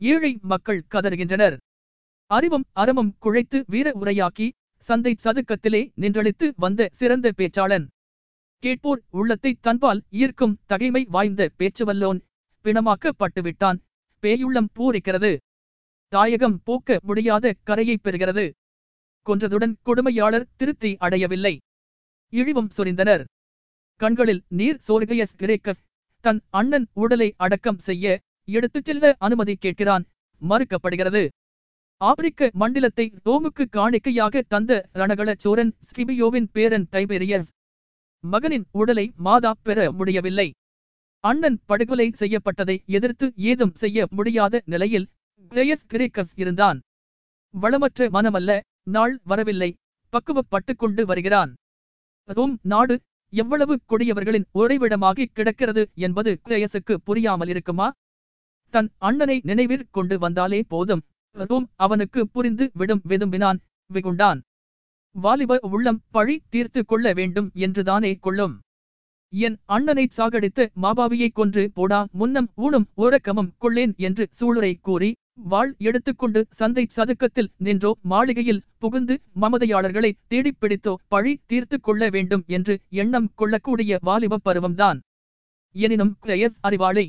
ஏழை 0.01 0.39
மக்கள் 0.43 0.85
கதறுகின்றனர். 0.91 1.57
அறிவும் 2.27 2.65
அறமும் 2.73 3.17
குழைத்து 3.23 3.63
வீர 3.67 3.91
உரையாக்கி 3.91 4.51
சந்தை 4.79 5.15
சதுக்கத்திலே 5.25 5.91
நின்றளித்து 6.01 6.53
வந்த 6.57 6.89
சிறந்த 6.93 7.33
பேச்சாளன். 7.37 7.87
கேட்போர் 8.59 9.03
உள்ளத்தை 9.11 9.57
தன்பால் 9.61 10.03
ஈர்க்கும் 10.11 10.59
தகைமை 10.67 11.05
வாய்ந்த 11.05 11.51
பேச்சுவல்லோன் 11.59 12.21
பிணமாக்கப்பட்டுவிட்டான். 12.65 13.79
பேயுள்ளம் 14.23 14.71
பூரிக்கிறது. 14.75 15.37
தாயகம் 16.09 16.61
போக்க 16.65 16.99
முடியாத 17.03 17.55
கரையை 17.63 17.99
பெறுகிறது. 18.03 18.51
கொன்றதுடன் 19.27 19.75
கொடுமையாளர் 19.85 20.51
திருப்தி 20.57 20.97
அடையவில்லை. 20.97 21.61
இழிவும் 22.33 22.71
சொரிந்தனர். 22.77 23.25
கண்களில் 23.97 24.43
நீர் 24.49 24.81
சோர்கையஸ் 24.89 25.37
கிரேக்கஸ் 25.37 25.83
தன் 26.25 26.41
அண்ணன் 26.51 26.87
உடலை 27.03 27.29
அடக்கம் 27.37 27.79
செய்ய 27.79 28.07
எடுத்துச் 28.49 28.85
செல்ல 28.85 29.15
அனுமதி 29.19 29.55
கேட்கிறான். 29.61 30.05
மறுக்கப்படுகிறது. 30.43 31.23
ஆப்பிரிக்க 32.01 32.51
மண்டலத்தை 32.53 33.07
ரோமுக்கு 33.25 33.65
காணிக்கையாக 33.77 34.43
தந்த 34.49 34.71
ரணகள 34.95 35.35
சோரன் 35.45 35.73
ஸ்கிபியோவின் 35.89 36.49
பேரன் 36.53 36.87
டைபெரியஸ் 36.93 37.51
மகனின் 38.25 38.67
உடலை 38.71 39.07
மாதா 39.17 39.53
பெற 39.63 39.79
முடியவில்லை. 39.93 40.49
அண்ணன் 41.25 41.59
படுகொலை 41.67 42.09
செய்யப்பட்டதை 42.21 42.77
எதிர்த்து 42.97 43.27
ஏதும் 43.51 43.75
செய்ய 43.75 44.07
முடியாத 44.11 44.63
நிலையில் 44.65 45.09
கிரேயஸ் 45.51 45.87
கிரேக்கஸ் 45.93 46.33
இருந்தான். 46.35 46.79
வளமற்ற 47.55 48.09
மனமல்ல 48.17 48.61
நாள் 48.97 49.15
வரவில்லை 49.25 49.71
பக்குவப்பட்டுக் 50.13 50.81
கொண்டு 50.83 51.03
வருகிறான். 51.07 51.51
ரோம் 52.29 52.55
நாடு 52.63 52.95
எவ்வளவு 53.33 53.75
கொடியவர்களின் 53.91 54.47
உறைவிடமாகிக் 54.55 55.35
கிடக்கிறது 55.35 55.83
என்பது 55.95 56.31
கிரேயசுக்கு 56.45 56.95
புரியாமல் 57.05 57.49
இருக்குமா 57.49 57.89
தன் 58.75 58.89
அண்ணனை 58.99 59.37
நினைவில் 59.45 59.89
கொண்டு 59.91 60.17
வந்தாலே 60.19 60.61
போதும். 60.73 61.03
ரோம் 61.37 61.67
அவனுக்கு 61.77 62.21
புரிந்து 62.29 62.65
விடும் 62.75 63.03
விதும்பினான் 63.09 63.59
விகுண்டான். 63.91 64.41
வாலிப 65.15 65.59
உள்ளம் 65.71 66.01
பழி 66.11 66.37
தீர்த்து 66.49 66.81
கொள்ள 66.85 67.13
வேண்டும் 67.13 67.49
என்றுதானே 67.65 68.13
கொள்ளும் 68.21 68.55
என் 69.33 69.57
அண்ணனை 69.67 70.05
சாகடித்து 70.17 70.65
மாபாவியை 70.83 71.29
கொன்று 71.33 71.63
போடா 71.75 72.07
முன்னம் 72.13 72.49
ஊனும் 72.57 72.87
ஓரக்கமும் 72.97 73.53
கொள்ளேன் 73.61 73.95
என்று 73.97 74.25
சூளுரை 74.41 74.73
கூறி 74.81 75.11
வாழ் 75.45 75.75
எடுத்துக்கொண்டு 75.79 76.41
சந்தை 76.51 76.85
சதுக்கத்தில் 76.97 77.49
நின்றோ 77.57 77.91
மாளிகையில் 78.03 78.61
புகுந்து 78.79 79.15
மமதையாளர்களை 79.41 80.11
தேடிப் 80.27 80.59
பிடித்தோ 80.61 80.93
பழி 81.09 81.33
தீர்த்து 81.47 81.81
கொள்ள 81.81 82.09
வேண்டும் 82.09 82.45
என்று 82.47 82.75
எண்ணம் 82.89 83.31
கொள்ளக்கூடிய 83.35 83.99
வாலிப 84.01 84.41
பருவம்தான். 84.45 85.01
எனினும் 85.75 86.15
கிரயஸ் 86.23 86.59
அறிவாளை 86.61 87.07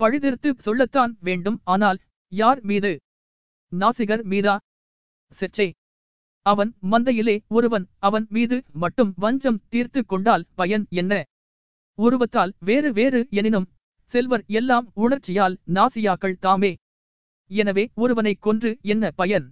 பழிதீர்த்து 0.00 0.50
சொல்லத்தான் 0.58 1.14
வேண்டும் 1.20 1.58
ஆனால் 1.64 1.98
யார் 2.32 2.60
மீது? 2.60 2.92
நாசிகர் 3.72 4.24
மீதா? 4.24 4.56
செச்சே. 5.32 5.68
அவன் 6.46 6.70
மந்தையிலே 6.90 7.38
ஒருவன் 7.48 7.86
அவன் 7.98 8.26
மீது 8.30 8.56
மட்டும் 8.74 9.10
வஞ்சம் 9.16 9.60
தீர்த்து 9.68 10.00
கொண்டால் 10.06 10.46
பயன் 10.54 10.86
என்ன? 10.90 11.12
உருவத்தால் 11.98 12.52
வேறு 12.58 12.90
வேறு 12.92 13.20
எனினும் 13.30 13.68
செல்வர் 14.12 14.44
எல்லாம் 14.58 14.86
உணர்ச்சியால் 14.94 15.56
நாசியாக்கள் 15.76 16.40
தாமே. 16.40 16.72
எனவே 17.50 17.84
ஒருவனை 17.94 18.34
கொன்று 18.46 18.70
என்ன 18.82 19.10
பயன்? 19.10 19.46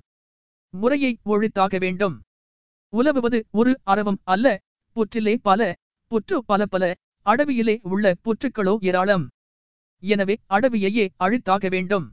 முறையை 0.75 1.13
ஒழித்தாக 1.25 1.79
வேண்டும். 1.79 2.17
உலவுவது 2.93 3.39
ஒரு 3.51 3.73
அறவம் 3.87 4.21
அல்ல 4.25 4.47
புற்றிலே 4.97 5.35
பல 5.43 5.61
புற்று 6.11 6.37
பல 6.51 6.67
பல 6.67 6.85
அடவியிலே 7.27 7.77
உள்ள 7.93 8.15
புற்றுக்களோ 8.25 8.75
ஏராளம். 8.81 9.25
எனவே 10.03 10.35
அடவியையே 10.49 11.07
அழித்தாக 11.25 11.69
வேண்டும். 11.69 12.07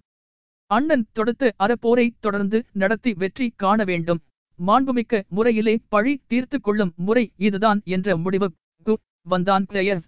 அண்ணன் 0.71 1.05
தொடுத்து 1.11 1.47
அறப்போரை 1.63 2.07
தொடர்ந்து 2.19 2.59
நடத்தி 2.73 3.11
வெற்றி 3.13 3.47
காண 3.55 3.79
வேண்டும். 3.83 4.21
மாண்புமிக்க 4.59 5.21
முறையிலே 5.35 5.75
பழி 5.93 6.13
தீர்த்து 6.27 6.57
கொள்ளும் 6.59 6.93
முறை 7.07 7.25
இதுதான் 7.37 7.79
என்ற 7.95 8.17
முடிவுக்கு 8.17 8.93
வந்தான் 9.27 9.65
கிளையர்ஸ் 9.71 10.07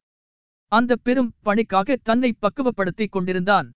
அந்த 0.67 0.95
பெரும் 0.95 1.33
பணிக்காக 1.45 1.97
தன்னை 2.03 2.33
பக்குவப்படுத்திக் 2.39 3.11
கொண்டிருந்தான். 3.11 3.71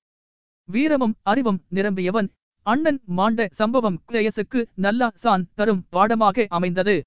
வீரமும் 0.66 1.16
அறிவும் 1.22 1.64
நிரம்பியவன் 1.72 2.30
அண்ணன் 2.64 3.02
மாண்ட 3.06 3.48
சம்பவம் 3.52 4.02
கிளேயசுக்கு 4.08 4.66
நல்ல 4.76 5.12
சான் 5.16 5.48
தரும் 5.56 5.86
பாடமாக 5.90 6.46
அமைந்தது. 6.50 7.04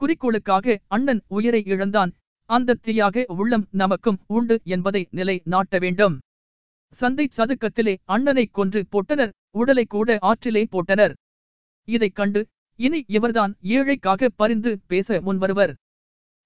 குறிக்கோளுக்காக 0.00 0.76
அண்ணன் 0.86 1.22
உயிரை 1.26 1.62
இழந்தான். 1.64 2.12
அந்த 2.44 2.76
தீயாக 2.82 3.24
உள்ளம் 3.26 3.66
நமக்கும் 3.70 4.18
உண்டு 4.26 4.60
என்பதை 4.64 5.08
நிலை 5.10 5.42
நாட்ட 5.44 5.78
வேண்டும். 5.78 6.18
சந்தை 6.92 7.28
சதுக்கத்திலே 7.36 7.96
அண்ணனை 8.04 8.46
கொன்று 8.46 8.84
போட்டனர் 8.92 9.32
உடலை 9.50 9.84
கூட 9.84 10.18
ஆற்றிலே 10.22 10.64
போட்டனர். 10.72 11.14
இதைக் 11.88 12.14
கண்டு 12.14 12.46
இனி 12.76 13.04
இவர்தான் 13.06 13.56
ஏழைக்காக 13.62 14.28
பரிந்து 14.36 14.80
பேச 14.86 15.20
முன்வருவர். 15.20 15.74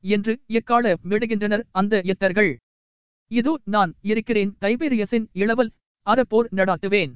என்று 0.04 0.32
எக்கால 0.46 0.94
மிடுகின்றனர் 1.10 1.64
அந்த 1.70 2.02
எத்தர்கள்? 2.04 2.50
இதோ 3.30 3.52
நான் 3.64 3.94
இருக்கிறேன் 4.02 4.52
தைபீரியஸின் 4.60 5.26
இளவல் 5.32 5.70
அறப்போர் 6.06 6.48
நடாத்துவேன். 6.56 7.12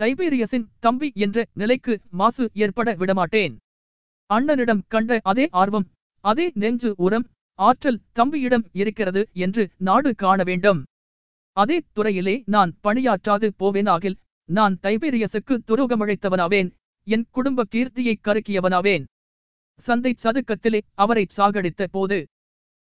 தைபீரியஸின் 0.00 0.68
தம்பி 0.80 1.08
என்ற 1.14 1.46
நிலைக்கு 1.52 1.94
மாசு 2.10 2.44
ஏற்பட 2.54 2.94
விடமாட்டேன். 2.94 3.56
அண்ணனிடம் 4.30 4.82
கண்ட 4.88 5.18
அதே 5.22 5.46
ஆர்வம் 5.50 5.86
அதே 6.24 6.46
நெஞ்சு 6.54 6.90
உரம் 6.96 7.26
ஆற்றல் 7.58 8.00
தம்பியிடம் 8.12 8.64
இருக்கிறது 8.72 9.22
என்று 9.32 9.62
நாடு 9.78 10.14
காண 10.14 10.42
வேண்டும். 10.42 10.80
அதே 11.52 11.78
துறையிலே 11.92 12.34
நான் 12.46 12.72
பணியாற்றாது 12.82 13.48
போவேனாகில் 13.58 14.18
நான் 14.48 14.74
தைபீரியஸுக்கு 14.82 15.54
துரோகமழைத்தவனாவேன் 15.66 16.68
என் 17.06 17.26
குடும்ப 17.30 17.64
கீர்த்தியை 17.74 18.14
கருக்கியவனாவேன். 18.20 19.04
சந்தை 19.78 20.12
சதுக்கத்திலே 20.22 20.80
அவரை 20.94 21.24
சாகடித்த 21.36 21.84
போது 21.90 22.18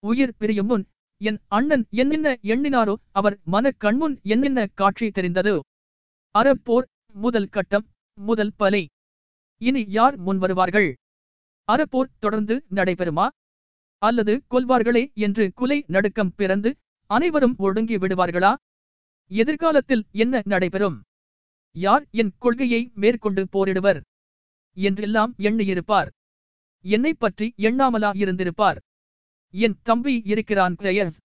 உயிர் 0.03 0.37
பிரியும் 0.39 0.66
முன் 0.66 0.85
என் 1.20 1.39
அண்ணன் 1.49 1.85
என்னென்ன 1.91 2.28
எண்ணினாரோ 2.43 2.95
அவர் 3.12 3.37
மன 3.45 3.70
கண்முன் 3.70 4.16
என்னென்ன 4.22 4.66
காட்சி 4.74 5.07
தெரிந்தது? 5.11 5.55
அறப்போர் 6.35 6.87
முதல் 7.14 7.49
கட்டம் 7.49 7.87
முதல் 8.18 8.53
பலி. 8.57 8.82
இனி 9.61 9.82
யார் 9.89 10.16
முன் 10.16 10.39
வருவார்கள்? 10.39 10.89
அறப்போர் 11.68 12.11
தொடர்ந்து 12.18 12.55
நடைபெறுமா? 12.74 13.26
அல்லது 14.03 14.32
கொல்வார்களே 14.51 15.05
என்று 15.16 15.45
குலை 15.55 15.78
நடுக்கம் 15.87 16.32
பிறந்து 16.37 16.70
அனைவரும் 17.11 17.57
ஒடுங்கி 17.57 17.97
விடுவார்களா? 17.97 18.53
எதிர்காலத்தில் 19.30 20.05
என்ன 20.14 20.43
நடைபெறும்? 20.45 20.99
யார் 21.76 22.05
என் 22.11 22.32
கொள்கையை 22.39 22.82
மேற்கொண்டு 22.95 23.43
போரிடுவர்? 23.53 24.01
என்றெல்லாம் 24.76 25.32
எண்ணியிருப்பார். 25.39 26.11
என்னை 26.85 27.14
பற்றி 27.14 27.55
எண்ணாமலா 27.57 28.11
இருந்திருப்பார். 28.16 28.78
என் 29.55 29.76
தம்பி 29.82 30.22
இருக்கிறான் 30.24 30.74
கிளையர்ஸ் 30.74 31.18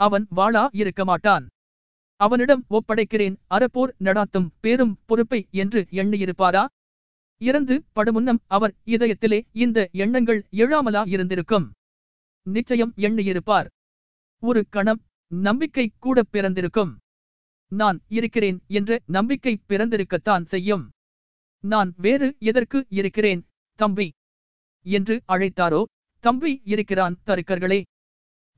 அவன் 0.00 0.26
வாளா 0.36 0.68
இருக்க 0.72 1.04
மாட்டான். 1.04 1.44
அவனிடம் 2.16 2.64
ஒப்படைக்கிறேன் 2.70 3.36
அறப்போர் 3.50 3.92
நடாத்தும் 4.04 4.48
பேரும் 4.60 4.98
பொறுப்பை 5.06 5.48
என்று 5.50 5.86
எண்ணியிருப்பாரா? 5.90 6.64
இறந்து 7.40 7.84
படுமுன்னம் 7.94 8.42
அவர் 8.46 8.74
இதயத்திலே 8.86 9.40
இந்த 9.52 9.88
எண்ணங்கள் 9.92 10.40
எழாமலா 10.52 11.08
இருந்திருக்கும். 11.08 11.70
நிச்சயம் 12.46 12.92
எண்ணியிருப்பார். 12.96 13.68
ஒரு 14.42 14.66
கணம் 14.68 15.02
நம்பிக்கை 15.28 15.92
கூட 15.98 16.22
பிறந்திருக்கும். 16.22 16.92
நான் 17.72 18.00
இருக்கிறேன் 18.08 18.58
என்ற 18.66 19.00
நம்பிக்கை 19.06 19.60
பிறந்திருக்கத்தான் 19.68 20.44
செய்யும். 20.44 20.90
நான் 21.64 21.92
வேறு 21.96 22.36
எதற்கு 22.38 22.86
இருக்கிறேன் 22.88 23.42
தம்பி? 23.78 24.08
என்று 24.82 25.22
அழைத்தாரோ? 25.28 25.82
தம்பி 26.24 26.60
இருக்கிறான் 26.64 27.18
தருக்கர்களே. 27.26 27.82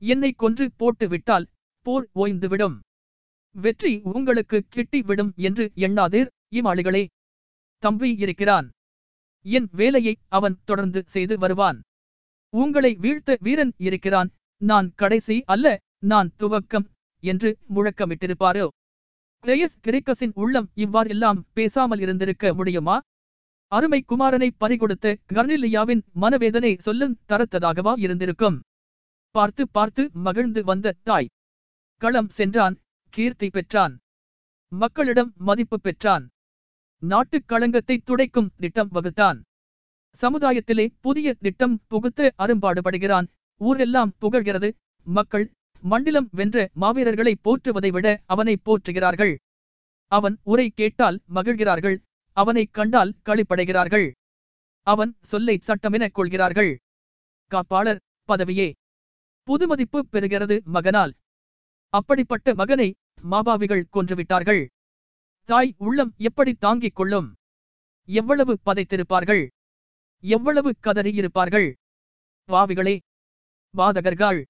என்னை 0.01 0.31
கொன்று 0.31 0.71
போட்டு 0.77 1.07
விட்டால் 1.07 1.49
போர் 1.85 2.07
ஓய்ந்துவிடும். 2.15 2.75
வெற்றி 3.55 4.01
உங்களுக்கு 4.13 4.57
கிட்டி 4.69 5.01
விடும் 5.01 5.33
என்று 5.35 5.71
எண்ணாதீர் 5.75 6.29
இமாளிகளே. 6.51 7.05
தம்பி 7.83 8.09
இருக்கிறான். 8.17 8.69
என் 9.45 9.67
வேலையை 9.71 10.15
அவன் 10.27 10.57
தொடர்ந்து 10.63 11.03
செய்து 11.05 11.37
வருவான். 11.37 11.79
உங்களை 12.53 12.91
வீழ்த்த 12.95 13.37
வீரன் 13.39 13.73
இருக்கிறான். 13.77 14.29
நான் 14.61 14.93
கடைசி 14.95 15.43
அல்ல 15.45 15.79
நான் 15.99 16.29
துவக்கம் 16.39 16.85
என்று 17.23 17.57
முழக்கமிட்டிருப்பாரோ? 17.75 18.67
கிரேயஸ் 19.43 19.77
கிரேக்கஸின் 19.83 20.31
உள்ளம் 20.33 20.69
இவ்வாறெல்லாம் 20.73 21.39
பேசாமல் 21.53 21.99
இருந்திருக்க 21.99 22.53
முடியுமா? 22.53 22.99
அருமை 23.67 24.03
குமாரனை 24.07 24.49
பறிகொடுத்த 24.57 25.15
கர்னிலியாவின் 25.33 26.01
மனவேதனை 26.13 26.75
சொல்லும் 26.79 27.17
தரத்ததாகவா 27.29 27.93
இருந்திருக்கும். 27.99 28.61
பார்த்து 29.31 29.69
பார்த்து 29.69 30.09
மகிழ்ந்து 30.13 30.63
வந்த 30.63 30.95
தாய். 31.03 31.29
களம் 31.97 32.29
சென்றான் 32.29 32.79
கீர்த்தி 33.09 33.49
பெற்றான். 33.49 33.99
மக்களிடம் 34.71 35.33
மதிப்பு 35.37 35.81
பெற்றான். 35.81 36.29
நாட்டுக் 37.01 37.47
களங்கத்தை 37.47 37.97
துடைக்கும் 37.97 38.51
திட்டம் 38.55 38.91
வகுத்தான். 38.91 39.41
சமுதாயத்திலே 40.21 40.87
புதிய 41.01 41.33
திட்டம் 41.33 41.81
புகுத்த 41.87 42.33
அரும்பாடுபடுகிறான். 42.37 43.27
ஊரெல்லாம் 43.57 44.13
புகழ்கிறது. 44.21 44.71
மக்கள் 45.03 45.51
மண்டிலம் 45.89 46.27
வென்ற 46.31 46.69
மாவீரர்களை 46.81 47.33
போற்றுவதை 47.41 47.91
விட 47.91 48.21
அவனை 48.25 48.57
போற்றுகிறார்கள். 48.65 49.35
அவன் 50.11 50.37
உரை 50.43 50.69
கேட்டால் 50.69 51.21
மகிழ்கிறார்கள். 51.35 51.97
அவனைக் 52.35 52.73
கண்டால் 52.73 53.15
களிப்படைகிறார்கள் 53.25 54.11
அவன் 54.81 55.17
சொல்லை 55.21 55.59
சட்டமெனக் 55.67 56.11
கொள்கிறார்கள். 56.11 56.79
காப்பாளர் 57.51 57.99
பதவியே. 58.27 58.73
புதுமதிப்பு 59.43 60.05
பெறுகிறது 60.11 60.63
மகனால். 60.63 61.13
அப்படிப்பட்ட 61.89 62.53
மகனை 62.53 62.95
மாபாவிகள் 63.21 63.87
கொன்றுவிட்டார்கள். 63.93 64.65
தாய் 65.45 65.75
உள்ளம் 65.77 66.13
எப்படி 66.17 66.53
தாங்கிக் 66.53 66.95
கொள்ளும்? 66.95 67.35
எவ்வளவு 68.05 68.59
பதைத்திருப்பார்கள்? 68.65 69.47
எவ்வளவு 70.19 70.75
கதறியிருப்பார்கள்? 70.83 71.73
பாவிகளே 72.47 72.99
பாதகர்கள் 73.77 74.43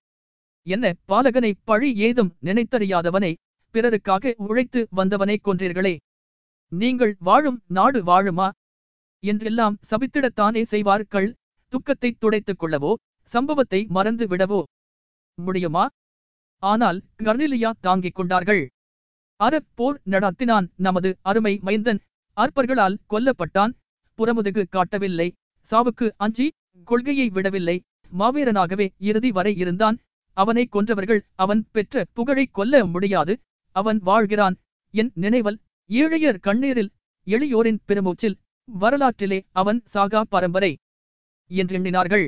என்ன 0.63 0.93
பாலகனை 1.07 1.53
பழி 1.63 1.95
ஏதும் 1.97 2.35
நினைத்தறியாதவனை 2.41 3.33
பிறருக்காக 3.73 4.33
உழைத்து 4.37 4.87
வந்தவனை 4.89 5.39
கொன்றீர்களே. 5.43 5.97
நீங்கள் 6.71 7.13
வாழும் 7.19 7.59
நாடு 7.67 7.99
வாழுமா? 8.03 8.47
என்றெல்லாம் 9.23 9.75
சபித்திடத்தானே 9.89 10.61
செய்வார்கள். 10.63 11.29
துக்கத்தை 11.73 12.09
துடைத்துக் 12.13 12.59
கொள்ளவோ 12.61 12.91
சம்பவத்தை 13.33 13.79
மறந்து 13.89 14.25
விடவோ 14.27 14.61
முடியுமா? 15.37 15.85
ஆனால் 16.63 16.99
கர்னிலியா 17.23 17.71
தாங்கிக் 17.79 18.15
கொண்டார்கள். 18.15 18.63
அறப் 19.39 19.69
போர் 19.75 19.97
நடாத்தினான். 20.09 20.67
நமது 20.75 21.09
அருமை 21.21 21.53
மைந்தன் 21.61 21.99
அற்பர்களால் 22.37 22.99
கொல்லப்பட்டான். 23.09 23.73
புறமுதுகு 24.19 24.63
காட்டவில்லை. 24.69 25.27
சாவுக்கு 25.71 26.07
அஞ்சி 26.17 26.47
கொள்கையை 26.87 27.27
விடவில்லை. 27.29 27.77
மாவீரனாகவே 28.11 28.87
இறுதி 29.09 29.31
வரை 29.31 29.53
இருந்தான். 29.57 29.97
அவனை 30.37 30.63
கொன்றவர்கள் 30.71 31.21
அவன் 31.35 31.61
பெற்ற 31.71 32.05
புகழை 32.13 32.45
கொல்ல 32.51 32.85
முடியாது. 32.85 33.33
அவன் 33.75 33.99
வாழ்கிறான். 33.99 34.55
என் 34.93 35.11
நினைவல் 35.15 35.59
ஏழையர் 35.89 36.39
கண்ணீரில் 36.39 36.91
எளியோரின் 37.27 37.79
பெருமூச்சில் 37.87 38.37
வரலாற்றிலே 38.67 39.39
அவன் 39.51 39.79
சாகா 39.93 40.21
பரம்பரை 40.29 40.71
என்றெண்ணினார்கள். 41.51 42.25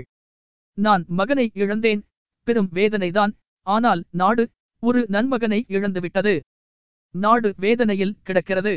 நான் 0.78 1.04
மகனை 1.10 1.46
இழந்தேன் 1.54 2.02
பெரும் 2.48 2.70
வேதனைதான் 2.74 3.34
ஆனால் 3.68 4.02
நாடு 4.12 4.44
ஒரு 4.84 5.02
நன்மகனை 5.10 5.60
இழந்துவிட்டது. 5.68 6.36
நாடு 7.16 7.50
வேதனையில் 7.58 8.18
கிடக்கிறது. 8.24 8.74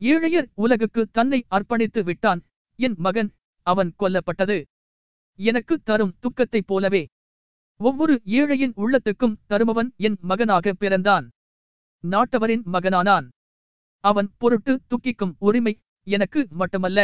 ஏழையர் 0.00 0.48
உலகுக்கு 0.54 1.02
தன்னை 1.12 1.40
அர்ப்பணித்து 1.50 2.00
விட்டான் 2.02 2.40
என் 2.78 2.96
மகன் 2.98 3.30
அவன் 3.66 3.90
கொல்லப்பட்டது. 3.98 4.58
எனக்கு 5.38 5.74
தரும் 5.82 6.16
துக்கத்தைப் 6.20 6.66
போலவே 6.66 7.02
ஒவ்வொரு 7.80 8.14
ஏழையின் 8.38 8.74
உள்ளத்துக்கும் 8.76 9.38
தருமவன் 9.46 9.90
என் 9.96 10.18
மகனாக 10.20 10.72
பிறந்தான். 10.72 11.26
நாட்டவரின் 12.04 12.64
மகனானான். 12.72 13.26
அவன் 14.04 14.28
பொருட்டு 14.38 14.72
துக்கிக்கும் 14.88 15.34
உரிமை 15.38 15.72
எனக்கு 16.06 16.40
மட்டுமல்ல. 16.50 17.00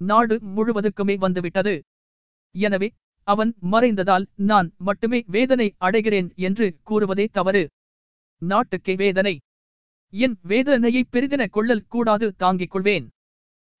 நாடு 0.00 0.34
முழுவதுக்குமே 0.54 1.14
வந்துவிட்டது. 1.16 1.74
எனவே 2.54 2.88
அவன் 3.28 3.52
மறைந்ததால் 3.72 4.26
நான் 4.50 4.68
மட்டுமே 4.78 5.20
வேதனை 5.26 5.66
அடைகிறேன் 5.80 6.28
என்று 6.46 6.66
கூறுவதே 6.88 7.26
தவறு. 7.32 7.62
நாட்டுக்கே 8.42 8.94
வேதனை. 8.94 9.34
என் 10.12 10.36
வேதனையை 10.42 11.02
பெரிதென 11.12 11.42
கொள்ளல் 11.50 11.86
கூடாது 11.86 12.26
தாங்கிக் 12.36 12.70
கொள்வேன். 12.70 13.06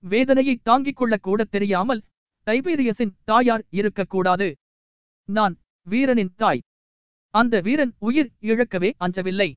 வேதனையை 0.04 0.54
தாங்கிக் 0.62 0.96
கொள்ளக் 0.96 1.22
கூட 1.22 1.40
தெரியாமல் 1.44 2.02
டைபீரியஸின் 2.46 3.16
தாயார் 3.24 3.64
இருக்கக்கூடாது 3.70 4.48
நான் 5.28 5.54
வீரனின் 5.86 6.34
தாய். 6.36 6.62
அந்த 7.34 7.54
வீரன் 7.66 7.92
உயிர் 7.98 8.30
இழக்கவே 8.42 8.90
அஞ்சவில்லை. 9.06 9.50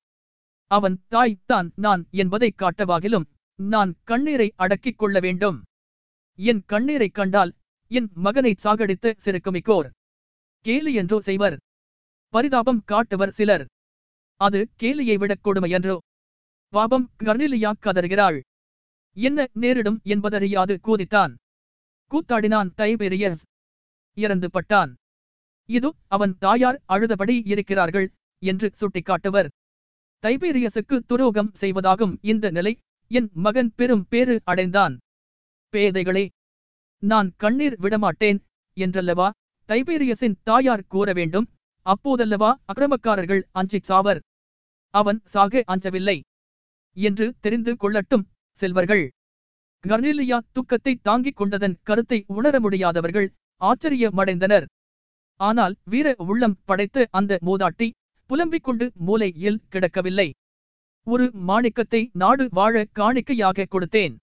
அவன் 0.67 1.03
தாய் 1.07 1.39
தான் 1.45 1.71
நான் 1.75 2.07
என்பதைக் 2.11 2.61
காட்டவாகிலும் 2.61 3.25
நான் 3.55 3.95
கண்ணீரை 4.03 4.53
அடக்கிக் 4.55 4.97
கொள்ள 4.97 5.19
வேண்டும். 5.19 5.63
என் 6.35 6.63
கண்ணீரைக் 6.65 7.13
கண்டால் 7.13 7.55
என் 7.87 8.09
மகனை 8.13 8.55
சாகடித்து 8.63 9.13
சிறுக்குமிக்கோர். 9.25 9.89
கேலி 10.59 10.93
என்றோ 10.93 11.21
செய்வர். 11.21 11.57
பரிதாபம் 12.29 12.83
காட்டுவர் 12.83 13.31
சிலர். 13.31 13.65
அது 14.35 14.69
கேலியை 14.79 15.17
விடக் 15.17 15.47
கொடுமையன்றோ. 15.47 15.97
பாபம் 16.69 17.11
கர்னிலியா 17.23 17.71
கதறுகிறாள். 17.79 18.39
என்ன 19.13 19.47
நேரிடும் 19.53 19.99
என்பதறியாது 20.03 20.79
கூதித்தான். 20.83 21.35
கூத்தாடினான் 22.11 22.71
தைபெரியஸ் 22.77 23.41
இறந்து 24.13 24.49
பட்டான். 24.53 24.93
இது 25.65 25.93
அவன் 26.07 26.37
தாயார் 26.37 26.81
அழுதபடி 26.89 27.41
இருக்கிறார்கள் 27.45 28.11
என்று 28.39 28.71
சுட்டிக்காட்டுவர். 28.79 29.49
தைபீரியஸுக்கு 30.23 30.97
துரோகம் 31.05 31.51
செய்வதாகும் 31.61 32.13
இந்த 32.21 32.49
நிலை. 32.49 32.73
என் 33.11 33.29
மகன் 33.45 33.71
பெரும் 33.75 34.05
பேறு 34.09 34.35
அடைந்தான். 34.43 34.93
பேதைகளே 35.73 36.25
நான் 37.03 37.29
கண்ணீர் 37.37 37.75
விடமாட்டேன் 37.79 38.39
என்றல்லவா? 38.77 39.27
தைபீரியஸின் 39.69 40.37
தாயார் 40.43 40.85
கூற 40.87 41.13
வேண்டும். 41.13 41.47
அப்போதல்லவா? 41.85 42.51
அக்கிரமக்காரர்கள் 42.69 43.41
அஞ்சி 43.51 43.79
சாவர். 43.79 44.21
அவன் 44.93 45.19
சாக 45.23 45.63
அஞ்சவில்லை 45.73 46.17
என்று 46.97 47.25
தெரிந்து 47.39 47.73
கொள்ளட்டும் 47.73 48.25
செல்வர்கள். 48.59 49.03
கர்னிலியா 49.83 50.37
துக்கத்தை 50.51 50.93
தாங்கிக் 51.01 51.35
கொண்டதன் 51.35 51.75
கருத்தை 51.83 52.19
உணர 52.27 52.55
முடியாதவர்கள் 52.59 53.27
ஆச்சரியமடைந்தனர். 53.61 54.65
ஆனால் 55.39 55.75
வீர 55.83 56.07
உள்ளம் 56.17 56.57
படைத்த 56.65 57.05
அந்த 57.11 57.37
மூதாட்டி 57.45 57.87
புலம்பிக் 58.29 58.65
கொண்டு 58.67 58.85
மூலையில் 59.07 59.61
கிடக்கவில்லை. 59.73 60.27
ஒரு 61.07 61.25
மாணிக்கத்தை 61.49 62.01
நாடு 62.21 62.43
வாழ 62.57 62.83
காணிக்கையாக 62.99 63.65
கொடுத்தேன். 63.73 64.15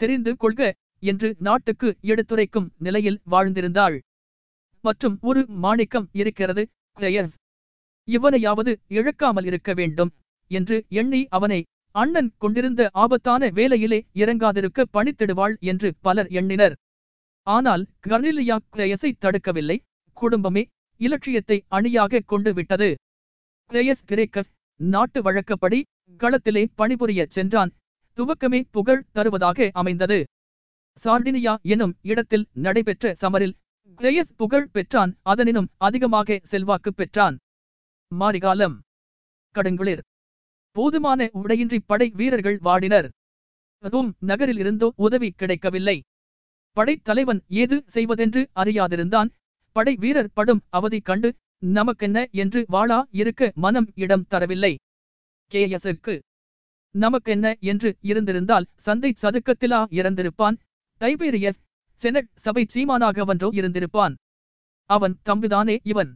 தெரிந்து 0.00 0.32
கொள்க 0.36 0.60
என்று 1.02 1.28
நாட்டுக்கு 1.46 1.88
எடுத்துரைக்கும் 2.12 2.68
நிலையில் 2.86 3.18
வாழ்ந்திருந்தாள். 3.32 3.96
மற்றும் 4.84 5.16
ஒரு 5.28 5.40
மாணிக்கம் 5.64 6.06
இருக்கிறது 6.20 6.62
கிளையர்ஸ் 6.98 7.36
இவனையாவது 8.08 8.72
இழக்காமல் 8.98 9.46
இருக்க 9.50 9.70
வேண்டும் 9.80 10.10
என்று 10.50 10.76
எண்ணி 11.00 11.20
அவனை 11.36 11.60
அண்ணன் 11.94 12.30
கொண்டிருந்த 12.42 12.82
ஆபத்தான 13.02 13.42
வேலையிலே 13.58 13.98
இறங்காதிருக்க 14.22 14.80
பணித்திடுவாள் 14.96 15.54
என்று 15.70 15.88
பலர் 16.06 16.30
எண்ணினர். 16.40 16.74
ஆனால் 17.46 17.84
கர்னிலியா 18.06 18.56
கிளையஸை 18.74 19.10
தடுக்கவில்லை. 19.24 19.76
குடும்பமே 20.16 20.62
இலட்சியத்தை 21.00 21.58
அணியாக 21.76 22.22
கொண்டு 22.32 22.50
விட்டது. 22.54 22.90
கிளேயஸ் 23.70 24.04
கிரேக்கஸ் 24.10 24.50
நாட்டு 24.80 25.18
வழக்கப்படி 25.22 25.78
களத்திலே 26.20 26.62
பணிபுரிய 26.74 27.20
சென்றான். 27.28 27.70
துவக்கமே 28.18 28.60
புகழ் 28.70 29.02
தருவதாக 29.12 29.68
அமைந்தது. 29.72 30.18
சார்டினியா 31.04 31.52
எனும் 31.72 31.94
இடத்தில் 32.02 32.46
நடைபெற்ற 32.64 33.12
சமரில் 33.20 33.54
கிளேயஸ் 33.98 34.32
புகழ் 34.36 34.68
பெற்றான் 34.72 35.12
அதனினும் 35.22 35.68
அதிகமாக 35.78 36.38
செல்வாக்கு 36.42 36.90
பெற்றான். 36.94 37.36
மாரிகாலம் 38.12 38.76
கடுங்குளிர். 39.54 40.02
போதுமான 40.76 41.28
உடையின்றி 41.32 41.78
படை 41.86 42.08
வீரர்கள் 42.20 42.58
வாடினர். 42.58 43.08
அதுவும் 43.84 44.10
நகரில் 44.30 44.58
இருந்தோ 44.58 44.88
உதவி 44.96 45.30
கிடைக்கவில்லை. 45.30 45.96
படைத்தலைவன் 46.76 47.40
ஏது 47.62 47.76
செய்வதென்று 47.86 48.42
அறியாதிருந்தான். 48.54 49.30
படை 49.76 49.94
வீரர் 49.96 50.34
படும் 50.34 50.62
அவதி 50.68 51.00
கண்டு 51.00 51.30
நமக்கென்ன 51.62 52.18
என்று 52.32 52.60
வாளா 52.68 52.98
இருக்க 53.10 53.50
மனம் 53.54 53.88
இடம் 53.94 54.26
தரவில்லை. 54.30 54.72
கேஎஸ்க்கு 55.52 56.14
நமக்கென்ன 56.94 57.46
என்று 57.60 57.90
இருந்திருந்தால் 58.00 58.68
சந்தை 58.76 59.10
சதுக்கத்திலா 59.22 59.80
இறந்திருப்பான். 59.90 60.56
டைபீரியஸ் 61.00 61.60
செனட் 62.02 62.30
சபை 62.34 62.62
சீமானாகவன்றோ 62.74 63.48
இருந்திருப்பான். 63.52 64.14
அவன் 64.90 65.14
தம்பிதானே 65.24 65.76
இவன். 65.82 66.10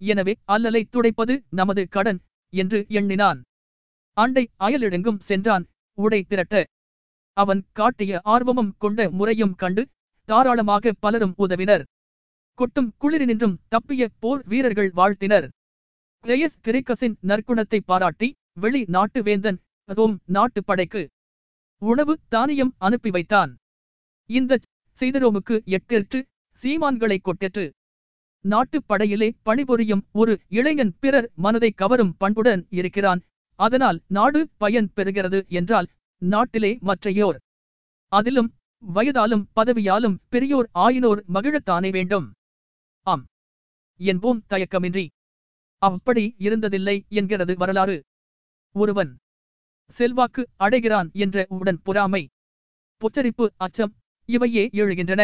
எனவே 0.00 0.34
அல்லலை 0.44 0.82
துடைப்பது 0.92 1.34
நமது 1.50 1.82
கடன் 1.88 2.20
என்று 2.52 2.78
எண்ணினான். 2.88 3.40
ஆண்டை 4.16 4.44
அயலிடெங்கும் 4.60 5.20
சென்றான் 5.20 5.64
உடை 5.98 6.20
திரட்ட. 6.22 6.64
அவன் 7.36 7.62
காட்டிய 7.72 8.20
ஆர்வமும் 8.24 8.74
கொண்ட 8.78 9.10
முறையும் 9.10 9.54
கண்டு 9.54 9.82
தாராளமாக 10.28 10.92
பலரும் 11.00 11.34
உதவினர். 11.36 11.84
கொட்டும் 12.60 12.88
குளிரினின்றும் 13.00 13.56
தப்பிய 13.70 14.06
போர் 14.18 14.42
வீரர்கள் 14.46 14.90
வாழ்த்தினர். 14.90 15.46
கிரேயஸ் 16.24 16.58
கிரேக்கஸின் 16.66 17.14
நற்குணத்தை 17.22 17.78
பாராட்டி 17.84 18.28
வெளி 18.60 18.80
நாட்டு 18.86 19.22
வேந்தன் 19.22 19.58
ரோம் 19.98 20.16
நாட்டு 20.26 20.60
படைக்கு 20.64 21.02
உணவு 21.82 22.14
தானியம் 22.28 22.72
அனுப்பி 22.78 23.10
வைத்தான். 23.10 23.52
இந்த 24.30 24.58
செய்தரோமுக்கு 25.00 25.56
எட்டெற்று 25.76 26.18
சீமான்களை 26.62 27.16
கொட்டெற்று 27.20 27.64
நாட்டுப் 28.44 28.84
படையிலே 28.86 29.28
பணிபுரியும் 29.42 30.02
ஒரு 30.12 30.34
இளைஞன் 30.48 30.92
பிறர் 31.00 31.28
மனதை 31.34 31.70
கவரும் 31.70 32.12
பண்புடன் 32.18 32.62
இருக்கிறான். 32.70 33.22
அதனால் 33.58 34.00
நாடு 34.08 34.42
பயன் 34.56 34.90
பெறுகிறது 34.96 35.40
என்றால் 35.48 35.88
நாட்டிலே 36.22 36.72
மற்றையோர். 36.80 37.38
அதிலும் 38.12 38.50
வயதாலும் 38.82 39.46
பதவியாலும் 39.56 40.18
பெரியோர் 40.28 40.68
ஆயினோர் 40.84 41.22
மகிழத்தானே 41.34 41.90
வேண்டும். 41.90 42.28
என்போம் 44.00 44.40
தயக்கமின்றி. 44.48 45.06
அப்படி 45.82 46.24
இருந்ததில்லை 46.38 46.96
என்கிறது 47.08 47.54
வரலாறு. 47.56 47.96
ஒருவன் 48.74 49.12
செல்வாக்கு 49.90 50.42
அடைகிறான் 50.56 51.08
என்ற 51.14 51.46
உடன் 51.48 51.80
பொறாமை 51.82 52.22
பொச்சரிப்பு 53.00 53.46
அச்சம் 53.56 53.92
இவையே 54.28 54.64
எழுகின்றன. 54.72 55.22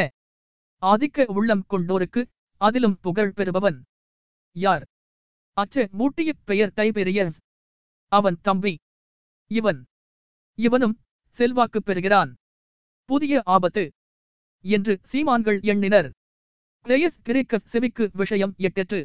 ஆதிக்க 0.83 1.27
உள்ளம் 1.27 1.65
கொண்டோருக்கு 1.71 2.23
அதிலும் 2.61 2.99
புகழ் 3.01 3.33
பெறுபவன் 3.33 3.79
யார்? 4.57 4.85
அச்ச 5.57 5.87
மூட்டிய 5.91 6.31
பெயர் 6.45 6.73
டைபெரியஸ் 6.77 7.37
அவன் 8.13 8.39
தம்பி. 8.43 8.75
இவன். 9.51 9.81
இவனும் 10.59 10.97
செல்வாக்கு 11.39 11.83
பெறுகிறான். 11.83 12.31
புதிய 13.09 13.43
ஆபத்து 13.45 13.85
என்று 14.65 14.95
சீமான்கள் 15.13 15.59
எண்ணினர். 15.63 16.09
கிரேயஸ் 16.87 17.19
கிரேக்கஸ் 17.23 17.67
செவிக்கு 17.73 18.09
விஷயம் 18.13 18.55
எட்டெற்று 18.59 19.05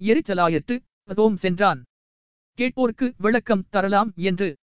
எரிச்சலாயிற்று 0.00 0.78
ரோம் 1.04 1.36
சென்றான். 1.36 1.82
கேட்போர்க்கு 2.58 3.12
விளக்கம் 3.16 3.66
தரலாம் 3.70 4.12
என்று. 4.16 4.56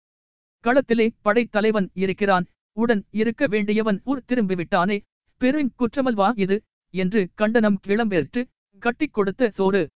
களத்திலே 0.63 1.09
படைத்தலைவன் 1.21 1.89
இருக்கிறான். 1.93 2.45
உடன் 2.73 3.05
இருக்க 3.11 3.47
வேண்டியவன் 3.47 4.01
ஊர் 4.03 4.23
திரும்பிவிட்டானே. 4.27 5.01
பெருங் 5.39 5.69
குற்றமல்வா 5.79 6.39
இது? 6.39 6.61
என்று 6.89 7.29
கண்டனம் 7.33 7.79
கிளம்பெற்று 7.87 8.43
கட்டிக் 8.79 9.13
கொடுத்த 9.13 9.49
சோறு. 9.49 9.89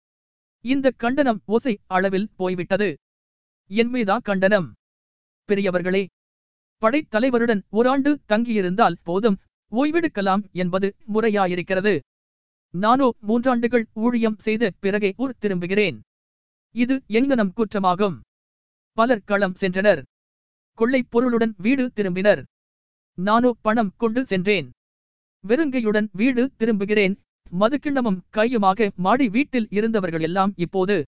இந்த 0.61 0.91
கண்டனம் 0.91 1.43
ஓசை 1.45 1.81
அளவில் 1.87 2.31
போய்விட்டது. 2.37 2.95
என் 3.67 3.93
மீதா 3.95 4.19
கண்டனம். 4.23 4.73
பெரியவர்களே 5.49 6.07
படைத்தலைவருடன் 6.83 7.63
ஓராண்டு 7.69 8.21
தங்கியிருந்தால் 8.29 8.97
போதும். 9.03 9.39
ஓய்வெடுக்கலாம் 9.73 10.53
என்பது 10.53 10.95
முறையாயிருக்கிறது. 11.15 12.01
நானோ 12.75 13.11
மூன்றாண்டுகள் 13.21 13.87
ஊழியம் 13.93 14.39
செய்த 14.39 14.73
பிறகே 14.81 15.15
ஊர் 15.17 15.35
திரும்புகிறேன். 15.41 16.01
இது 16.73 17.03
எங்கனம் 17.09 17.53
குற்றமாகும்? 17.53 18.21
பலர் 18.93 19.23
களம் 19.25 19.55
சென்றனர். 19.61 20.03
கொள்ளைப் 20.75 21.07
பொருளுடன் 21.11 21.55
வீடு 21.59 21.91
திரும்பினர். 21.97 22.43
நானோ 23.15 23.53
பணம் 23.63 23.93
கொண்டு 23.97 24.27
சென்றேன். 24.27 24.71
வெறுங்கையுடன் 25.49 26.09
வீடு 26.13 26.53
திரும்புகிறேன். 26.59 27.17
மதுக்கிண்ணமும் 27.61 28.21
கையுமாக 28.33 28.95
மாடி 28.95 29.29
வீட்டில் 29.29 29.67
இருந்தவர்கள் 29.71 30.21
எல்லாம் 30.21 30.53
இப்போது 30.57 31.05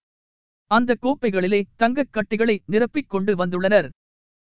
அந்த 0.67 0.97
கோப்பைகளிலே 1.01 1.63
தங்கக் 1.75 2.11
கட்டிகளை 2.11 2.63
நிரப்பிக் 2.71 3.07
கொண்டு 3.07 3.45
வந்துள்ளனர். 3.45 3.89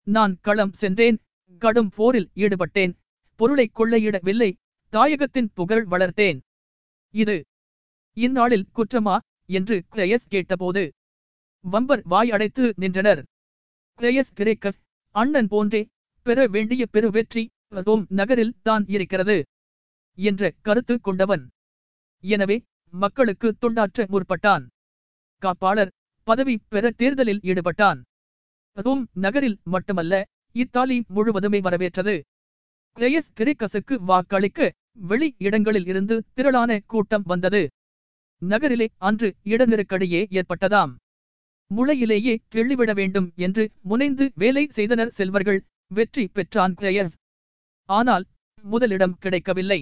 நான் 0.06 0.38
களம் 0.40 0.72
சென்றேன். 0.72 1.18
கடும் 1.58 1.88
போரில் 1.88 2.30
ஈடுபட்டேன். 2.34 2.94
பொருளை 3.34 3.70
கொள்ளையிடவில்லை. 3.74 4.52
தாயகத்தின் 4.92 5.48
புகழ் 5.54 5.86
வளர்த்தேன். 5.90 6.38
இது 7.14 7.36
இந்நாளில் 8.16 8.68
குற்றமா? 8.76 9.16
என்று 9.48 9.76
கிளேயஸ் 9.92 10.26
கேட்டபோது 10.28 10.82
வம்பர் 11.64 12.02
வாய் 12.12 12.30
அடைத்து 12.30 12.64
நின்றனர். 12.76 13.22
கிளேயஸ் 13.98 14.34
கிரேக்கஸ் 14.38 14.78
அண்ணன் 15.14 15.48
போன்றே 15.48 15.80
பெற 16.26 16.46
வேண்டிய 16.54 16.82
பெரு 16.94 17.08
வெற்றி 17.10 17.44
ரோம் 17.86 18.04
நகரில் 18.18 18.54
தான் 18.62 18.84
இருக்கிறது 18.94 19.36
என்ற 20.18 20.50
கருத்து 20.66 20.94
கொண்டவன். 21.00 21.44
எனவே 22.24 22.56
மக்களுக்கு 22.94 23.48
தொண்டாற்ற 23.62 24.06
முற்பட்டான். 24.12 24.64
காப்பாளர் 25.42 25.92
பதவி 26.28 26.54
பெற 26.72 26.84
தேர்தலில் 27.00 27.42
ஈடுபட்டான். 27.50 28.00
ரோம் 28.76 29.04
நகரில் 29.24 29.58
மட்டுமல்ல 29.64 30.14
இத்தாலி 30.56 30.96
முழுவதுமே 31.08 31.60
வரவேற்றது. 31.60 32.14
கிரேயஸ் 32.96 33.32
கிரேக்கஸுக்கு 33.38 33.94
வாக்களிக்க 34.10 34.70
வெளி 34.96 35.34
இடங்களில் 35.38 35.86
இருந்து 35.86 36.24
திரளான 36.34 36.80
கூட்டம் 36.86 37.22
வந்தது. 37.22 37.68
நகரிலே 38.42 38.88
அன்று 38.98 39.28
இடநெருக்கடியே 39.44 40.20
ஏற்பட்டதாம். 40.38 40.92
முளையிலேயே 41.70 42.34
கிள்ளிவிட 42.54 42.94
வேண்டும் 42.94 43.32
என்று 43.36 43.70
முனைந்து 43.82 44.30
வேலை 44.34 44.66
செய்தனர் 44.70 45.10
செல்வர்கள் 45.10 45.60
வெற்றி 45.88 46.28
பெற்றான் 46.28 46.74
கிரேயஸ் 46.74 47.16
ஆனால் 47.88 48.24
முதலிடம் 48.62 49.18
கிடைக்கவில்லை. 49.18 49.80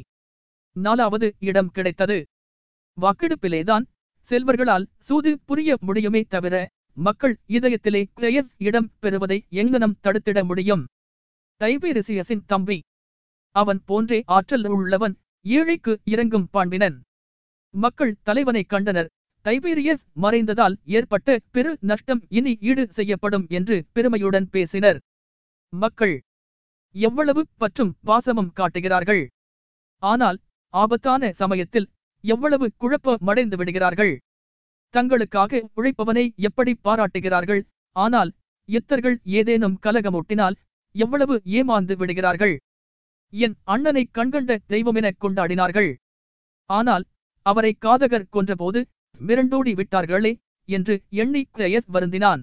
நாலாவது 0.77 1.35
இடம் 1.39 1.71
கிடைத்தது. 1.71 2.19
வாக்கெடுப்பிலேதான் 2.99 3.87
செல்வர்களால் 4.31 4.87
சூது 4.99 5.31
புரிய 5.45 5.77
முடியுமே 5.81 6.23
தவிர 6.23 6.55
மக்கள் 6.93 7.35
இதயத்திலே 7.49 8.03
கிரேயஸ் 8.17 8.53
இடம் 8.59 8.91
பெறுவதை 8.99 9.39
எங்கனம் 9.51 9.99
தடுத்திட 10.03 10.39
முடியும்? 10.45 10.85
தைபீரிசியஸின் 11.61 12.47
தம்பி 12.47 12.79
அவன் 13.61 13.81
போன்றே 13.89 14.19
ஆற்றல் 14.37 14.67
உள்ளவன் 14.77 15.15
ஏழைக்கு 15.45 15.93
இறங்கும் 16.13 16.49
பாண்பினன் 16.55 16.97
மக்கள் 17.75 18.13
தலைவனை 18.27 18.63
கண்டனர். 18.73 19.09
தைபீரியஸ் 19.45 20.05
மறைந்ததால் 20.23 20.77
ஏற்பட்ட 20.97 21.37
பெரு 21.55 21.71
நஷ்டம் 21.91 22.23
இனி 22.39 22.53
ஈடு 22.69 22.85
செய்யப்படும் 22.97 23.45
என்று 23.59 23.77
பெருமையுடன் 23.95 24.49
பேசினர். 24.55 24.99
மக்கள் 25.73 26.15
எவ்வளவு 26.95 27.43
பற்றும் 27.63 27.93
பாசமும் 28.09 28.55
காட்டுகிறார்கள். 28.59 29.23
ஆனால் 30.03 30.39
ஆபத்தான 30.75 31.31
சமயத்தில் 31.41 31.89
எவ்வளவு 32.25 32.67
குழப்பமடைந்து 32.83 33.57
விடுகிறார்கள். 33.61 34.15
தங்களுக்காக 34.95 35.61
உழைப்பவனை 35.79 36.25
எப்படி 36.49 36.73
பாராட்டுகிறார்கள். 36.87 37.63
ஆனால் 37.97 38.31
யுத்தர்கள் 38.69 39.17
ஏதேனும் 39.39 39.77
கலகமூட்டினால் 39.87 40.57
எவ்வளவு 40.95 41.35
ஏமாந்து 41.59 41.95
விடுகிறார்கள். 42.01 42.55
என் 43.33 43.57
அண்ணனை 43.64 44.05
கண்கண்ட 44.12 44.59
தெய்வமெனக் 44.68 45.20
கொண்டாடினார்கள். 45.20 45.91
ஆனால் 46.70 47.05
அவரை 47.47 47.72
காதகர் 47.79 48.31
கொன்றபோது 48.33 48.81
மிரண்டோடி 49.20 49.72
விட்டார்களே 49.81 50.33
என்று 50.68 50.95
எண்ணி 51.09 51.43
கிரயஸ் 51.57 51.89
வருந்தினான். 51.93 52.43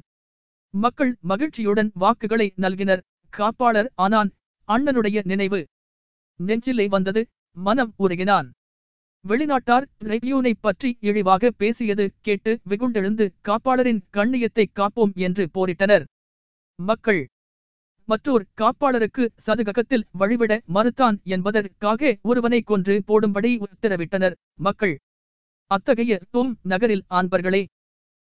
மக்கள் 0.73 1.11
மகிழ்ச்சியுடன் 1.21 1.91
வாக்குகளை 1.93 2.47
நல்கினர். 2.57 3.03
காப்பாளர் 3.33 3.89
ஆனான். 3.95 4.29
அண்ணனுடைய 4.67 5.19
நினைவு 5.23 5.61
நெஞ்சிலே 6.39 6.87
வந்தது. 6.87 7.21
மனம் 7.57 7.93
உருகினான். 7.99 8.47
வெளிநாட்டார் 9.25 9.85
ரெவியூனை 10.03 10.51
பற்றி 10.59 10.89
இழிவாக 10.99 11.51
பேசியது 11.51 12.05
கேட்டு 12.21 12.51
வெகுண்டெழுந்து 12.69 13.25
காப்பாளரின் 13.47 14.01
கண்ணியத்தை 14.17 14.65
காப்போம் 14.79 15.13
என்று 15.27 15.43
போரிட்டனர். 15.53 16.05
மக்கள் 16.79 17.21
மற்றோர் 18.09 18.43
காப்பாளருக்கு 18.61 19.23
சதுககத்தில் 19.45 20.05
வழிவிட 20.19 20.53
மறுத்தான் 20.73 21.17
என்பதற்காக 21.23 22.11
ஒருவனை 22.21 22.59
கொன்று 22.61 22.95
போடும்படி 23.05 23.51
உத்தரவிட்டனர். 23.65 24.35
மக்கள் 24.65 24.95
அத்தகைய 25.71 26.19
தோம் 26.29 26.51
நகரில் 26.63 27.03
ஆண்பர்களே 27.09 27.61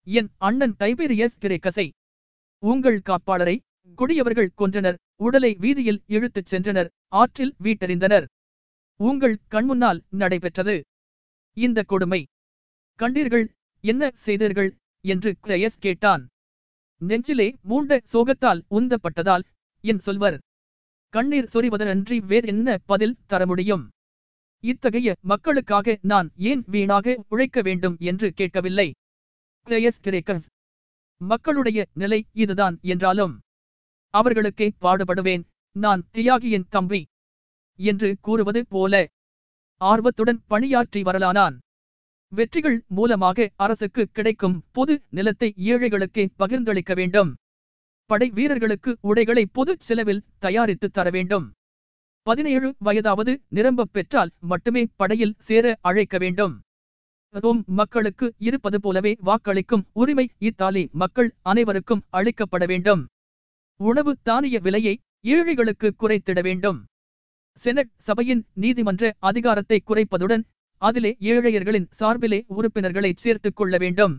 என் 0.08 0.30
அண்ணன் 0.38 0.76
டைபீரியஸ் 0.80 1.38
கிரேக்கசை 1.44 1.88
உங்கள் 2.64 3.00
காப்பாளரை 3.10 3.56
கொடியவர்கள் 3.98 4.52
கொன்றனர் 4.58 4.98
உடலை 5.26 5.52
வீதியில் 5.64 6.02
இழுத்துச் 6.08 6.50
சென்றனர் 6.52 6.90
ஆற்றில் 7.12 7.54
வீட்டறிந்தனர். 7.64 8.26
உங்கள் 9.00 9.36
கண்முன்னால் 9.52 10.00
நடைபெற்றது. 10.22 10.76
இந்த 11.58 11.80
கொடுமை 11.84 12.22
கண்டீர்கள் 13.00 13.46
என்ன 13.84 14.12
செய்தீர்கள்? 14.26 14.72
என்று 15.06 15.30
கிரயஸ் 15.46 15.80
கேட்டான். 15.80 16.24
நெஞ்சிலே 17.02 17.48
மூண்ட 17.70 18.00
சோகத்தால் 18.14 18.62
உந்தப்பட்டதால் 18.70 19.46
என் 19.84 20.02
சொல்வர். 20.08 20.38
கண்ணீர் 21.14 21.52
சொறிவதனன்றி 21.54 22.18
வேறு 22.26 22.48
என்ன 22.48 22.78
பதில் 22.86 23.20
தர 23.26 23.46
முடியும்? 23.46 23.84
இத்தகைய 24.64 25.16
மக்களுக்காக 25.22 25.96
நான் 26.02 26.28
ஏன் 26.50 26.62
வீணாக 26.68 27.16
உழைக்க 27.28 27.62
வேண்டும் 27.62 27.96
என்று 28.00 28.28
கேட்கவில்லை? 28.34 28.88
கிரேயஸ் 29.68 30.04
கிரேக்கர்ஸ் 30.04 30.48
மக்களுடைய 31.22 31.80
நிலை 31.94 32.20
இதுதான் 32.34 32.76
என்றாலும் 32.82 33.34
அவர்களுக்கே 34.14 34.68
பாடுபடுவேன் 34.82 35.44
நான் 35.76 36.02
தியாகியின் 36.12 36.70
தம்பி 36.70 37.02
என்று 37.80 38.10
கூறுவது 38.22 38.62
போல 38.68 39.04
ஆர்வத்துடன் 39.82 40.40
பணியாற்றி 40.48 41.02
வரலானான். 41.02 41.56
வெற்றிகள் 42.32 42.80
மூலமாக 42.88 43.48
அரசுக்கு 43.56 44.04
கிடைக்கும் 44.08 44.58
பொது 44.72 44.96
நிலத்தை 45.10 45.50
ஏழைகளுக்கே 45.72 46.26
பகிர்ந்தளிக்க 46.40 46.94
வேண்டும். 46.96 47.32
படை 48.12 48.28
வீரர்களுக்கு 48.38 48.92
உடைகளை 49.02 49.44
பொது 49.58 49.74
செலவில் 49.80 50.24
தயாரித்து 50.40 50.88
தர 50.92 51.10
வேண்டும் 51.10 51.46
பதினேழு 52.28 52.70
வயதாவது 52.86 53.34
நிரம்ப 53.48 53.86
பெற்றால் 53.96 54.32
மட்டுமே 54.52 54.84
படையில் 54.96 55.34
சேர 55.48 55.66
அழைக்க 55.90 56.16
வேண்டும். 56.18 56.54
ரோம் 57.44 57.62
மக்களுக்கு 57.80 58.28
இருப்பது 58.48 58.78
போலவே 58.82 59.14
வாக்களிக்கும் 59.20 59.86
உரிமை 60.02 60.26
இத்தாலி 60.40 60.84
மக்கள் 61.04 61.30
அனைவருக்கும் 61.52 62.04
அளிக்கப்பட 62.12 62.66
வேண்டும். 62.66 63.02
உணவு 63.80 64.14
தானிய 64.24 64.60
விலையை 64.60 64.96
ஏழைகளுக்கு 65.26 65.90
குறைத்திட 66.00 66.40
வேண்டும். 66.42 66.80
செனட் 67.64 67.94
சபையின் 68.08 68.44
நீதிமன்ற 68.54 69.14
அதிகாரத்தை 69.30 69.80
குறைப்பதுடன் 69.86 70.46
அதிலே 70.82 71.14
ஏழையர்களின் 71.32 71.90
சார்பிலே 72.00 72.42
உறுப்பினர்களை 72.58 73.14
சேர்த்துக் 73.24 73.56
கொள்ள 73.56 73.76
வேண்டும். 73.78 74.16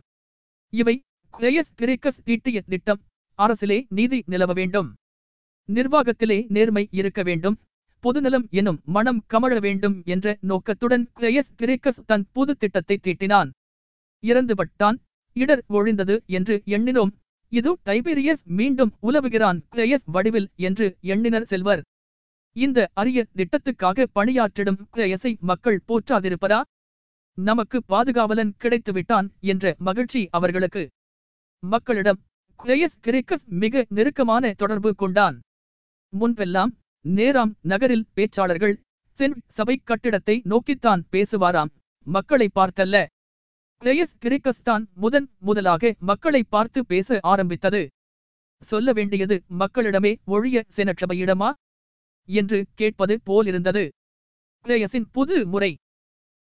இவை 0.72 0.97
கிரேயஸ் 1.34 1.72
கிரேக்கஸ் 1.80 2.22
தீட்டிய 2.24 2.61
திட்டம் 2.72 3.01
அரசிலே 3.45 3.78
நீதி 3.88 4.18
நிலவ 4.32 4.53
வேண்டும். 4.53 4.88
நிர்வாகத்திலே 5.68 6.38
நேர்மை 6.49 6.84
இருக்க 7.01 7.22
வேண்டும். 7.22 7.57
பொதுநலம் 8.05 8.47
எனும் 8.51 8.78
மனம் 8.95 9.20
கமழ 9.32 9.59
வேண்டும் 9.61 9.97
என்ற 10.05 10.36
நோக்கத்துடன் 10.51 11.05
கிரேயஸ் 11.18 11.53
கிரேக்கஸ் 11.61 12.01
தன் 12.07 12.24
புது 12.32 12.53
திட்டத்தை 12.57 12.97
தீட்டினான். 13.03 13.51
இறந்துபட்டான் 14.22 14.97
இடர் 15.36 15.62
ஒழிந்தது 15.68 16.16
என்று 16.38 16.55
எண்ணினோம். 16.66 17.12
இது 17.53 17.70
டைபீரியஸ் 17.84 18.43
மீண்டும் 18.59 18.93
உலவுகிறான் 19.03 19.59
கிரேயஸ் 19.74 20.07
வடிவில் 20.14 20.49
என்று 20.68 20.86
எண்ணினர் 21.12 21.49
செல்வர். 21.53 21.82
இந்த 22.57 22.78
அரிய 23.01 23.20
திட்டத்துக்காக 23.38 24.07
பணியாற்றிடும் 24.14 24.80
கிரேயஸை 24.95 25.32
மக்கள் 25.51 25.78
போற்றாதிருப்பதா? 25.88 26.61
நமக்கு 27.38 27.78
பாதுகாவலன் 27.93 28.53
கிடைத்துவிட்டான் 28.62 29.28
என்ற 29.53 29.74
மகிழ்ச்சி 29.78 30.22
அவர்களுக்கு. 30.30 30.82
மக்களிடம் 31.62 32.20
குயஸ் 32.65 32.99
கிரேக்கஸ் 33.01 33.45
மிக 33.63 33.85
நெருக்கமான 33.89 34.53
தொடர்பு 34.57 34.91
கொண்டான். 34.95 35.37
முன்பெல்லாம் 36.13 36.73
நேராம் 37.05 37.53
நகரில் 37.61 38.05
பேச்சாளர்கள் 38.17 38.75
சென் 39.19 39.37
சபை 39.47 39.77
கட்டிடத்தை 39.85 40.43
நோக்கித்தான் 40.45 41.03
பேசுவாராம். 41.13 41.71
மக்களை 42.07 42.49
பார்த்தல்ல. 42.55 42.97
கிரேயஸ் 43.83 44.15
கிரேக்கஸ் 44.19 44.63
தான் 44.63 44.85
முதன் 44.95 45.29
முதலாக 45.39 45.93
மக்களை 46.11 46.43
பார்த்து 46.49 46.87
பேச 46.87 47.19
ஆரம்பித்தது. 47.23 47.83
சொல்ல 48.63 48.93
வேண்டியது 48.93 49.37
மக்களிடமே 49.59 50.13
ஒழிய 50.25 50.65
செனட்சபையிடமா 50.77 51.51
என்று 52.29 52.67
கேட்பது 52.75 53.17
போலிருந்தது. 53.25 53.85
கிரேயஸின் 54.65 55.09
புது 55.13 55.39
முறை. 55.47 55.73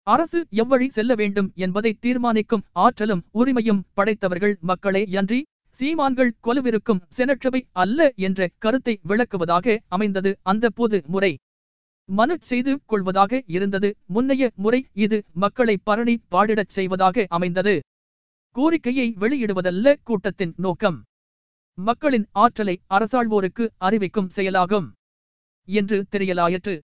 அரசு 0.08 0.40
எவ்வழி 0.52 0.88
செல்ல 0.90 1.16
வேண்டும் 1.16 1.50
என்பதை 1.56 1.94
தீர்மானிக்கும் 2.00 2.68
ஆற்றலும் 2.84 3.26
உரிமையும் 3.34 3.82
படைத்தவர்கள் 3.94 4.56
மக்களே 4.70 5.04
அன்றி 5.22 5.40
சீமான்கள் 5.82 6.32
கொலுவிருக்கும் 6.46 7.00
செனற்றவை 7.18 7.60
அல்ல 7.84 8.00
என்ற 8.16 8.48
கருத்தை 8.58 8.94
விளக்குவதாக 9.10 9.78
அமைந்தது 9.88 10.32
அந்த 10.42 10.66
பொது 10.70 10.98
முறை. 11.08 11.32
மனு 12.10 12.36
செய்து 12.42 12.74
கொள்வதாக 12.86 13.42
இருந்தது. 13.56 13.90
முன்னைய 14.16 14.50
முறை 14.56 14.82
இது 15.06 15.18
மக்களை 15.44 15.76
பரணி 15.84 16.16
பாடிடச் 16.32 16.74
செய்வதாக 16.78 17.26
அமைந்தது. 17.30 17.76
கோரிக்கையை 18.56 19.08
வெளியிடுவதல்ல 19.22 19.96
கூட்டத்தின் 20.04 20.54
நோக்கம். 20.58 20.98
மக்களின் 21.78 22.28
ஆற்றலை 22.44 22.76
அரசாள்வோருக்கு 22.90 23.68
அறிவிக்கும் 23.78 24.30
செயலாகும் 24.30 24.88
என்று 25.68 26.00
தெரியலாயிற்று. 26.12 26.76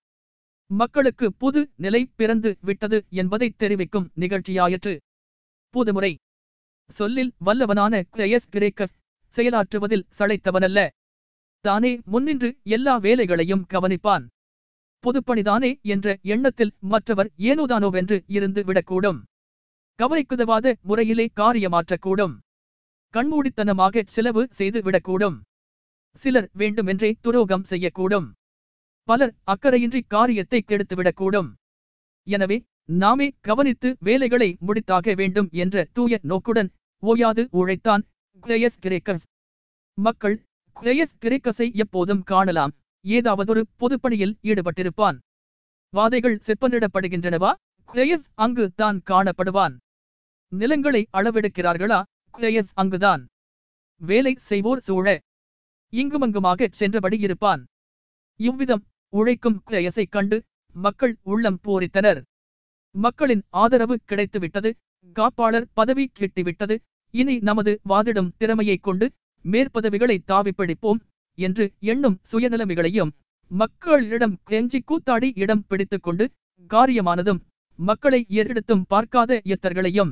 மக்களுக்கு 0.70 1.28
புது 1.34 1.62
நிலை 1.76 2.02
பிறந்து 2.16 2.52
விட்டது 2.62 3.00
என்பதை 3.22 3.50
தெரிவிக்கும் 3.58 4.08
நிகழ்ச்சியாயிற்று. 4.20 4.96
புதுமுறை 5.74 6.12
சொல்லில் 6.90 7.32
வல்லவனான 7.46 7.94
கிரேயஸ் 8.16 8.50
கிரேக்கஸ் 8.52 8.96
செயலாற்றுவதில் 9.36 10.06
சளைத்தவனல்ல. 10.18 10.80
தானே 11.66 11.92
முன்னின்று 12.06 12.50
எல்லா 12.64 12.94
வேலைகளையும் 12.98 13.66
கவனிப்பான். 13.74 14.26
பொதுப்பணிதானே 15.04 15.72
என்ற 15.94 16.18
எண்ணத்தில் 16.34 16.74
மற்றவர் 16.94 17.30
ஏனோதானோவென்று 17.50 18.18
இருந்து 18.28 18.62
விடக்கூடும். 18.64 19.20
கவலைக்குதவாத 20.00 20.76
முறையிலே 20.82 21.28
காரியமாற்றக்கூடும். 21.36 22.36
கண்மூடித்தனமாக 23.14 24.04
செலவு 24.06 24.48
செய்து 24.52 24.80
விடக்கூடும். 24.82 25.38
சிலர் 26.24 26.50
வேண்டுமென்றே 26.54 27.12
துரோகம் 27.22 27.68
செய்யக்கூடும். 27.70 28.28
பலர் 29.08 29.34
அக்கறையின்றி 29.44 30.02
காரியத்தை 30.08 30.60
கெடுத்துவிடக்கூடும் 30.64 31.50
எனவே 32.28 32.58
நாமே 32.90 33.28
கவனித்து 33.42 33.96
வேலைகளை 34.00 34.58
முடித்தாக 34.68 35.16
வேண்டும் 35.16 35.50
என்ற 35.52 35.86
தூய 35.94 36.20
நோக்குடன் 36.22 36.70
ஓயாது 37.04 37.48
உழைத்தான் 37.52 38.04
கிரேயஸ் 38.44 38.80
கிரேக்கர்ஸ். 38.82 39.26
மக்கள் 39.98 40.36
கிரேயஸ் 40.76 41.16
கிரேக்கஸை 41.22 41.74
எப்போதும் 41.74 42.24
காணலாம். 42.24 42.74
ஏதாவதொரு 43.06 43.62
பொதுப்பணியில் 43.80 44.36
ஈடுபட்டிருப்பான். 44.44 45.18
வாதைகள் 45.94 46.42
செப்பனிடப்படுகின்றனவா? 46.48 47.52
கிரேயஸ் 47.90 48.28
அங்கு 48.34 48.72
தான் 48.76 49.02
காணப்படுவான். 49.10 49.76
நிலங்களை 50.52 51.08
அளவெடுக்கிறார்களா? 51.14 52.02
கிரேயஸ் 52.38 52.72
அங்குதான். 52.74 53.26
வேலை 54.02 54.34
செய்வோர் 54.38 54.80
சூழ 54.80 55.20
இங்குமங்குமாக 55.94 56.68
சென்றபடி 56.72 57.20
இருப்பான். 57.20 57.66
இவ்விதம் 58.40 58.84
உழைக்கும் 59.10 59.62
கிரேயஸை 59.68 60.06
கண்டு 60.10 60.44
மக்கள் 60.76 61.18
உள்ளம் 61.24 61.60
பூரித்தனர். 61.64 62.22
மக்களின் 62.98 63.44
ஆதரவு 63.56 63.96
கிடைத்துவிட்டது 64.08 64.70
காப்பாளர் 65.16 65.68
பதவி 65.74 66.06
கிட்டிவிட்டது. 66.20 66.76
இனி 67.14 67.36
நமது 67.40 67.72
வாதிடும் 67.90 68.32
திறமையைக் 68.38 68.84
கொண்டு 68.84 69.06
மேற்பதவிகளை 69.46 70.18
தாவிப்பிடிப்போம் 70.28 71.00
என்று 71.38 71.66
எண்ணும் 71.84 72.18
சுயநிலைமைகளையும் 72.32 73.12
மக்களிடம் 73.52 74.36
கெஞ்சி 74.50 74.80
கூத்தாடி 74.84 75.30
இடம் 75.36 75.64
பிடித்துக் 75.68 76.04
கொண்டு 76.04 76.26
காரியமானதும் 76.70 77.42
மக்களை 77.80 78.20
ஏறெடுத்தும் 78.30 78.84
பார்க்காத 78.88 79.42
எத்தர்களையும் 79.46 80.12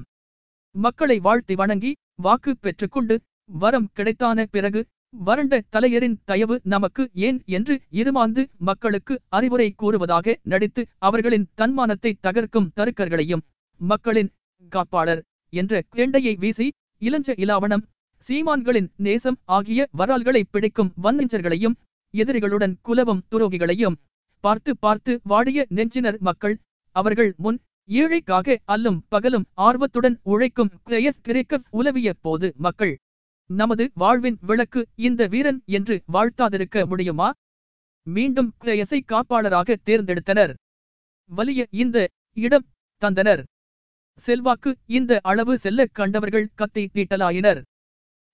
மக்களை 0.75 1.17
வாழ்த்தி 1.19 1.55
வணங்கி 1.55 1.91
வாக்கு 2.17 2.51
பெற்றுக்கொண்டு 2.57 3.15
வரம் 3.53 3.89
கிடைத்தான 3.93 4.45
பிறகு 4.45 4.81
வறண்ட 5.19 5.55
தலையரின் 5.69 6.17
தயவு 6.25 6.55
நமக்கு 6.63 7.03
ஏன் 7.19 7.39
என்று 7.49 7.75
இருமாந்து 7.91 8.41
மக்களுக்கு 8.59 9.15
அறிவுரை 9.29 9.67
கூறுவதாக 9.75 10.35
நடித்து 10.43 10.81
அவர்களின் 10.99 11.47
தன்மானத்தை 11.55 12.11
தகர்க்கும் 12.21 12.71
தருக்கர்களையும் 12.75 13.43
மக்களின் 13.81 14.31
காப்பாளர் 14.71 15.21
என்ற 15.53 15.81
கேண்டையை 15.95 16.33
வீசி 16.35 16.67
இளஞ்ச 17.01 17.33
இலாவணம் 17.35 17.85
சீமான்களின் 18.29 18.89
நேசம் 18.97 19.39
ஆகிய 19.45 19.81
வரால்களை 19.97 20.41
பிடிக்கும் 20.51 20.93
வன்னெஞ்சர்களையும் 21.03 21.77
எதிரிகளுடன் 22.13 22.75
குலவும் 22.81 23.23
துரோகிகளையும் 23.31 23.97
பார்த்து 24.43 24.71
பார்த்து 24.79 25.13
வாடிய 25.23 25.65
நெஞ்சினர் 25.69 26.19
மக்கள் 26.19 26.55
அவர்கள் 26.95 27.31
முன் 27.37 27.59
ஏழைக்காக 27.89 28.55
அல்லும் 28.65 28.99
பகலும் 29.09 29.47
ஆர்வத்துடன் 29.53 30.17
உழைக்கும் 30.23 30.71
கிரேயஸ் 30.83 31.21
கிரேக்கஸ் 31.21 31.67
உலவிய 31.71 32.13
போது 32.21 32.47
மக்கள் 32.57 32.93
நமது 33.49 33.91
வாழ்வின் 33.93 34.37
விளக்கு 34.41 34.87
இந்த 34.95 35.27
வீரன் 35.27 35.63
என்று 35.65 36.03
வாழ்த்தாதிருக்க 36.13 36.85
முடியுமா? 36.85 37.31
மீண்டும் 38.07 38.53
கிரேயஸை 38.63 38.99
காப்பாளராக 39.07 39.75
தேர்ந்தெடுத்தனர். 39.85 40.53
வலிய 41.29 41.67
இந்த 41.69 41.97
இடம் 42.37 42.65
தந்தனர். 43.01 43.43
செல்வாக்கு 44.13 44.77
இந்த 44.85 45.19
அளவு 45.23 45.57
செல்ல 45.57 45.85
கண்டவர்கள் 45.85 46.51
கத்தை 46.55 46.89
தீட்டலாயினர். 46.93 47.61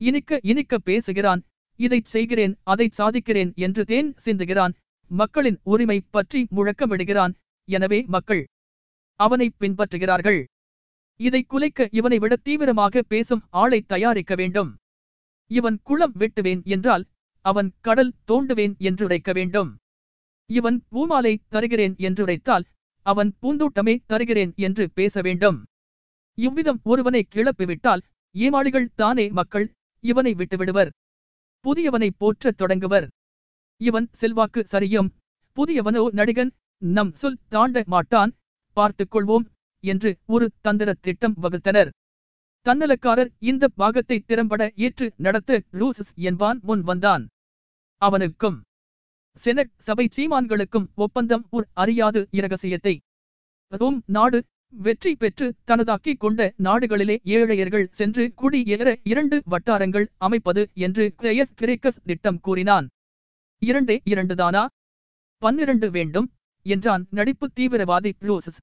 இனிக்க 0.01 0.39
இனிக்க 0.43 0.77
பேசுகிறான். 0.77 1.41
இதைச் 1.79 2.05
செய்கிறேன் 2.05 2.53
அதைச் 2.63 3.01
சாதிக்கிறேன் 3.01 3.51
என்று 3.55 3.85
தேன் 3.85 4.15
சிந்துகிறான். 4.25 4.73
மக்களின் 5.11 5.59
உரிமை 5.63 6.01
பற்றி 6.09 6.47
முழக்கமிடுகிறான். 6.55 7.33
எனவே 7.67 8.03
மக்கள் 8.07 8.43
அவனை 9.19 9.47
பின்பற்றுகிறார்கள். 9.59 10.41
இதை 11.19 11.41
குலைக்க 11.43 11.87
இவனை 11.91 12.17
விட 12.19 12.35
தீவிரமாக 12.35 13.01
பேசும் 13.01 13.43
ஆளை 13.49 13.81
தயாரிக்க 13.81 14.35
வேண்டும். 14.35 14.71
இவன் 15.51 15.77
குளம் 15.83 16.15
வெட்டுவேன் 16.19 16.61
என்றால் 16.65 17.03
அவன் 17.45 17.69
கடல் 17.81 18.13
தோண்டுவேன் 18.27 18.73
என்று 18.79 19.03
உரைக்க 19.05 19.31
வேண்டும். 19.33 19.69
இவன் 20.49 20.77
பூமாலை 20.89 21.33
தருகிறேன் 21.47 21.95
என்று 21.97 22.21
உரைத்தால் 22.23 22.65
அவன் 23.05 23.31
பூந்தோட்டமே 23.41 23.95
தருகிறேன் 24.05 24.51
என்று 24.57 24.83
பேச 24.93 25.21
வேண்டும். 25.21 25.57
இவ்விதம் 26.37 26.79
ஒருவனை 26.83 27.21
கிளப்பிவிட்டால் 27.35 28.03
ஏமாளிகள் 28.35 28.91
தானே 28.95 29.25
மக்கள் 29.29 29.67
இவனை 30.03 30.31
விட்டுவிடுவர். 30.33 30.91
புதியவனை 31.65 32.09
போற்றத் 32.17 32.59
தொடங்குவர். 32.61 33.07
இவன் 33.81 34.07
செல்வாக்கு 34.11 34.61
சரியும். 34.71 35.09
புதியவனோ 35.57 36.03
நடிகன் 36.19 36.51
நம் 36.81 37.11
சொல் 37.13 37.41
தாண்ட 37.47 37.83
மாட்டான். 37.85 38.31
பார்த்துக் 38.77 39.11
கொள்வோம் 39.13 39.45
என்று 39.83 40.09
ஒரு 40.25 40.45
தந்திர 40.61 40.89
திட்டம் 41.01 41.35
வகுத்தனர். 41.41 41.89
தன்னலக்காரர் 42.65 43.29
இந்த 43.41 43.65
பாகத்தை 43.81 44.17
திறம்பட 44.19 44.61
ஏற்று 44.75 45.05
நடத்த 45.17 45.51
லூசஸ் 45.71 46.11
என்பான் 46.29 46.59
முன் 46.63 46.83
வந்தான். 46.89 47.23
அவனுக்கும் 48.01 48.57
செனட் 49.43 49.71
சபை 49.77 50.05
சீமான்களுக்கும் 50.15 50.87
ஒப்பந்தம் 50.95 51.43
ஒரு 51.49 51.65
அறியாது 51.73 52.21
இரகசியத்தை. 52.31 52.95
ரோம் 53.71 53.99
நாடு 54.07 54.39
வெற்றி 54.73 55.11
பெற்று 55.15 55.47
தனதாக்கிக் 55.67 56.21
கொண்ட 56.23 56.41
நாடுகளிலே 56.57 57.15
ஏழையர்கள் 57.35 57.87
சென்று 57.91 58.23
குடியேற 58.41 58.93
இரண்டு 59.03 59.37
வட்டாரங்கள் 59.45 60.07
அமைப்பது 60.17 60.63
என்று 60.85 61.05
கிரேயஸ் 61.19 61.55
கிரேக்கஸ் 61.61 62.01
திட்டம் 62.05 62.39
கூறினான். 62.39 62.87
இரண்டே 63.61 63.97
இரண்டுதானா 64.05 64.63
பன்னிரண்டு 65.41 65.87
வேண்டும் 65.91 66.27
என்றான் 66.65 67.03
நடிப்பு 67.09 67.47
தீவிரவாதி 67.55 68.11
லூசஸ். 68.27 68.59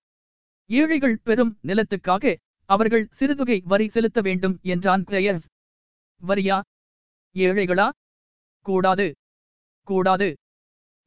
ஏழைகள் 0.71 1.23
பெரும் 1.23 1.53
நிலத்துக்காக 1.67 2.35
அவர்கள் 2.69 3.05
சிறுதொகை 3.19 3.59
வரி 3.65 3.87
செலுத்த 3.89 4.19
வேண்டும் 4.21 4.57
என்றான் 4.63 5.05
கிரேயஸ் 5.05 5.47
வரியா? 6.21 6.57
ஏழைகளா? 7.37 7.89
கூடாது. 8.67 9.07
கூடாது. 9.89 10.29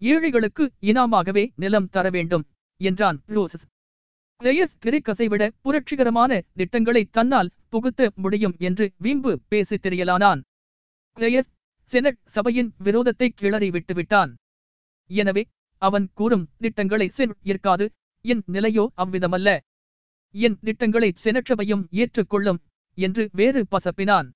ஏழைகளுக்கு 0.01 0.63
இனாமாகவே 0.81 1.43
நிலம் 1.55 1.89
தர 1.89 2.05
வேண்டும் 2.09 2.45
என்றான் 2.81 3.17
லூசஸ் 3.27 3.65
கிரேயஸ் 4.41 4.75
கிரிக்கஸை 4.83 5.25
விட 5.29 5.43
புரட்சிகரமான 5.63 6.41
திட்டங்களை 6.55 7.03
தன்னால் 7.17 7.51
புகுத்த 7.69 8.09
முடியும் 8.15 8.55
என்று 8.59 8.85
வீம்பு 8.97 9.31
பேசி 9.47 9.75
தெரியலானான். 9.75 10.41
கிரேயஸ் 11.17 11.51
செனட் 11.91 12.19
சபையின் 12.25 12.71
விரோதத்தை 12.83 13.27
கிளறி 13.35 13.69
விட்டுவிட்டான். 13.69 14.31
எனவே 15.09 15.43
அவன் 15.81 16.07
கூறும் 16.13 16.47
திட்டங்களை 16.57 17.07
சென் 17.17 17.35
இருக்காது 17.41 17.85
என் 18.25 18.43
நிலையோ 18.47 18.85
அவ்விதமல்ல. 18.97 19.49
என் 20.33 20.59
திட்டங்களை 20.59 21.13
செனற்றவையும் 21.23 21.83
ஏற்றுக்கொள்ளும் 21.91 22.59
என்று 22.97 23.29
வேறு 23.33 23.65
பசப்பினான். 23.71 24.29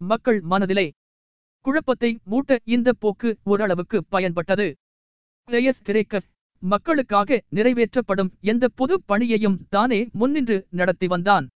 மக்கள் 0.00 0.40
மனதிலே 0.40 0.92
குழப்பத்தை 1.60 2.18
மூட்ட 2.30 2.58
இந்த 2.64 2.92
போக்கு 2.92 3.36
ஓரளவுக்கு 3.42 4.04
பயன்பட்டது. 4.12 4.72
கிரேயஸ் 5.48 5.82
கிரேக்கஸ் 5.82 6.28
மக்களுக்காக 6.58 7.42
நிறைவேற்றப்படும் 7.50 8.30
எந்த 8.40 8.68
பொது 8.68 9.02
பணியையும் 9.02 9.58
தானே 9.68 10.08
முன்னின்று 10.12 10.66
நடத்தி 10.70 11.06
வந்தான். 11.06 11.48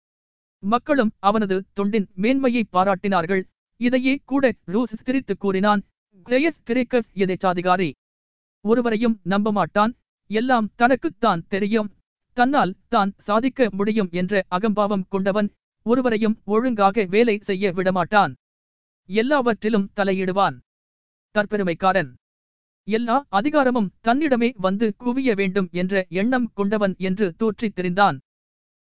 மக்களும் 0.64 1.12
அவனது 1.20 1.66
தொண்டின் 1.76 2.08
மேன்மையை 2.14 2.64
பாராட்டினார்கள். 2.74 3.44
இதையே 3.78 4.22
கூட 4.26 4.52
ரூஸ் 4.66 5.04
திரித்து 5.04 5.38
கூறினான். 5.38 5.84
கிரேயஸ் 6.26 6.62
கிரேக்கஸ் 6.64 7.10
எதேச்சாதிகாரி. 7.16 7.92
ஒருவரையும் 8.66 9.20
நம்ப 9.24 9.52
மாட்டான். 9.52 9.94
எல்லாம் 10.30 10.70
தனக்குத்தான் 10.76 11.46
தெரியும். 11.48 11.90
தன்னால் 12.34 12.76
தான் 12.88 13.14
சாதிக்க 13.18 13.70
முடியும் 13.72 14.10
என்ற 14.12 14.44
அகம்பாவம் 14.48 15.06
கொண்டவன் 15.10 15.50
ஒருவரையும் 15.86 16.42
ஒழுங்காக 16.46 17.06
வேலை 17.06 17.40
செய்ய 17.42 17.72
விடமாட்டான். 17.72 18.34
எல்லாவற்றிலும் 19.10 19.92
தலையிடுவான். 19.96 20.58
தற்பெருமைக்காரன். 21.36 22.10
எல்லா 22.88 23.26
அதிகாரமும் 23.30 23.92
தன்னிடமே 24.04 24.50
வந்து 24.56 24.96
குவிய 25.00 25.36
வேண்டும் 25.36 25.68
என்ற 25.72 26.06
எண்ணம் 26.10 26.52
கொண்டவன் 26.54 26.96
என்று 26.98 27.36
தோற்றித் 27.38 27.80
தெரிந்தான். 27.80 28.18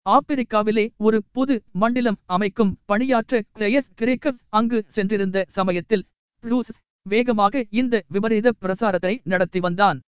ஆப்பிரிக்காவிலே 0.06 0.88
ஒரு 0.96 1.24
புது 1.32 1.62
மண்டலம் 1.72 2.18
அமைக்கும் 2.26 2.78
பணியாற்ற 2.84 3.42
கிரேயஸ் 3.54 3.92
கிரேக்கஸ் 3.94 4.40
அங்கு 4.48 4.84
சென்றிருந்த 4.88 5.44
சமயத்தில் 5.48 6.06
ப்ளூஸ் 6.42 6.72
வேகமாக 7.02 7.64
இந்த 7.70 8.04
விபரீத 8.08 8.52
பிரசாரத்தை 8.60 9.20
நடத்தி 9.24 9.60
வந்தான். 9.60 10.00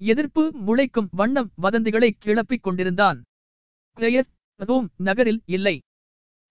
எதிர்ப்பு 0.00 0.42
முளைக்கும் 0.66 1.08
வண்ணம் 1.10 1.48
வதந்திகளை 1.62 2.10
கிளப்பிக் 2.24 2.62
கொண்டிருந்தான். 2.62 3.18
கிரேயஸ் 3.96 4.30
ரோம் 4.60 4.88
நகரில் 4.96 5.42
இல்லை. 5.46 5.76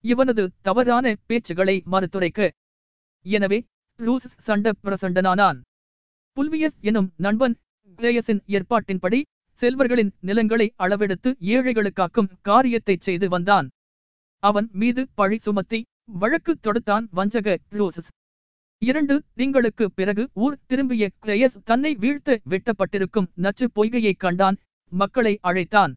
இவனது 0.04 0.42
தவறான 0.62 1.14
பேச்சுகளை 1.28 1.76
மறுத்துரைக்க. 1.92 2.48
எனவே 3.26 3.58
ப்ளூஸ் 3.98 4.28
சண்ட 4.46 4.72
பிரசண்டனானான். 4.82 5.58
புல்வியஸ் 6.36 6.78
எனும் 6.80 7.10
நண்பன் 7.16 7.56
கிரேயஸின் 7.98 8.42
ஏற்பாட்டின்படி 8.56 9.20
செல்வர்களின் 9.62 10.12
நிலங்களை 10.20 10.66
அளவெடுத்து 10.78 11.30
ஏழைகளுக்காக்கும் 11.54 12.30
காரியத்தைச் 12.40 13.04
செய்து 13.06 13.28
வந்தான். 13.28 13.68
அவன் 14.42 14.68
மீது 14.72 15.02
பழி 15.14 15.38
சுமத்தி 15.38 15.80
வழக்கு 16.20 16.52
தொடுத்தான் 16.62 17.04
வஞ்சக 17.10 17.58
ரூசஸ் 17.70 18.10
இரண்டு 18.84 19.22
திங்களுக்கு 19.34 19.92
பிறகு 19.92 20.28
ஊர் 20.34 20.58
திரும்பிய 20.66 21.10
கிரேயஸ் 21.22 21.56
தன்னை 21.64 21.96
வீழ்த்து 21.96 22.34
வெட்டப்பட்டிருக்கும் 22.50 23.26
நச்சு 23.34 23.66
பொய்கையைக் 23.74 24.16
கண்டான் 24.16 24.56
மக்களை 24.92 25.38
அழைத்தான். 25.42 25.92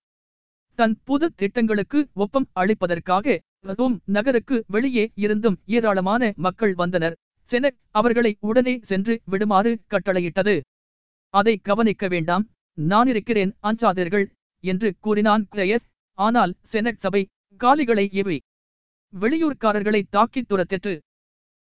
தன் 0.79 0.95
புது 1.03 1.33
திட்டங்களுக்கு 1.35 2.07
ஒப்பம் 2.13 2.47
அளிப்பதற்காக 2.55 3.37
ரோம் 3.59 4.01
நகருக்கு 4.05 4.63
வெளியே 4.67 5.11
இருந்தும் 5.15 5.57
ஏராளமான 5.65 6.33
மக்கள் 6.35 6.73
வந்தனர். 6.73 7.15
செனக் 7.43 7.77
அவர்களை 7.91 8.37
உடனே 8.39 8.79
சென்று 8.81 9.21
விடுமாறு 9.25 9.79
கட்டளையிட்டது. 9.89 10.55
அதை 11.33 11.57
கவனிக்க 11.57 12.07
வேண்டாம் 12.07 12.45
நான் 12.77 13.07
இருக்கிறேன் 13.07 13.55
அஞ்சாதீர்கள் 13.63 14.27
என்று 14.63 14.95
கூறினான் 14.99 15.47
கிரேயஸ். 15.51 15.87
ஆனால் 16.17 16.53
செனட் 16.63 16.97
சபை 16.97 17.27
காலிகளை 17.59 18.09
இவை 18.11 18.37
வெளியூர்காரர்களை 19.13 20.03
தாக்கித் 20.11 20.49
துரத்திற்று. 20.49 20.93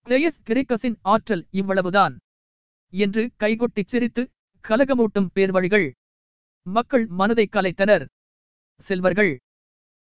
கிரேயஸ் 0.07 0.41
கிரேக்கஸின் 0.47 0.95
ஆற்றல் 1.01 1.43
இவ்வளவுதான் 1.51 2.15
என்று 2.93 3.21
கைகொட்டிச் 3.43 3.91
சிரித்து 3.91 4.23
கலகமூட்டும் 4.63 5.29
பேர்வழிகள். 5.35 5.87
மக்கள் 6.65 7.05
மனதை 7.19 7.45
கலைத்தனர். 7.51 8.05
செல்வர்கள். 8.87 9.31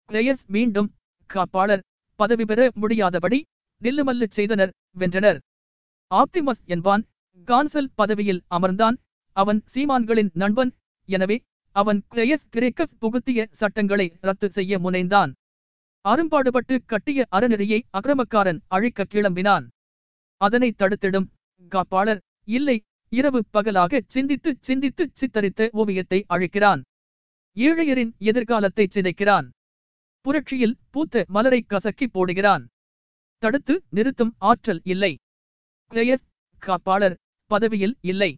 கிரேயஸ் 0.09 0.45
மீண்டும் 0.55 0.89
காப்பாளர் 1.31 1.85
பதவி 2.21 2.45
பெற 2.45 2.61
முடியாதபடி 2.75 3.39
நில்லுமல்லு 3.83 4.27
செய்தனர் 4.29 4.73
வென்றனர். 4.99 5.39
ஆப்டிமஸ் 6.11 6.63
என்பான் 6.65 7.05
கான்சல் 7.49 7.91
பதவியில் 7.95 8.43
அமர்ந்தான். 8.57 8.97
அவன் 9.37 9.61
சீமான்களின் 9.75 10.33
நண்பன். 10.43 10.73
எனவே 11.09 11.37
அவன் 11.77 12.01
கிரேயஸ் 12.15 12.49
கிரேக்கஸ் 12.51 12.97
புகுத்திய 13.03 13.47
சட்டங்களை 13.61 14.09
ரத்து 14.21 14.51
செய்ய 14.51 14.79
முனைந்தான். 14.79 15.31
அரும்பாடுபட்டு 16.05 16.77
கட்டிய 16.85 17.27
அறநெறியை 17.37 17.81
அக்கிரமக்காரன் 17.99 18.61
அழிக்க 18.69 19.07
கிளம்பினான். 19.15 19.67
அதனை 20.47 20.69
தடுத்திடும். 20.79 21.29
காப்பாளர் 21.71 22.21
இல்லை 22.49 22.77
இரவு 23.13 23.41
பகலாக 23.51 24.01
சிந்தித்து 24.15 24.51
சிந்தித்து 24.61 25.05
சித்தரித்த 25.21 25.69
ஓவியத்தை 25.73 26.19
அழைக்கிறான். 26.27 26.81
ஏழையரின் 27.57 28.13
எதிர்காலத்தை 28.31 28.85
சிதைக்கிறான். 28.95 29.47
புரட்சியில் 30.25 30.77
பூத்த 30.91 31.25
மலரை 31.29 31.61
கசக்கி 31.67 32.07
போடுகிறான். 32.09 32.65
தடுத்து 33.43 33.75
நிறுத்தும் 33.89 34.33
ஆற்றல் 34.51 34.81
இல்லை. 34.93 35.13
கிரேயஸ் 35.91 36.27
காப்பாளர் 36.63 37.17
பதவியில் 37.51 37.95
இல்லை. 38.11 38.31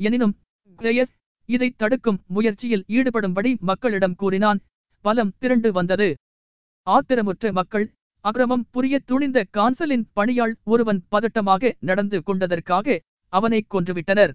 எனினும் 0.00 0.34
கிரேயஸ் 0.78 1.14
இதை 1.48 1.68
தடுக்கும் 1.70 2.22
முயற்சியில் 2.26 2.86
ஈடுபடும்படி 2.96 3.50
மக்களிடம் 3.70 4.16
கூறினான். 4.20 4.60
பலம் 5.04 5.32
திரண்டு 5.40 5.70
வந்தது. 5.72 6.08
ஆத்திரமுற்ற 6.86 7.52
மக்கள் 7.52 7.86
அக்கிரமம் 8.24 8.66
புரிய 8.70 8.94
துணிந்த 8.98 9.38
கான்சலின் 9.56 10.04
பணியாள் 10.16 10.54
ஒருவன் 10.64 11.00
பதட்டமாக 11.10 11.72
நடந்து 11.80 12.18
கொண்டதற்காக 12.26 12.96
அவனை 13.32 13.60
கொன்றுவிட்டனர். 13.70 14.32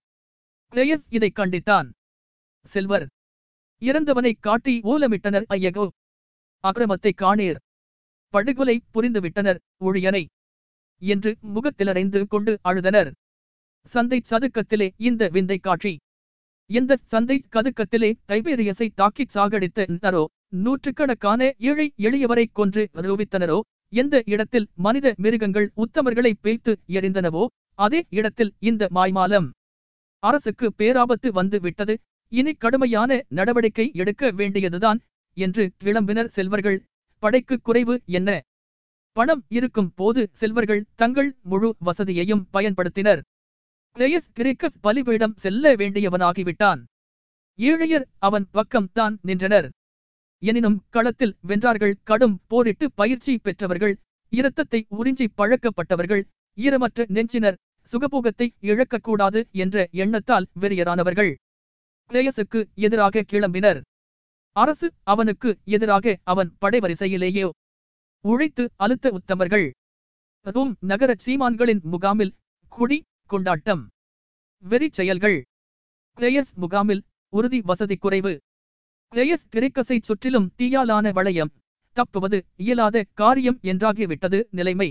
கிரேயஸ் 0.73 1.05
இதை 1.09 1.29
கண்டித்தான். 1.35 1.87
செல்வர் 2.65 3.05
இறந்தவனை 3.81 4.33
காட்டி 4.39 4.75
ஓலமிட்டனர் 4.91 5.47
ஐயகோ. 5.47 5.85
அக்கிரமத்தை 6.63 7.11
காணீர். 7.23 7.59
படுகொலை 8.33 8.75
புரிந்துவிட்டனர் 8.93 9.59
ஊழியனை 9.85 10.23
என்று 11.01 11.31
முகத்திலறைந்து 11.55 12.21
கொண்டு 12.27 12.53
அழுதனர். 12.63 13.11
சந்தை 13.93 14.19
சதுக்கத்திலே 14.29 14.89
இந்த 15.09 15.29
விந்தை 15.31 15.57
காட்சி. 15.57 15.93
இந்த 16.69 16.97
சந்தை 17.13 17.39
கதுக்கத்திலே 17.55 18.11
தைபேரியஸை 18.27 18.89
தாக்கிச் 18.95 19.33
சாகடித்த 19.33 19.87
நரோ 20.03 20.23
நூற்றுக்கணக்கான 20.63 21.41
ஏழை 21.69 21.89
எளியவரை 22.07 22.45
கொன்று 22.51 22.83
ரூபித்தனரோ? 23.07 23.59
எந்த 23.93 24.15
இடத்தில் 24.25 24.67
மனித 24.75 25.07
மிருகங்கள் 25.17 25.67
உத்தமர்களை 25.75 26.31
பேய்த்து 26.41 26.73
எறிந்தனவோ 26.87 27.43
அதே 27.79 27.99
இடத்தில் 28.09 28.51
இந்த 28.59 28.83
மாய்மாலம் 28.91 29.47
அரசுக்கு 30.23 30.67
பேராபத்து 30.77 31.29
வந்து 31.31 31.57
விட்டது. 31.59 31.93
இனி 32.31 32.51
கடுமையான 32.53 33.11
நடவடிக்கை 33.29 33.85
எடுக்க 33.93 34.31
வேண்டியதுதான் 34.31 34.99
என்று 35.37 35.63
கிளம்பினர் 35.83 36.31
செல்வர்கள். 36.37 36.79
படைக்கு 37.23 37.55
குறைவு 37.61 37.95
என்ன? 38.05 38.29
பணம் 39.17 39.43
இருக்கும் 39.49 39.91
போது 39.95 40.21
செல்வர்கள் 40.31 40.85
தங்கள் 40.95 41.29
முழு 41.41 41.69
வசதியையும் 41.85 42.43
பயன்படுத்தினர். 42.53 43.21
கிரேயஸ் 43.95 44.29
கிரேக்கஸ் 44.33 44.79
பலிபீடம் 44.81 45.35
செல்ல 45.35 45.73
வேண்டியவனாகிவிட்டான். 45.75 46.81
ஏழையர் 47.59 48.05
அவன் 48.19 48.45
பக்கம் 48.51 48.89
தான் 48.93 49.15
நின்றனர். 49.21 49.67
எனினும் 50.41 50.77
களத்தில் 50.89 51.35
வென்றார்கள். 51.47 51.93
கடும் 52.03 52.35
போரிட்டு 52.47 52.85
பயிற்சி 52.91 53.33
பெற்றவர்கள் 53.37 53.95
இரத்தத்தை 54.33 54.79
உறிஞ்சி 54.99 55.25
பழக்கப்பட்டவர்கள் 55.37 56.23
ஈரமற்ற 56.57 57.05
நெஞ்சினர் 57.07 57.59
சுகபோகத்தை 57.91 58.47
இழக்கக்கூடாது 58.61 59.39
என்ற 59.63 59.87
எண்ணத்தால் 59.91 60.47
வெறியரானவர்கள். 60.61 61.31
கிளேயசுக்கு 62.09 62.59
எதிராக 62.85 63.23
கிளம்பினர். 63.31 63.79
அரசு 64.55 64.87
அவனுக்கு 65.03 65.49
எதிராக 65.75 66.15
அவன் 66.23 66.49
படைவரிசையிலேயே 66.61 67.43
உழைத்து 68.25 68.63
அழுத்த 68.75 69.07
உத்தமர்கள். 69.17 69.67
அதுவும் 70.45 70.73
நகர 70.91 71.11
சீமான்களின் 71.25 71.81
முகாமில் 71.93 72.35
குடி 72.71 72.99
கொண்டாட்டம். 73.25 73.83
வெறி 74.63 74.87
செயல்கள் 74.91 75.37
கிரேயஸ் 76.17 76.53
முகாமில் 76.63 77.03
உறுதி 77.33 77.59
வசதி 77.61 77.95
குறைவு. 77.95 78.33
கிளேயஸ் 79.13 79.45
கிரேக்கஸை 79.53 79.95
சுற்றிலும் 79.99 80.47
தீயாலான 80.57 81.11
வளையம். 81.17 81.51
தப்புவது 81.97 82.37
இயலாத 82.55 82.97
காரியம் 83.13 83.57
என்றாகிவிட்டது 83.61 84.39
நிலைமை. 84.49 84.89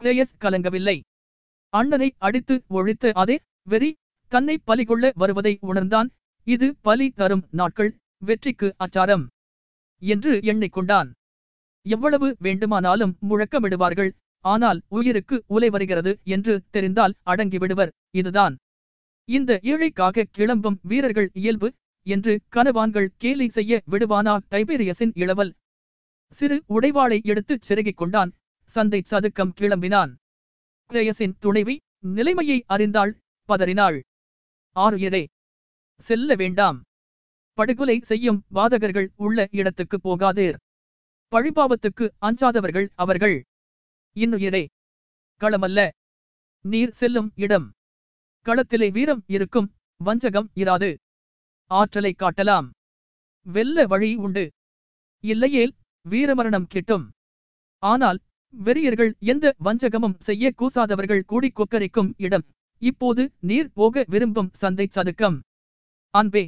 கிளேயஸ் 0.00 0.36
கலங்கவில்லை. 0.44 0.96
அண்ணனை 1.72 2.08
அடித்து 2.18 2.54
ஒழித்த 2.68 3.12
அதே 3.22 3.36
வெறி 3.62 3.90
தன்னை 4.32 4.56
பலிகொள்ள 4.66 5.10
வருவதை 5.14 5.54
உணர்ந்தான். 5.60 6.08
இது 6.46 6.68
பலி 6.80 7.06
தரும் 7.10 7.44
நாட்கள் 7.50 7.92
வெற்றிக்கு 8.22 8.68
அச்சாரம் 8.76 9.24
என்று 10.02 10.32
எண்ணிக்கொண்டான். 10.50 11.10
எவ்வளவு 11.86 12.28
வேண்டுமானாலும் 12.38 13.16
முழக்கமிடுவார்கள். 13.28 14.10
ஆனால் 14.44 14.80
உயிருக்கு 14.88 15.36
உலை 15.46 15.68
வருகிறது 15.70 16.12
என்று 16.34 16.54
தெரிந்தால் 16.70 17.14
அடங்கிவிடுவர். 17.26 17.92
இதுதான். 18.10 18.54
இந்த 19.28 19.52
ஏழைக்காக 19.72 20.28
கிளம்பும் 20.36 20.80
வீரர்கள் 20.90 21.28
இயல்பு 21.40 21.68
என்று 22.02 22.40
கனவான்கள் 22.50 23.08
கேலி 23.16 23.48
செய்ய 23.48 23.82
விடுவானா 23.90 24.38
டைபேரியஸின் 24.50 25.12
இளவல். 25.14 25.52
சிறு 26.28 26.62
உடைவாளை 26.68 27.22
எடுத்துச் 27.22 27.62
செருகிக் 27.62 27.96
கொண்டான். 27.96 28.32
சந்தை 28.62 29.02
சதுக்கம் 29.10 29.52
கிளம்பினான். 29.60 30.12
கிரேயஸின் 30.90 31.34
துணைவி 31.38 31.80
நிலைமையை 31.98 32.64
அறிந்தாள். 32.68 33.12
பதறினாள். 33.48 33.98
ஆறுயரே 34.76 35.26
செல்ல 36.00 36.34
வேண்டாம். 36.34 36.82
படுகொலை 37.58 38.00
செய்யும் 38.00 38.44
வாதகர்கள் 38.54 39.08
உள்ள 39.16 39.48
இடத்துக்கு 39.50 39.96
போகாதீர். 40.04 40.56
பழிபாவத்துக்கு 41.32 42.06
அஞ்சாதவர்கள் 42.20 42.88
அவர்கள். 42.94 43.36
இன்னுயிரே 44.16 44.64
களமல்ல. 45.40 45.88
நீர் 46.64 46.90
செல்லும் 46.90 47.32
இடம். 47.36 47.72
களத்திலே 48.46 48.90
வீரம் 48.90 49.22
இருக்கும் 49.26 49.74
வஞ்சகம் 50.00 50.50
இராது. 50.54 50.90
ஆற்றலை 51.72 52.12
காட்டலாம். 52.18 52.68
வெல்ல 53.46 53.86
வழி 53.86 54.14
உண்டு. 54.14 54.44
இல்லையேல் 55.24 55.72
வீரமரணம் 56.10 56.66
கிட்டும். 56.68 57.04
ஆனால் 57.82 58.18
வெறியர்கள் 58.64 59.12
எந்த 59.18 59.54
வஞ்சகமும் 59.64 60.18
செய்ய 60.18 60.52
கூசாதவர்கள் 60.58 61.22
கூடி 61.24 61.52
கொக்கரிக்கும் 61.52 62.10
இடம். 62.16 62.44
இப்போது 62.82 63.22
நீர் 63.40 63.72
போக 63.72 64.04
விரும்பும் 64.08 64.50
சந்தை 64.52 64.86
சதுக்கம். 64.94 65.38
அன்பே 66.14 66.44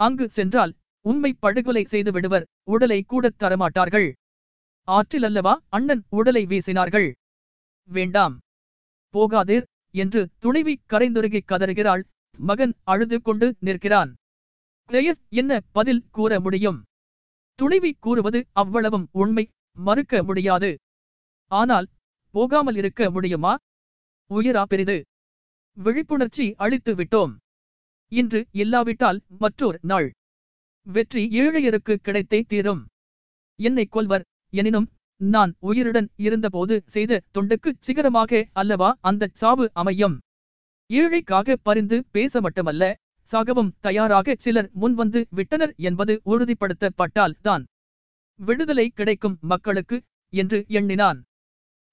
அங்கு 0.00 0.26
சென்றால் 0.28 0.72
உண்மை 1.04 1.30
படுகொலை 1.34 1.84
செய்து 1.84 2.12
விடுவர் 2.12 2.46
உடலை 2.64 3.02
கூடத் 3.02 3.38
தரமாட்டார்கள். 3.42 4.08
ஆற்றில் 4.88 5.22
அல்லவா 5.22 5.54
அண்ணன் 5.68 6.02
உடலை 6.08 6.42
வீசினார்கள்? 6.46 7.08
வேண்டாம். 7.88 8.38
போகாதீர் 9.14 9.66
என்று 9.94 10.20
துணைவி 10.38 10.74
கரைந்துருகி 10.92 11.40
கதறுகிறாள் 11.44 12.02
மகன் 12.38 12.74
அழுது 12.84 13.16
கொண்டு 13.22 13.46
நிற்கிறான். 13.60 14.10
கிளேயஸ் 14.90 15.20
என்ன 15.30 15.52
பதில் 15.72 16.00
கூற 16.10 16.40
முடியும்? 16.40 16.78
துணைவி 17.58 17.90
கூறுவது 18.00 18.38
அவ்வளவும் 18.52 19.04
உண்மை 19.12 19.44
மறுக்க 19.76 20.22
முடியாது. 20.22 20.70
ஆனால் 21.50 21.86
போகாமல் 22.34 22.74
இருக்க 22.74 23.10
முடியுமா? 23.10 23.52
உயிரா 24.30 24.62
பெரிது. 24.62 24.96
விழிப்புணர்ச்சி 25.76 26.46
அளித்து 26.54 26.92
விட்டோம். 26.94 27.32
இன்று 28.12 28.40
இல்லாவிட்டால் 28.52 29.18
மற்றொரு 29.42 29.78
நாள். 29.82 30.08
வெற்றி 30.86 31.22
ஏழையருக்கு 31.40 31.96
கிடைத்தே 32.06 32.40
தீரும். 32.46 32.82
என்னை 33.58 33.84
கொல்வர் 33.86 34.24
எனினும் 34.52 34.88
நான் 35.20 35.52
உயிருடன் 35.60 36.08
இருந்தபோது 36.16 36.76
செய்த 36.86 37.20
தொண்டுக்கு 37.34 37.72
சிகரமாக 37.80 38.42
அல்லவா 38.52 38.90
அந்தச் 39.00 39.38
சாவு 39.40 39.66
அமையும்? 39.72 40.18
ஏழைக்காக 40.90 41.56
பரிந்து 41.62 41.98
பேச 42.10 42.40
மட்டுமல்ல 42.40 42.84
சாகவும் 43.32 43.72
தயாராக 43.80 44.34
சிலர் 44.38 44.68
முன்வந்து 44.80 45.20
விட்டனர் 45.30 45.72
என்பது 45.88 46.14
உறுதிப்படுத்தப்பட்டால் 46.24 47.36
தான் 47.40 47.64
விடுதலை 48.40 48.86
கிடைக்கும் 48.88 49.36
மக்களுக்கு 49.42 49.96
என்று 50.32 50.58
எண்ணினான். 50.68 51.18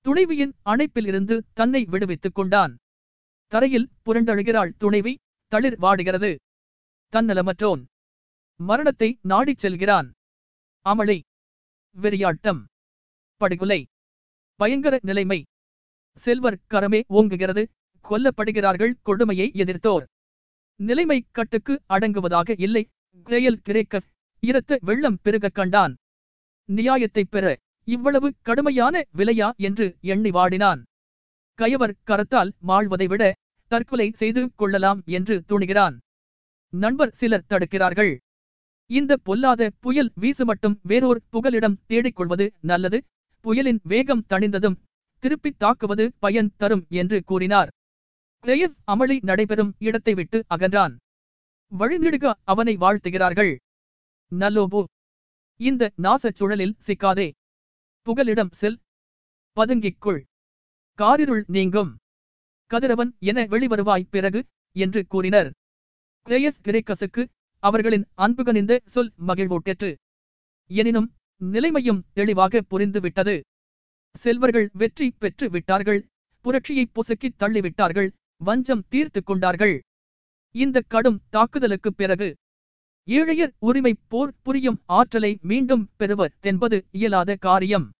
துணைவியின் 0.05 0.53
அணைப்பிலிருந்து 0.65 1.35
தன்னை 1.53 1.81
விடுவித்துக் 1.85 2.35
கொண்டான். 2.35 2.73
தரையில் 3.51 3.89
புரண்டழுகிறாள் 4.05 4.71
துணைவி 4.77 5.13
தளிர் 5.51 5.77
வாடுகிறது. 5.79 6.31
தன்னலமற்றோன். 7.13 7.81
மரணத்தை 8.59 9.09
நாடிச் 9.21 9.61
செல்கிறான். 9.63 10.07
அமளி 10.85 11.17
வெறியாட்டம் 11.95 12.61
படுகொலை 13.41 13.79
பயங்கர 14.59 14.95
நிலைமை. 15.01 15.39
செல்வர் 16.23 16.61
கரமே 16.73 17.01
ஓங்குகிறது. 17.17 17.63
கொல்லப்படுகிறார்கள் 18.05 18.93
கொடுமையை 19.01 19.47
எதிர்த்தோர். 19.63 20.05
நிலைமை 20.79 21.25
கட்டுக்கு 21.31 21.81
அடங்குவதாக 21.89 22.53
இல்லை. 22.57 22.87
கிரேயல் 23.25 23.61
கிரேக்கஸ் 23.61 24.09
இரத்த 24.39 24.77
வெள்ளம் 24.81 25.19
பெருக 25.21 25.49
கண்டான். 25.49 25.95
நியாயத்தைப் 26.65 27.31
பெற 27.31 27.57
இவ்வளவு 27.83 28.33
கடுமையான 28.41 29.03
விலையா 29.17 29.51
என்று 29.57 29.97
எண்ணி 30.01 30.29
வாடினான். 30.29 30.81
கயவர் 31.57 31.95
கரத்தால் 32.07 32.51
மாழ்வதை 32.67 33.07
விட 33.07 33.33
தற்கொலை 33.67 34.11
செய்து 34.11 34.51
கொள்ளலாம் 34.55 35.01
என்று 35.05 35.43
துணிகிறான். 35.49 35.97
நண்பர் 36.69 37.13
சிலர் 37.13 37.45
தடுக்கிறார்கள். 37.49 38.17
இந்த 38.85 39.17
பொல்லாத 39.17 39.71
புயல் 39.79 40.11
வீசு 40.15 40.45
மட்டும் 40.45 40.79
வேறோர் 40.83 41.21
புகலிடம் 41.29 41.79
தேடிக்கொள்வது 41.89 42.49
நல்லது. 42.61 43.03
புயலின் 43.41 43.79
வேகம் 43.83 44.25
தணிந்ததும் 44.29 44.75
திருப்பித் 45.19 45.59
தாக்குவது 45.59 46.13
பயன் 46.19 46.53
தரும் 46.57 46.85
என்று 46.89 47.23
கூறினார். 47.23 47.71
கிரேயஸ் 48.47 48.75
அமளி 48.87 49.17
நடைபெறும் 49.21 49.75
இடத்தை 49.77 50.13
விட்டு 50.13 50.45
அகன்றான். 50.49 50.95
வழிநெடுக 51.71 52.33
அவனை 52.43 52.77
வாழ்த்துகிறார்கள். 52.77 53.55
நல்லோபு. 54.31 54.83
இந்த 55.59 55.91
நாசச் 56.01 56.37
சுழலில் 56.39 56.77
சிக்காதே. 56.87 57.31
புகலிடம் 58.01 58.51
செல். 58.51 58.79
பதுங்கிக் 59.53 60.01
கொள் 60.01 60.25
காரிருள் 60.97 61.43
நீங்கும். 61.47 61.97
கதிரவன் 62.71 63.11
என 63.19 63.43
வெளிவருவாய் 63.43 64.07
பிறகு 64.09 64.45
என்று 64.75 65.07
கூறினர். 65.07 65.49
கிரேயஸ் 66.25 66.61
கிரேக்கஸுக்கு 66.63 67.25
அவர்களின் 67.63 68.05
அன்புகனிந்த 68.17 68.79
சொல் 68.85 69.13
மகிழ்வூட்டற்று. 69.27 69.95
எனினும் 70.69 71.13
நிலைமையும் 71.37 72.05
தெளிவாக 72.13 72.61
புரிந்து 72.61 72.99
விட்டது. 72.99 73.41
செல்வர்கள் 74.15 74.69
வெற்றி 74.73 75.11
பெற்று 75.11 75.49
விட்டார்கள். 75.49 76.07
புரட்சியை 76.41 76.89
பொசுக்கித் 76.91 77.37
தள்ளிவிட்டார்கள். 77.39 78.09
வஞ்சம் 78.41 78.83
தீர்த்து 78.89 79.23
கொண்டார்கள். 79.23 79.81
இந்த 80.55 80.81
கடும் 80.87 81.21
தாக்குதலுக்குப் 81.31 81.97
பிறகு 81.97 82.35
ஏழையர் 83.07 83.53
உரிமை 83.59 83.95
போர் 84.07 84.33
புரியும் 84.41 84.81
ஆற்றலை 84.85 85.37
மீண்டும் 85.41 85.89
பெறுவர் 85.97 86.33
என்பது 86.41 86.85
இயலாத 86.91 87.35
காரியம். 87.35 87.91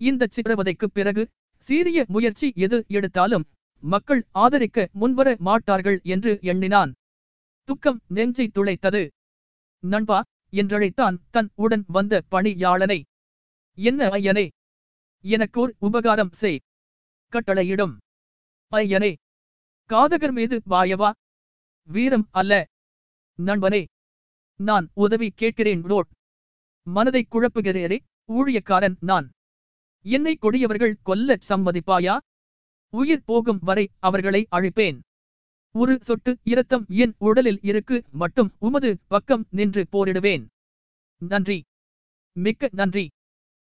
இந்த 0.00 0.26
சித்திரவதைக்குப் 0.26 0.94
பிறகு 0.94 1.28
சீரிய 1.58 2.04
முயற்சி 2.08 2.52
எது 2.56 2.84
எடுத்தாலும் 2.88 3.44
மக்கள் 3.80 4.26
ஆதரிக்க 4.30 4.88
முன்வர 4.92 5.36
மாட்டார்கள் 5.38 6.00
என்று 6.04 6.38
எண்ணினான். 6.42 6.92
துக்கம் 7.64 8.00
நெஞ்சை 8.06 8.50
துளைத்தது. 8.54 9.08
நண்பா 9.82 10.22
என்றழைத்தான் 10.52 11.16
தன் 11.30 11.50
உடன் 11.54 11.84
வந்த 11.86 12.22
பணியாளனை. 12.30 13.02
என்ன 13.78 14.08
ஐயனே? 14.08 14.48
எனக்கோர் 15.24 15.74
உபகாரம் 15.78 16.32
செய். 16.32 16.60
கட்டளையிடும். 17.32 17.96
ஐயனே 18.72 19.14
காதகர் 19.84 20.32
மீது 20.32 20.62
வாயவா 20.70 21.10
வீரம் 21.86 22.28
அல்ல. 22.30 22.64
நண்பனே 23.38 23.84
நான் 24.56 24.90
உதவி 24.94 25.30
கேட்கிறேன் 25.30 25.82
ரோட். 25.82 26.06
மனதை 26.82 27.26
குழப்புகிறேரே 27.30 27.98
ஊழியக்காரன் 28.28 28.96
நான். 29.00 29.30
என்னை 30.04 30.36
கொடியவர்கள் 30.36 30.96
கொல்ல 31.02 31.36
சம்மதிப்பாயா? 31.48 32.16
உயிர் 32.90 33.24
போகும் 33.24 33.58
வரை 33.60 33.90
அவர்களை 33.98 34.46
அழிப்பேன். 34.50 34.98
ஒரு 35.72 35.98
சொட்டு 36.00 36.38
இரத்தம் 36.42 36.84
என் 36.88 37.14
உடலில் 37.18 37.58
இருக்கு 37.62 38.02
மட்டும் 38.12 38.50
உமது 38.58 38.98
பக்கம் 39.06 39.46
நின்று 39.50 39.86
போரிடுவேன். 39.92 40.46
நன்றி. 41.18 41.62
மிக்க 42.32 42.68
நன்றி. 42.72 43.10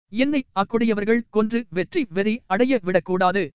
என்னை 0.09 0.45
அக்கொடியவர்கள் 0.55 1.21
கொன்று 1.29 1.65
வெற்றி 1.69 2.05
வெறி 2.09 2.41
அடைய 2.45 2.79
விடக்கூடாது. 2.83 3.51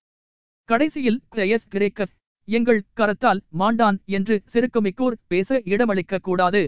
கடைசியில் 0.64 1.22
கிரேயஸ் 1.34 1.68
கிரேக்கஸ் 1.68 2.16
எங்கள் 2.48 2.80
கரத்தால் 2.96 3.40
மாண்டான் 3.58 3.98
என்று 4.16 4.34
சிறுக்குமிக்கூர் 4.52 5.16
பேச 5.26 5.58
இடமளிக்க 5.72 6.18
கூடாது 6.18 6.62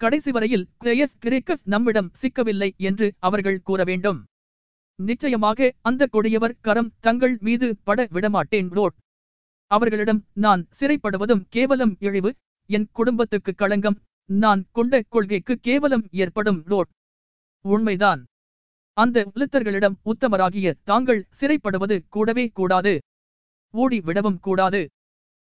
கடைசி 0.00 0.30
வரையில் 0.30 0.64
கிரேயஸ் 0.84 1.14
கிரேக்கஸ் 1.24 1.62
நம்மிடம் 1.64 2.08
சிக்கவில்லை 2.22 2.70
என்று 2.88 3.06
அவர்கள் 3.18 3.62
கூற 3.68 3.80
வேண்டும். 3.84 4.18
நிச்சயமாக 4.98 5.68
அந்த 5.88 6.02
கொடியவர் 6.12 6.58
கரம் 6.60 6.90
தங்கள் 7.00 7.36
மீது 7.40 7.68
பட 7.82 8.06
விடமாட்டேன் 8.10 8.68
ரோட் 8.78 8.96
அவர்களிடம் 9.70 10.20
நான் 10.44 10.62
சிறைப்படுவதும் 10.78 11.46
கேவலம் 11.48 11.94
இழிவு. 11.98 12.30
என் 12.70 12.88
குடும்பத்துக்கு 12.92 13.52
களங்கம். 13.54 13.98
நான் 14.30 14.62
கொண்ட 14.76 15.02
கொள்கைக்கு 15.08 15.54
கேவலம் 15.66 16.04
ஏற்படும் 16.22 16.60
ரோட் 16.72 16.90
உண்மைதான். 17.64 18.20
அந்த 18.96 19.26
உளுத்தர்களிடம் 19.34 19.96
உத்தமராகிய 20.04 20.68
தாங்கள் 20.90 21.26
சிறைப்படுவது 21.40 21.96
கூடவே 22.08 22.44
கூடாது. 22.58 22.94
ஓடி 23.74 23.98
விடவும் 24.00 24.40
கூடாது. 24.46 24.80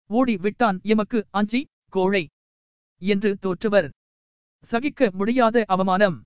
ஓடி 0.08 0.36
விட்டான் 0.36 0.80
எமக்கு 0.82 1.26
அஞ்சி 1.30 1.68
கோழை 1.88 2.28
என்று 2.98 3.38
தோற்றுவர். 3.42 3.88
சகிக்க 4.62 5.10
முடியாத 5.12 5.64
அவமானம். 5.66 6.22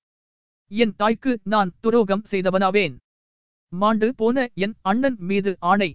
என் 0.68 0.96
தாய்க்கு 0.96 1.40
நான் 1.42 1.74
துரோகம் 1.80 2.24
செய்தவனாவேன். 2.30 2.96
மாண்டு 3.68 4.14
போன 4.14 4.48
என் 4.54 4.74
அண்ணன் 4.82 5.16
மீது 5.18 5.56
ஆணை. 5.60 5.94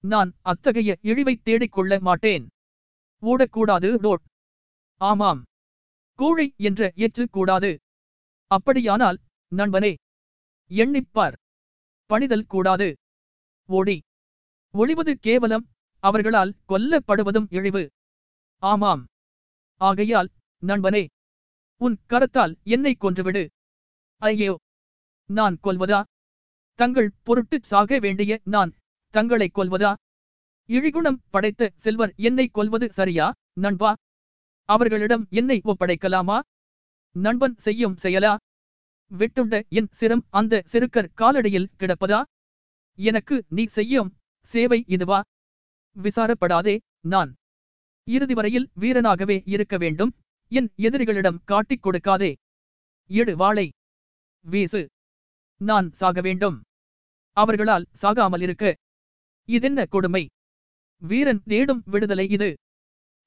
நான் 0.00 0.34
அத்தகைய 0.42 0.96
இழிவை 1.00 1.36
தேடிக் 1.36 1.72
கொள்ள 1.72 1.98
மாட்டேன். 2.00 2.48
ஓடக்கூடாது 3.22 3.96
டோட். 4.00 4.24
ஆமாம். 4.96 5.42
கோழை 6.14 6.54
என்ற 6.56 6.92
ஏற்று 6.94 7.28
கூடாது 7.28 7.78
அப்படியானால் 8.46 9.20
நண்பனே 9.48 9.94
எண்ணிப்பார். 10.68 11.36
பணிதல் 12.06 12.46
கூடாது. 12.46 12.96
ஓடி. 13.66 14.02
ஒளிவது 14.74 15.12
கேவலம் 15.12 15.66
அவர்களால் 16.08 16.52
கொல்லப்படுவதும் 16.68 17.48
இழிவு. 17.48 17.82
ஆமாம். 18.62 19.02
ஆகையால் 19.80 20.30
நண்பனே 20.62 21.04
உன் 21.80 21.96
கரத்தால் 22.08 22.54
என்னை 22.74 22.92
கொன்றுவிடு. 23.00 23.42
ஐயோ 24.22 24.54
நான் 25.30 25.56
கொல்வதா? 25.62 26.00
தங்கள் 26.78 27.10
பொருட்டு 27.22 27.56
சாக 27.70 27.98
வேண்டிய 27.98 28.32
நான் 28.54 28.72
தங்களை 29.14 29.48
கொல்வதா? 29.50 29.92
இழிகுணம் 30.68 31.20
படைத்த 31.30 31.70
செல்வர் 31.84 32.12
என்னை 32.28 32.46
கொல்வது 32.48 32.86
சரியா 32.92 33.26
நண்பா? 33.60 33.90
அவர்களிடம் 34.68 35.24
என்னை 35.30 35.58
ஒப்படைக்கலாமா? 35.64 36.38
நண்பன் 37.16 37.56
செய்யும் 37.66 37.98
செயலா? 38.02 38.32
வெட்டுண்ட 39.10 39.54
என் 39.78 39.90
சிரம் 40.00 40.24
அந்த 40.30 40.62
சிறுக்கர் 40.72 41.12
காலடியில் 41.20 41.72
கிடப்பதா? 41.80 42.20
எனக்கு 42.98 43.36
நீ 43.48 43.64
செய்யும் 43.76 44.10
சேவை 44.50 44.80
இதுவா? 44.86 45.20
விசாரப்படாதே 46.02 46.78
நான். 47.00 47.34
இறுதி 48.04 48.34
வரையில் 48.34 48.70
வீரனாகவே 48.80 49.42
இருக்க 49.44 49.76
வேண்டும். 49.76 50.12
என் 50.48 50.72
எதிரிகளிடம் 50.76 51.38
காட்டிக் 51.44 51.86
கொடுக்காதே. 51.86 52.34
எடு 53.06 53.36
வாளை. 53.36 53.72
வீசு. 54.40 54.86
நான் 55.56 55.92
சாக 55.92 56.20
வேண்டும். 56.20 56.62
அவர்களால் 57.32 57.86
சாகாமல் 58.02 58.42
இருக்க. 58.42 58.74
இதென்ன 59.44 59.84
கொடுமை? 59.84 60.26
வீரன் 60.98 61.42
தேடும் 61.42 61.82
விடுதலை 61.86 62.30
இது. 62.30 62.54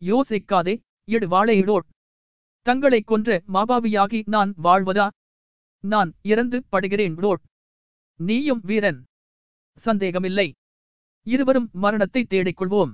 யோசிக்காதே 0.02 0.80
எடு 1.04 1.28
வாழையிடோட் 1.28 1.88
தங்களை 2.62 3.02
கொன்ற 3.02 3.44
மாபாவியாகி 3.54 4.22
நான் 4.26 4.54
வாழ்வதா? 4.64 5.10
நான் 5.80 6.14
இறந்து 6.22 6.64
படுகிறேன் 6.72 7.16
ரோட் 7.16 7.42
நீயும் 8.16 8.62
வீரன். 8.64 9.04
சந்தேகமில்லை. 9.76 10.54
இருவரும் 11.28 11.70
மரணத்தை 11.74 12.24
தேடிக் 12.24 12.62
கொள்வோம் 12.62 12.94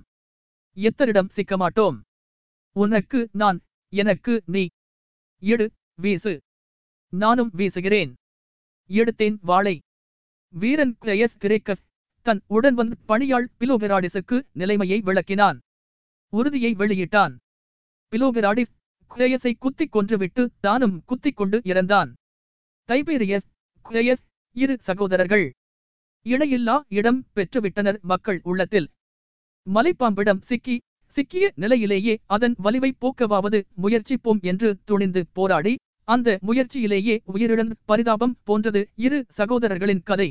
எத்தரிடம் 0.76 1.28
சிக்க 1.28 1.58
மாட்டோம் 1.58 2.02
உனக்கு 2.72 3.30
நான் 3.32 3.62
எனக்கு 3.90 4.44
நீ. 4.46 4.68
எடு 5.40 5.72
வீசு. 6.02 6.40
நானும் 7.10 7.52
வீசுகிறேன். 7.58 8.14
எடுத்தேன் 8.90 9.38
வாளை. 9.42 9.80
வீரன் 10.50 10.98
கிளையஸ் 11.02 11.38
கிரேக்கஸ் 11.40 11.84
தன் 12.22 12.42
உடன் 12.48 12.74
வந்த 12.74 12.96
பணியாள் 13.06 13.52
பிலோகராடிஸுக்கு 13.60 14.42
நிலைமையை 14.52 15.02
விளக்கினான். 15.02 15.58
உறுதியை 16.30 16.74
வெளியிட்டான். 16.74 17.36
பிலோகராடிஸ் 18.12 18.74
கிளையஸை 19.10 19.54
குத்திக் 19.60 19.96
கொன்றுவிட்டு 19.96 20.50
தானும் 20.60 21.04
குத்திக் 21.06 21.36
கொண்டு 21.36 21.62
இறந்தான். 21.64 22.14
தைபேரியஸ் 22.88 23.50
கிளையஸ் 23.84 24.26
இரு 24.52 24.78
சகோதரர்கள். 24.80 25.54
இணையில்லா 26.26 26.76
இடம் 26.90 27.20
பெற்றுவிட்டனர் 27.36 27.98
மக்கள் 28.02 28.40
உள்ளத்தில். 28.44 28.88
மலைப்பாம்பிடம் 29.68 30.42
சிக்கி 30.42 30.76
சிக்கிய 31.18 31.46
நிலையிலேயே 31.56 32.14
அதன் 32.26 32.56
வலிவை 32.64 32.92
போக்கவாவது 33.02 33.60
முயற்சிப்போம் 33.84 34.40
என்று 34.42 34.70
துணிந்து 34.86 35.22
போராடி 35.34 35.74
அந்த 36.08 36.38
முயற்சியிலேயே 36.48 37.16
உயிரிழந்த 37.34 37.74
பரிதாபம் 37.86 38.38
போன்றது 38.44 38.82
இரு 38.96 39.20
சகோதரர்களின் 39.38 40.04
கதை. 40.04 40.30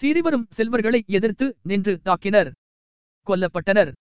சீறிவரும் 0.00 0.46
செல்வர்களை 0.50 1.00
எதிர்த்து 1.06 1.46
நின்று 1.62 1.92
தாக்கினர். 2.04 2.50
கொல்லப்பட்டனர். 3.26 3.92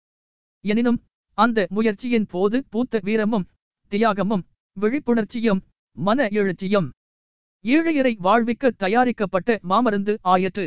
எனினும் 0.66 1.00
அந்த 1.38 1.68
முயற்சியின் 1.70 2.26
போது 2.26 2.58
பூத்த 2.70 3.00
வீரமும் 3.04 3.48
தியாகமும் 3.92 4.48
விழிப்புணர்ச்சியும் 4.78 5.62
மன 5.98 6.28
எழுச்சியும் 6.40 6.90
ஏழையரை 7.66 8.12
வாழ்விக்க 8.18 8.72
தயாரிக்கப்பட்ட 8.84 9.60
மாமருந்து 9.70 10.14
ஆயிற்று. 10.34 10.66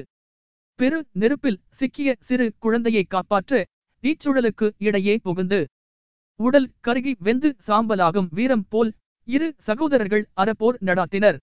பெரு 0.78 0.99
நெருப்பில் 1.12 1.61
சிக்கிய 1.70 2.11
சிறு 2.19 2.47
குழந்தையை 2.59 3.05
காப்பாற்ற 3.05 3.53
தீச்சுழலுக்கு 4.03 4.66
இடையே 4.78 5.15
புகுந்து 5.23 5.61
உடல் 6.40 6.69
கருகி 6.86 7.12
வெந்து 7.19 7.49
சாம்பலாகும் 7.66 8.28
வீரம் 8.31 8.65
போல் 8.69 8.90
இரு 9.28 9.49
சகோதரர்கள் 9.59 10.24
அறப்போர் 10.35 10.78
நடாத்தினர். 10.81 11.39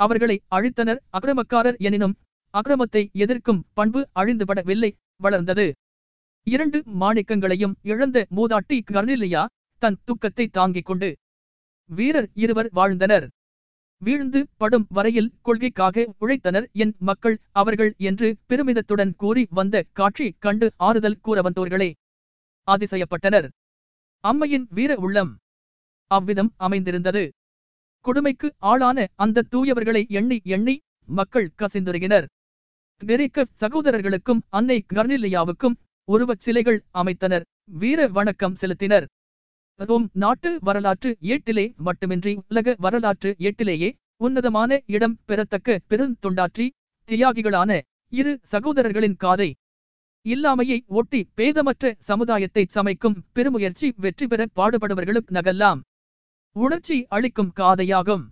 அவர்களை 0.00 0.36
அழித்தனர். 0.56 1.00
அக்கிரமக்காரர் 1.12 1.78
எனினும் 1.78 2.14
அக்கிரமத்தை 2.54 3.02
எதிர்க்கும் 3.24 3.60
பண்பு 3.72 4.00
அழிந்துபடவில்லை 4.20 4.90
வளர்ந்தது. 5.16 5.66
இரண்டு 6.46 6.78
மாணிக்கங்களையும் 7.00 7.74
இழந்த 7.82 8.24
மூதாட்டி 8.36 8.78
கர்னிலியா 8.92 9.42
தன் 9.82 9.98
துக்கத்தை 10.04 10.46
தாங்கிக் 10.50 10.88
கொண்டு 10.88 11.10
வீரர் 11.90 12.28
இருவர் 12.34 12.70
வாழ்ந்தனர். 12.72 13.26
வீழ்ந்து 14.02 14.40
படும் 14.56 14.86
வரையில் 14.88 15.32
கொள்கைக்காக 15.42 16.04
உழைத்தனர் 16.20 16.66
என் 16.72 16.94
மக்கள் 16.98 17.36
அவர்கள் 17.52 17.92
என்று 17.98 18.28
பெருமிதத்துடன் 18.48 19.12
கூறி 19.16 19.46
வந்த 19.50 19.84
காட்சி 19.92 20.26
கண்டு 20.38 20.66
ஆறுதல் 20.76 21.20
கூற 21.20 21.40
வந்தோர்களே. 21.40 21.90
அதிசயப்பட்டனர். 22.68 23.46
அம்மையின் 24.24 24.66
வீர 24.70 24.92
உள்ளம். 24.96 25.32
அவ்விதம் 26.10 26.50
அமைந்திருந்தது. 26.56 27.24
கொடுமைக்கு 28.04 28.48
ஆளான 28.58 29.06
அந்த 29.14 29.46
தூயவர்களை 29.50 30.02
எண்ணி 30.08 30.38
எண்ணி 30.44 30.74
மக்கள் 31.08 31.48
கசிந்துருகினர். 31.58 32.26
கிரேக்க 33.02 33.46
சகோதரர்களுக்கும் 33.60 34.42
அன்னை 34.48 34.84
கர்னிலியாவுக்கும் 34.94 35.78
உருவச் 36.08 36.40
சிலைகள் 36.40 36.80
அமைத்தனர். 36.94 37.44
வீர 37.80 38.08
வணக்கம் 38.08 38.56
செலுத்தினர். 38.60 39.06
அதுவும் 39.80 40.06
நாட்டு 40.14 40.50
வரலாற்று 40.62 41.10
ஏட்டிலே 41.32 41.64
மட்டுமின்றி 41.78 42.32
உலக 42.48 42.74
வரலாற்று 42.78 43.30
ஏட்டிலேயே 43.38 43.88
உன்னதமான 44.16 44.80
இடம் 44.86 45.16
பெறத்தக்க 45.26 45.78
பெருந்தொண்டாற்றி 45.90 46.66
தியாகிகளான 47.08 47.70
இரு 48.12 48.32
சகோதரர்களின் 48.52 49.16
காதை. 49.16 49.48
இல்லாமையை 50.26 50.78
ஒட்டி 50.98 51.20
பேதமற்ற 51.34 51.94
சமுதாயத்தை 52.00 52.64
சமைக்கும் 52.68 53.16
பெருமுயற்சி 53.32 53.88
வெற்றி 53.96 54.26
பெற 54.26 54.42
பாடுபடுவர்களும் 54.56 55.30
நகல்லாம். 55.30 55.80
உணர்ச்சி 56.56 56.96
அளிக்கும் 57.08 57.52
காதையாகும். 57.60 58.24